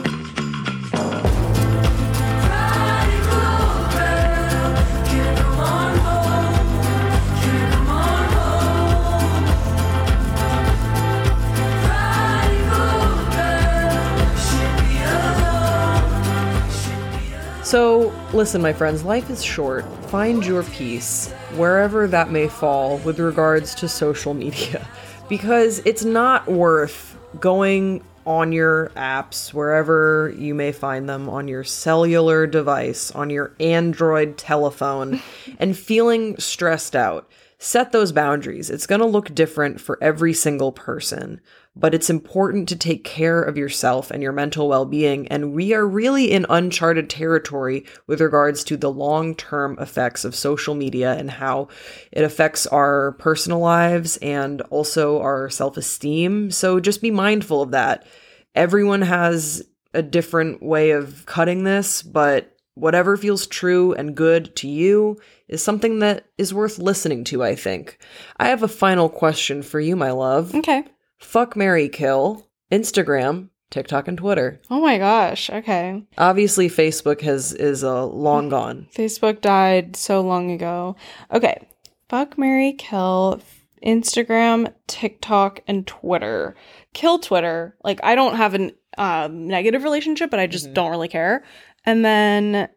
So, 17.71 18.13
listen, 18.33 18.61
my 18.61 18.73
friends, 18.73 19.05
life 19.05 19.29
is 19.29 19.41
short. 19.41 19.85
Find 20.07 20.45
your 20.45 20.63
peace 20.63 21.31
wherever 21.55 22.05
that 22.05 22.29
may 22.29 22.49
fall 22.49 22.97
with 22.97 23.17
regards 23.17 23.73
to 23.75 23.87
social 23.87 24.33
media 24.33 24.85
because 25.29 25.81
it's 25.85 26.03
not 26.03 26.51
worth 26.51 27.17
going 27.39 28.03
on 28.25 28.51
your 28.51 28.91
apps, 28.97 29.53
wherever 29.53 30.35
you 30.37 30.53
may 30.53 30.73
find 30.73 31.07
them, 31.07 31.29
on 31.29 31.47
your 31.47 31.63
cellular 31.63 32.45
device, 32.45 33.09
on 33.11 33.29
your 33.29 33.55
Android 33.61 34.37
telephone, 34.37 35.21
and 35.57 35.77
feeling 35.77 36.37
stressed 36.39 36.93
out. 36.93 37.31
Set 37.57 37.93
those 37.93 38.11
boundaries. 38.11 38.69
It's 38.69 38.85
going 38.85 38.99
to 38.99 39.07
look 39.07 39.33
different 39.33 39.79
for 39.79 39.97
every 40.01 40.33
single 40.33 40.73
person 40.73 41.39
but 41.75 41.93
it's 41.93 42.09
important 42.09 42.67
to 42.69 42.75
take 42.75 43.03
care 43.03 43.41
of 43.41 43.57
yourself 43.57 44.11
and 44.11 44.21
your 44.21 44.33
mental 44.33 44.67
well 44.67 44.85
being. 44.85 45.27
And 45.29 45.53
we 45.53 45.73
are 45.73 45.87
really 45.87 46.31
in 46.31 46.45
uncharted 46.49 47.09
territory 47.09 47.85
with 48.07 48.19
regards 48.19 48.63
to 48.65 48.77
the 48.77 48.91
long 48.91 49.35
term 49.35 49.77
effects 49.79 50.25
of 50.25 50.35
social 50.35 50.75
media 50.75 51.13
and 51.13 51.31
how 51.31 51.69
it 52.11 52.23
affects 52.23 52.67
our 52.67 53.13
personal 53.13 53.59
lives 53.59 54.17
and 54.17 54.61
also 54.63 55.21
our 55.21 55.49
self 55.49 55.77
esteem. 55.77 56.51
So 56.51 56.79
just 56.79 57.01
be 57.01 57.11
mindful 57.11 57.61
of 57.61 57.71
that. 57.71 58.05
Everyone 58.53 59.01
has 59.01 59.65
a 59.93 60.01
different 60.01 60.61
way 60.61 60.91
of 60.91 61.25
cutting 61.25 61.63
this, 61.63 62.01
but 62.01 62.55
whatever 62.75 63.15
feels 63.15 63.47
true 63.47 63.93
and 63.93 64.15
good 64.15 64.55
to 64.57 64.67
you 64.67 65.19
is 65.47 65.63
something 65.63 65.99
that 65.99 66.25
is 66.37 66.53
worth 66.53 66.79
listening 66.79 67.23
to, 67.25 67.43
I 67.43 67.55
think. 67.55 67.97
I 68.37 68.47
have 68.47 68.63
a 68.63 68.67
final 68.67 69.09
question 69.09 69.61
for 69.61 69.79
you, 69.79 69.95
my 69.95 70.11
love. 70.11 70.55
Okay. 70.55 70.85
Fuck 71.21 71.55
Mary 71.55 71.87
Kill, 71.87 72.47
Instagram, 72.71 73.49
TikTok 73.69 74.07
and 74.09 74.17
Twitter. 74.17 74.59
Oh 74.69 74.81
my 74.81 74.97
gosh. 74.97 75.49
Okay. 75.49 76.03
Obviously 76.17 76.67
Facebook 76.67 77.21
has 77.21 77.53
is 77.53 77.83
uh, 77.83 78.05
long 78.07 78.49
gone. 78.49 78.87
Facebook 78.93 79.39
died 79.39 79.95
so 79.95 80.19
long 80.21 80.51
ago. 80.51 80.95
Okay. 81.31 81.67
Fuck 82.09 82.37
Mary 82.37 82.73
Kill, 82.73 83.41
Instagram, 83.85 84.73
TikTok 84.87 85.61
and 85.67 85.87
Twitter. 85.87 86.55
Kill 86.93 87.19
Twitter. 87.19 87.77
Like 87.83 88.01
I 88.03 88.15
don't 88.15 88.35
have 88.35 88.55
a 88.55 88.71
um, 88.97 89.47
negative 89.47 89.83
relationship, 89.83 90.29
but 90.31 90.39
I 90.41 90.47
just 90.47 90.69
Mhm. 90.69 90.73
don't 90.73 90.91
really 90.91 91.07
care. 91.07 91.43
And 91.85 92.03
then 92.03 92.67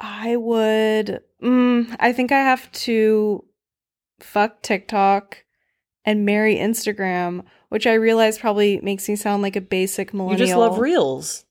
I 0.00 0.34
would, 0.36 1.20
mm, 1.40 1.96
I 2.00 2.12
think 2.12 2.32
I 2.32 2.40
have 2.40 2.70
to 2.72 3.44
fuck 4.18 4.62
TikTok 4.62 5.44
and 6.04 6.24
marry 6.26 6.56
Instagram, 6.56 7.44
which 7.70 7.86
I 7.86 7.94
realize 7.94 8.38
probably 8.38 8.78
makes 8.82 9.08
me 9.08 9.16
sound 9.16 9.42
like 9.42 9.56
a 9.56 9.60
basic 9.60 10.12
millennial. 10.14 10.38
You 10.38 10.46
just 10.46 10.56
love 10.58 10.78
reels. 10.78 11.44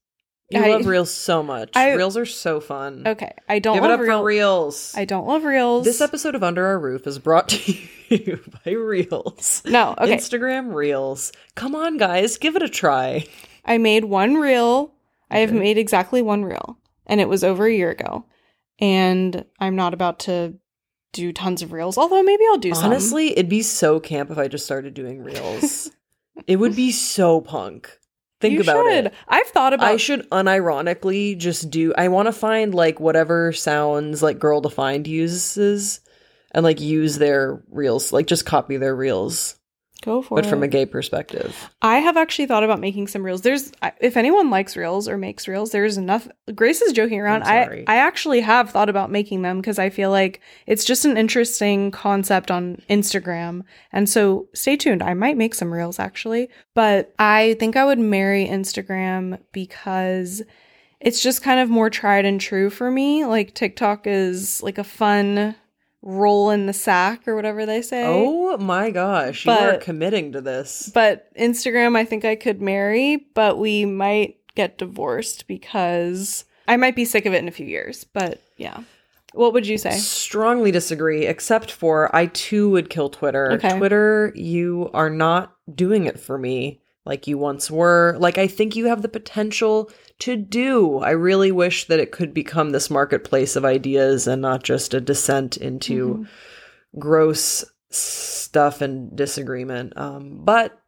You 0.52 0.64
I- 0.64 0.70
love 0.70 0.86
reels 0.86 1.12
so 1.12 1.44
much. 1.44 1.72
I- 1.76 1.94
reels 1.94 2.16
are 2.18 2.26
so 2.26 2.60
fun. 2.60 3.04
Okay, 3.06 3.32
I 3.50 3.60
don't 3.60 3.76
Give 3.76 3.84
it 3.84 3.88
love 3.88 4.00
up 4.00 4.06
reel- 4.06 4.20
for 4.20 4.26
reels. 4.26 4.94
I 4.96 5.06
don't 5.06 5.28
love 5.28 5.44
reels. 5.44 5.86
This 5.86 6.02
episode 6.02 6.36
of 6.36 6.44
Under 6.44 6.66
Our 6.66 6.80
Roof 6.80 7.06
is 7.08 7.20
brought 7.20 7.50
to 7.50 7.74
you 8.10 8.40
by 8.66 8.72
Reels. 8.72 9.62
no, 9.66 9.96
okay. 10.00 10.16
Instagram 10.16 10.74
Reels. 10.74 11.32
Come 11.56 11.76
on, 11.76 11.98
guys, 11.98 12.38
give 12.38 12.56
it 12.56 12.64
a 12.64 12.70
try. 12.70 13.26
I 13.66 13.78
made 13.78 14.06
one 14.06 14.36
reel. 14.36 14.94
I 15.30 15.40
have 15.40 15.54
made 15.54 15.78
exactly 15.78 16.24
one 16.24 16.44
reel, 16.44 16.80
and 17.06 17.22
it 17.22 17.30
was 17.30 17.44
over 17.44 17.68
a 17.68 17.72
year 17.74 17.92
ago. 17.92 18.26
And 18.80 19.46
I'm 19.60 19.76
not 19.76 19.94
about 19.94 20.20
to 20.22 20.56
do 21.14 21.32
tons 21.34 21.62
of 21.62 21.72
reels, 21.72 21.98
although 21.98 22.24
maybe 22.24 22.44
I'll 22.50 22.58
do 22.58 22.74
some. 22.74 22.86
Honestly, 22.86 23.32
it'd 23.34 23.50
be 23.50 23.62
so 23.62 24.00
camp 24.00 24.32
if 24.32 24.38
I 24.40 24.48
just 24.48 24.66
started 24.66 24.94
doing 24.96 25.22
Reels. 25.24 25.92
it 26.48 26.58
would 26.58 26.76
be 26.76 26.92
so 26.92 27.42
punk. 27.42 27.96
Think 28.42 28.54
You 28.54 28.62
about 28.62 28.86
should. 28.86 29.06
it. 29.08 29.14
I've 29.28 29.48
thought 29.48 29.74
about 29.74 29.88
I 29.92 29.98
should 29.98 30.30
unironically 30.30 31.38
just 31.38 31.70
do. 31.70 31.94
I 31.98 32.08
want 32.08 32.28
to 32.28 32.32
find 32.32 32.74
like 32.74 33.00
whatever 33.00 33.52
sounds 33.52 34.24
like 34.24 34.40
Girl 34.40 34.62
Defined 34.62 35.08
uses, 35.08 36.00
and 36.52 36.64
like 36.64 36.80
use 36.80 37.18
their 37.18 37.62
reels, 37.70 38.14
like 38.14 38.28
just 38.28 38.46
copy 38.46 38.78
their 38.78 38.96
reels, 38.96 39.59
go 40.02 40.22
for 40.22 40.36
but 40.36 40.46
it. 40.46 40.50
from 40.50 40.64
a 40.64 40.68
gay 40.68 40.86
perspective. 40.86 41.70
I 41.82 41.98
have 41.98 42.18
actually 42.18 42.46
thought 42.46 42.64
about 42.64 42.80
making 42.80 43.08
some 43.08 43.24
reels. 43.24 43.42
There's 43.42 43.72
if 44.00 44.18
anyone 44.18 44.50
likes 44.50 44.76
reels 44.76 45.08
or 45.08 45.18
makes 45.18 45.48
reels, 45.48 45.72
there's 45.72 45.98
enough. 45.98 46.28
Grace 46.56 46.82
is 46.82 46.94
joking 46.94 47.20
around. 47.20 47.44
I. 47.44 47.84
I 47.88 47.98
actually 47.98 48.42
have 48.42 48.70
thought 48.70 48.90
about 48.90 49.12
making 49.12 49.42
them 49.42 49.58
because 49.58 49.80
I 49.80 49.90
feel 49.90 50.12
like 50.12 50.42
it's 50.66 50.86
just 50.86 51.06
an 51.06 51.18
interesting 51.18 51.92
concept 51.92 52.52
on 52.52 52.82
Instagram. 52.90 53.64
And 53.92 54.10
so 54.10 54.48
stay 54.54 54.78
tuned. 54.78 55.04
I 55.04 55.14
might 55.14 55.38
make 55.38 55.56
some 55.56 55.74
reels 55.74 56.00
actually, 56.00 56.50
but 56.74 57.14
I 57.20 57.56
think 57.60 57.76
I 57.76 57.86
would 57.86 58.00
marry 58.00 58.48
Instagram 58.48 59.40
because 59.52 60.42
it's 61.00 61.22
just 61.24 61.42
kind 61.42 61.60
of 61.60 61.70
more 61.70 61.90
tried 61.90 62.26
and 62.26 62.42
true 62.42 62.70
for 62.70 62.92
me. 62.92 63.26
Like 63.26 63.54
TikTok 63.54 64.06
is 64.06 64.62
like 64.62 64.78
a 64.78 64.84
fun 64.84 65.56
roll 66.02 66.50
in 66.50 66.66
the 66.66 66.74
sack 66.74 67.28
or 67.28 67.36
whatever 67.36 67.66
they 67.66 67.82
say. 67.82 68.06
Oh 68.06 68.58
my 68.58 68.92
gosh, 68.92 69.46
you 69.46 69.52
are 69.52 69.78
committing 69.78 70.32
to 70.34 70.42
this. 70.42 70.90
But 70.94 71.34
Instagram, 71.36 71.96
I 71.96 72.06
think 72.06 72.26
I 72.26 72.36
could 72.36 72.62
marry, 72.62 73.28
but 73.34 73.58
we 73.58 73.86
might 73.86 74.38
get 74.56 74.78
divorced 74.78 75.48
because 75.48 76.46
I 76.68 76.78
might 76.78 76.96
be 76.96 77.06
sick 77.06 77.26
of 77.26 77.34
it 77.34 77.40
in 77.40 77.48
a 77.48 77.52
few 77.52 77.66
years. 77.66 78.04
But 78.04 78.42
yeah. 78.58 78.84
What 79.34 79.54
would 79.54 79.68
you 79.68 79.78
say? 79.78 79.92
Strongly 79.92 80.72
disagree, 80.72 81.28
except 81.28 81.72
for 81.72 82.14
I 82.16 82.26
too 82.28 82.72
would 82.72 82.90
kill 82.90 83.10
Twitter. 83.10 83.52
Okay. 83.54 83.78
Twitter, 83.78 84.34
you 84.36 84.90
are 84.94 85.12
not 85.12 85.56
doing 85.74 86.06
it 86.06 86.20
for 86.20 86.38
me 86.40 86.82
like 87.10 87.28
you 87.28 87.38
once 87.38 87.70
were. 87.70 88.16
Like 88.20 88.38
I 88.38 88.48
think 88.48 88.76
you 88.78 88.86
have 88.86 89.02
the 89.02 89.10
potential 89.10 89.92
to 90.20 90.38
do. 90.38 91.00
I 91.00 91.10
really 91.12 91.52
wish 91.52 91.86
that 91.88 92.00
it 92.00 92.12
could 92.14 92.34
become 92.34 92.70
this 92.70 92.90
marketplace 92.90 93.56
of 93.58 93.66
ideas 93.66 94.28
and 94.28 94.42
not 94.42 94.64
just 94.64 94.94
a 94.94 95.02
descent 95.02 95.58
into 95.58 96.08
Mm-hmm. 96.08 97.00
gross 97.00 97.66
stuff 97.90 98.82
and 98.82 99.16
disagreement. 99.16 99.94
Um, 99.98 100.42
but 100.44 100.80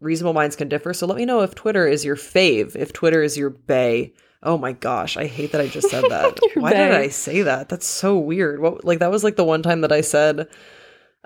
reasonable 0.00 0.34
minds 0.34 0.56
can 0.56 0.68
differ. 0.68 0.92
So 0.94 1.06
let 1.06 1.16
me 1.16 1.24
know 1.24 1.40
if 1.40 1.54
Twitter 1.54 1.86
is 1.86 2.04
your 2.04 2.16
fave, 2.16 2.76
if 2.76 2.92
Twitter 2.92 3.22
is 3.22 3.36
your 3.36 3.50
bae. 3.50 4.12
Oh 4.42 4.56
my 4.56 4.72
gosh, 4.72 5.16
I 5.18 5.26
hate 5.26 5.52
that 5.52 5.60
I 5.60 5.66
just 5.68 5.90
said 5.90 6.04
that. 6.08 6.38
Why 6.54 6.72
did. 6.72 6.92
I 6.92 7.08
say 7.08 7.42
that? 7.42 7.68
That's 7.68 7.86
so 7.86 8.16
weird. 8.18 8.60
What 8.60 8.84
like 8.84 9.00
that 9.00 9.10
was 9.10 9.22
like 9.24 9.36
the 9.36 9.44
one 9.44 9.62
time 9.62 9.82
that 9.82 9.92
I 9.92 10.00
said 10.00 10.48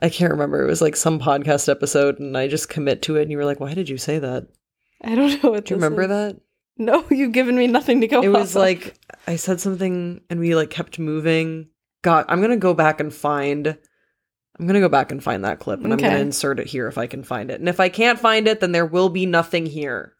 I 0.02 0.08
can't 0.08 0.32
remember. 0.32 0.62
It 0.62 0.66
was 0.68 0.82
like 0.82 0.96
some 0.96 1.18
podcast 1.20 1.68
episode 1.68 2.18
and 2.18 2.36
I 2.36 2.48
just 2.48 2.68
commit 2.68 3.02
to 3.02 3.16
it 3.16 3.22
and 3.22 3.30
you 3.30 3.36
were 3.38 3.44
like, 3.44 3.60
"Why 3.60 3.74
did 3.74 3.88
you 3.88 3.96
say 3.98 4.18
that?" 4.18 4.46
I 5.02 5.14
don't 5.14 5.42
know 5.42 5.50
what 5.50 5.66
Do 5.66 5.74
you 5.74 5.76
remember 5.76 6.02
is. 6.02 6.08
that? 6.08 6.40
No, 6.76 7.04
you've 7.10 7.32
given 7.32 7.54
me 7.56 7.66
nothing 7.68 8.00
to 8.00 8.08
go 8.08 8.20
It 8.22 8.28
was 8.28 8.56
of. 8.56 8.60
like 8.62 8.94
I 9.28 9.36
said 9.36 9.60
something 9.60 10.20
and 10.28 10.40
we 10.40 10.54
like 10.56 10.70
kept 10.70 10.98
moving. 10.98 11.68
God, 12.02 12.24
I'm 12.28 12.40
gonna 12.40 12.56
go 12.56 12.74
back 12.74 13.00
and 13.00 13.14
find. 13.14 13.78
I'm 14.58 14.66
gonna 14.66 14.80
go 14.80 14.88
back 14.88 15.10
and 15.12 15.22
find 15.22 15.44
that 15.44 15.58
clip 15.60 15.82
and 15.84 15.92
I'm 15.92 15.98
gonna 15.98 16.18
insert 16.18 16.58
it 16.60 16.66
here 16.66 16.86
if 16.88 16.98
I 16.98 17.06
can 17.06 17.22
find 17.24 17.50
it. 17.50 17.60
And 17.60 17.68
if 17.68 17.80
I 17.80 17.88
can't 17.88 18.18
find 18.18 18.46
it, 18.48 18.60
then 18.60 18.72
there 18.72 18.86
will 18.86 19.08
be 19.08 19.26
nothing 19.26 19.66
here. 19.66 20.14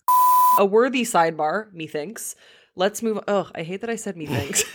A 0.59 0.65
worthy 0.65 1.03
sidebar, 1.03 1.73
methinks. 1.73 2.37
Let's 2.77 3.03
move. 3.03 3.21
Oh, 3.29 3.49
I 3.55 3.63
hate 3.63 3.81
that 3.83 3.91
I 3.91 3.97
said 3.97 4.17
methinks. 4.17 4.65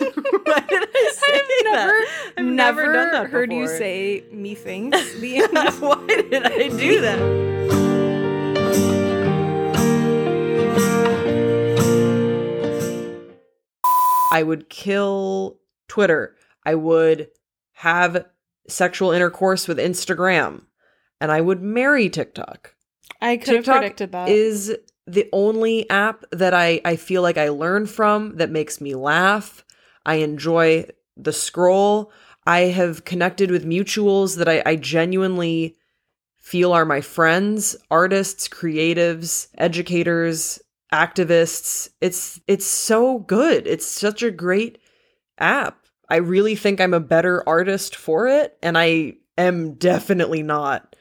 did 1.70 1.78
I 1.78 2.04
say 2.04 2.32
I've 2.38 2.44
never, 2.44 2.82
never, 2.82 2.92
done 2.92 3.12
that 3.12 3.30
heard 3.30 3.52
you 3.52 3.66
say 3.66 4.24
me 4.32 4.54
thinks. 4.54 4.98
Why 5.80 6.06
did 6.06 6.46
I 6.46 6.68
do 6.68 7.00
that? 7.00 7.70
I 14.32 14.42
would 14.42 14.68
kill 14.68 15.58
Twitter. 15.88 16.36
I 16.64 16.74
would 16.76 17.28
have 17.72 18.26
sexual 18.68 19.10
intercourse 19.10 19.66
with 19.66 19.78
Instagram. 19.78 20.66
And 21.20 21.32
I 21.32 21.40
would 21.40 21.60
marry 21.60 22.08
TikTok. 22.08 22.74
I 23.20 23.36
could 23.36 23.56
have 23.56 23.64
predicted 23.64 24.12
that. 24.12 24.28
is 24.28 24.74
the 25.06 25.28
only 25.32 25.88
app 25.90 26.24
that 26.30 26.54
I, 26.54 26.80
I 26.84 26.96
feel 26.96 27.22
like 27.22 27.36
I 27.36 27.48
learn 27.48 27.86
from 27.86 28.36
that 28.36 28.50
makes 28.50 28.80
me 28.80 28.94
laugh. 28.94 29.64
I 30.06 30.16
enjoy 30.16 30.86
the 31.24 31.32
scroll. 31.32 32.12
I 32.46 32.60
have 32.60 33.04
connected 33.04 33.50
with 33.50 33.66
mutuals 33.66 34.36
that 34.38 34.48
I, 34.48 34.62
I 34.64 34.76
genuinely 34.76 35.76
feel 36.36 36.72
are 36.72 36.84
my 36.84 37.00
friends, 37.00 37.76
artists, 37.90 38.48
creatives, 38.48 39.48
educators, 39.58 40.58
activists. 40.92 41.90
It's 42.00 42.40
it's 42.46 42.66
so 42.66 43.20
good. 43.20 43.66
It's 43.66 43.86
such 43.86 44.22
a 44.22 44.30
great 44.30 44.78
app. 45.38 45.86
I 46.08 46.16
really 46.16 46.56
think 46.56 46.80
I'm 46.80 46.94
a 46.94 47.00
better 47.00 47.48
artist 47.48 47.94
for 47.94 48.26
it 48.26 48.58
and 48.62 48.76
I 48.76 49.14
am 49.38 49.74
definitely 49.74 50.42
not 50.42 50.96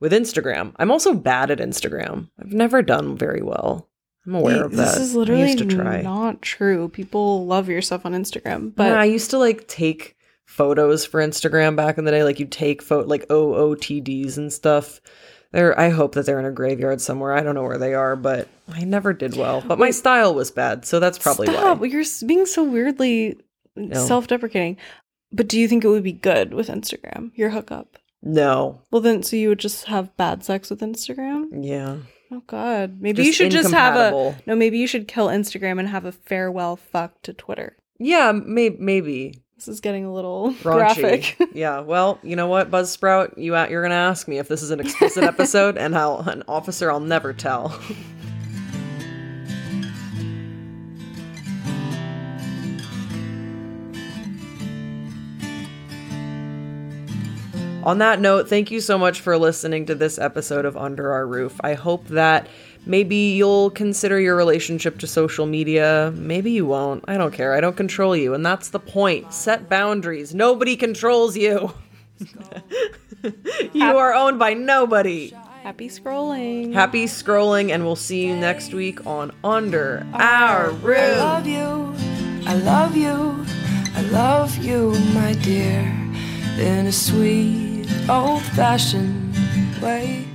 with 0.00 0.12
Instagram. 0.12 0.74
I'm 0.76 0.90
also 0.90 1.14
bad 1.14 1.50
at 1.50 1.58
Instagram. 1.58 2.30
I've 2.38 2.52
never 2.52 2.82
done 2.82 3.16
very 3.16 3.42
well. 3.42 3.89
I'm 4.26 4.34
aware 4.34 4.64
of 4.64 4.72
that. 4.72 4.94
This 4.94 4.96
is 4.98 5.14
I 5.14 5.18
literally 5.18 5.42
used 5.52 5.58
to 5.58 5.64
try. 5.64 6.02
not 6.02 6.42
true. 6.42 6.88
People 6.88 7.46
love 7.46 7.68
your 7.68 7.82
stuff 7.82 8.04
on 8.04 8.12
Instagram, 8.12 8.74
But 8.74 8.90
but 8.90 8.98
I 8.98 9.04
used 9.04 9.30
to 9.30 9.38
like 9.38 9.66
take 9.66 10.16
photos 10.44 11.06
for 11.06 11.20
Instagram 11.20 11.76
back 11.76 11.96
in 11.96 12.04
the 12.04 12.10
day. 12.10 12.22
Like 12.24 12.38
you 12.40 12.46
take 12.46 12.82
photo 12.82 13.08
like 13.08 13.26
OOTDs 13.28 14.36
and 14.36 14.52
stuff. 14.52 15.00
They're 15.52 15.78
I 15.78 15.88
hope 15.88 16.14
that 16.14 16.26
they're 16.26 16.38
in 16.38 16.44
a 16.44 16.52
graveyard 16.52 17.00
somewhere. 17.00 17.32
I 17.32 17.42
don't 17.42 17.54
know 17.54 17.62
where 17.64 17.78
they 17.78 17.94
are, 17.94 18.14
but 18.14 18.48
I 18.68 18.84
never 18.84 19.12
did 19.12 19.36
well. 19.36 19.62
But 19.66 19.78
my 19.78 19.90
style 19.90 20.34
was 20.34 20.50
bad, 20.50 20.84
so 20.84 21.00
that's 21.00 21.18
probably 21.18 21.48
Stop. 21.48 21.80
why. 21.80 21.86
You're 21.86 22.04
being 22.26 22.46
so 22.46 22.62
weirdly 22.62 23.38
self-deprecating. 23.92 24.76
But 25.32 25.48
do 25.48 25.58
you 25.58 25.66
think 25.68 25.84
it 25.84 25.88
would 25.88 26.02
be 26.02 26.12
good 26.12 26.54
with 26.54 26.68
Instagram? 26.68 27.30
Your 27.34 27.50
hookup. 27.50 27.98
No. 28.22 28.82
Well, 28.90 29.00
then, 29.00 29.22
so 29.22 29.36
you 29.36 29.48
would 29.48 29.60
just 29.60 29.84
have 29.86 30.16
bad 30.16 30.44
sex 30.44 30.70
with 30.70 30.80
Instagram? 30.80 31.46
Yeah. 31.64 31.96
Oh 32.32 32.42
God. 32.46 33.00
Maybe 33.00 33.24
you 33.24 33.32
should 33.32 33.50
just 33.50 33.72
have 33.72 33.96
a 33.96 34.36
no. 34.46 34.54
Maybe 34.54 34.78
you 34.78 34.86
should 34.86 35.08
kill 35.08 35.28
Instagram 35.28 35.78
and 35.78 35.88
have 35.88 36.04
a 36.04 36.12
farewell 36.12 36.76
fuck 36.76 37.20
to 37.22 37.32
Twitter. 37.32 37.76
Yeah, 37.98 38.32
may- 38.32 38.76
maybe. 38.78 39.42
This 39.56 39.68
is 39.68 39.80
getting 39.80 40.06
a 40.06 40.12
little 40.12 40.52
Raunchy. 40.54 40.62
graphic. 40.62 41.36
yeah. 41.52 41.80
Well, 41.80 42.18
you 42.22 42.34
know 42.34 42.46
what, 42.46 42.70
Buzzsprout, 42.70 43.36
you 43.36 43.54
you're 43.56 43.82
gonna 43.82 43.94
ask 43.94 44.26
me 44.26 44.38
if 44.38 44.48
this 44.48 44.62
is 44.62 44.70
an 44.70 44.80
explicit 44.80 45.22
episode, 45.34 45.76
and 45.76 45.92
how 45.92 46.18
an 46.18 46.42
officer 46.48 46.90
I'll 46.90 47.00
never 47.00 47.32
tell. 47.34 47.78
On 57.82 57.98
that 57.98 58.20
note, 58.20 58.48
thank 58.48 58.70
you 58.70 58.80
so 58.80 58.98
much 58.98 59.20
for 59.20 59.38
listening 59.38 59.86
to 59.86 59.94
this 59.94 60.18
episode 60.18 60.64
of 60.64 60.76
Under 60.76 61.12
Our 61.12 61.26
Roof. 61.26 61.58
I 61.62 61.74
hope 61.74 62.06
that 62.08 62.46
maybe 62.84 63.16
you'll 63.32 63.70
consider 63.70 64.20
your 64.20 64.36
relationship 64.36 64.98
to 64.98 65.06
social 65.06 65.46
media. 65.46 66.12
Maybe 66.14 66.50
you 66.50 66.66
won't. 66.66 67.04
I 67.08 67.16
don't 67.16 67.32
care. 67.32 67.54
I 67.54 67.60
don't 67.60 67.76
control 67.76 68.14
you. 68.14 68.34
And 68.34 68.44
that's 68.44 68.68
the 68.68 68.80
point. 68.80 69.32
Set 69.32 69.68
boundaries. 69.68 70.34
Nobody 70.34 70.76
controls 70.76 71.36
you. 71.36 71.72
you 73.72 73.84
are 73.96 74.12
owned 74.12 74.38
by 74.38 74.52
nobody. 74.54 75.32
Happy 75.62 75.88
scrolling. 75.88 76.72
Happy 76.72 77.04
scrolling, 77.04 77.70
and 77.70 77.84
we'll 77.84 77.96
see 77.96 78.26
you 78.26 78.34
next 78.34 78.72
week 78.72 79.06
on 79.06 79.30
Under 79.44 80.06
Our 80.14 80.70
Roof. 80.70 80.98
I 80.98 81.16
love 81.18 81.46
you, 81.46 81.94
I 82.46 82.54
love 82.54 82.96
you, 82.96 83.44
I 83.94 84.02
love 84.10 84.56
you, 84.56 84.92
my 85.12 85.34
dear, 85.34 85.84
in 86.60 86.86
a 86.86 86.92
sweet, 86.92 87.88
old 88.08 88.42
fashioned 88.42 89.34
way. 89.80 90.29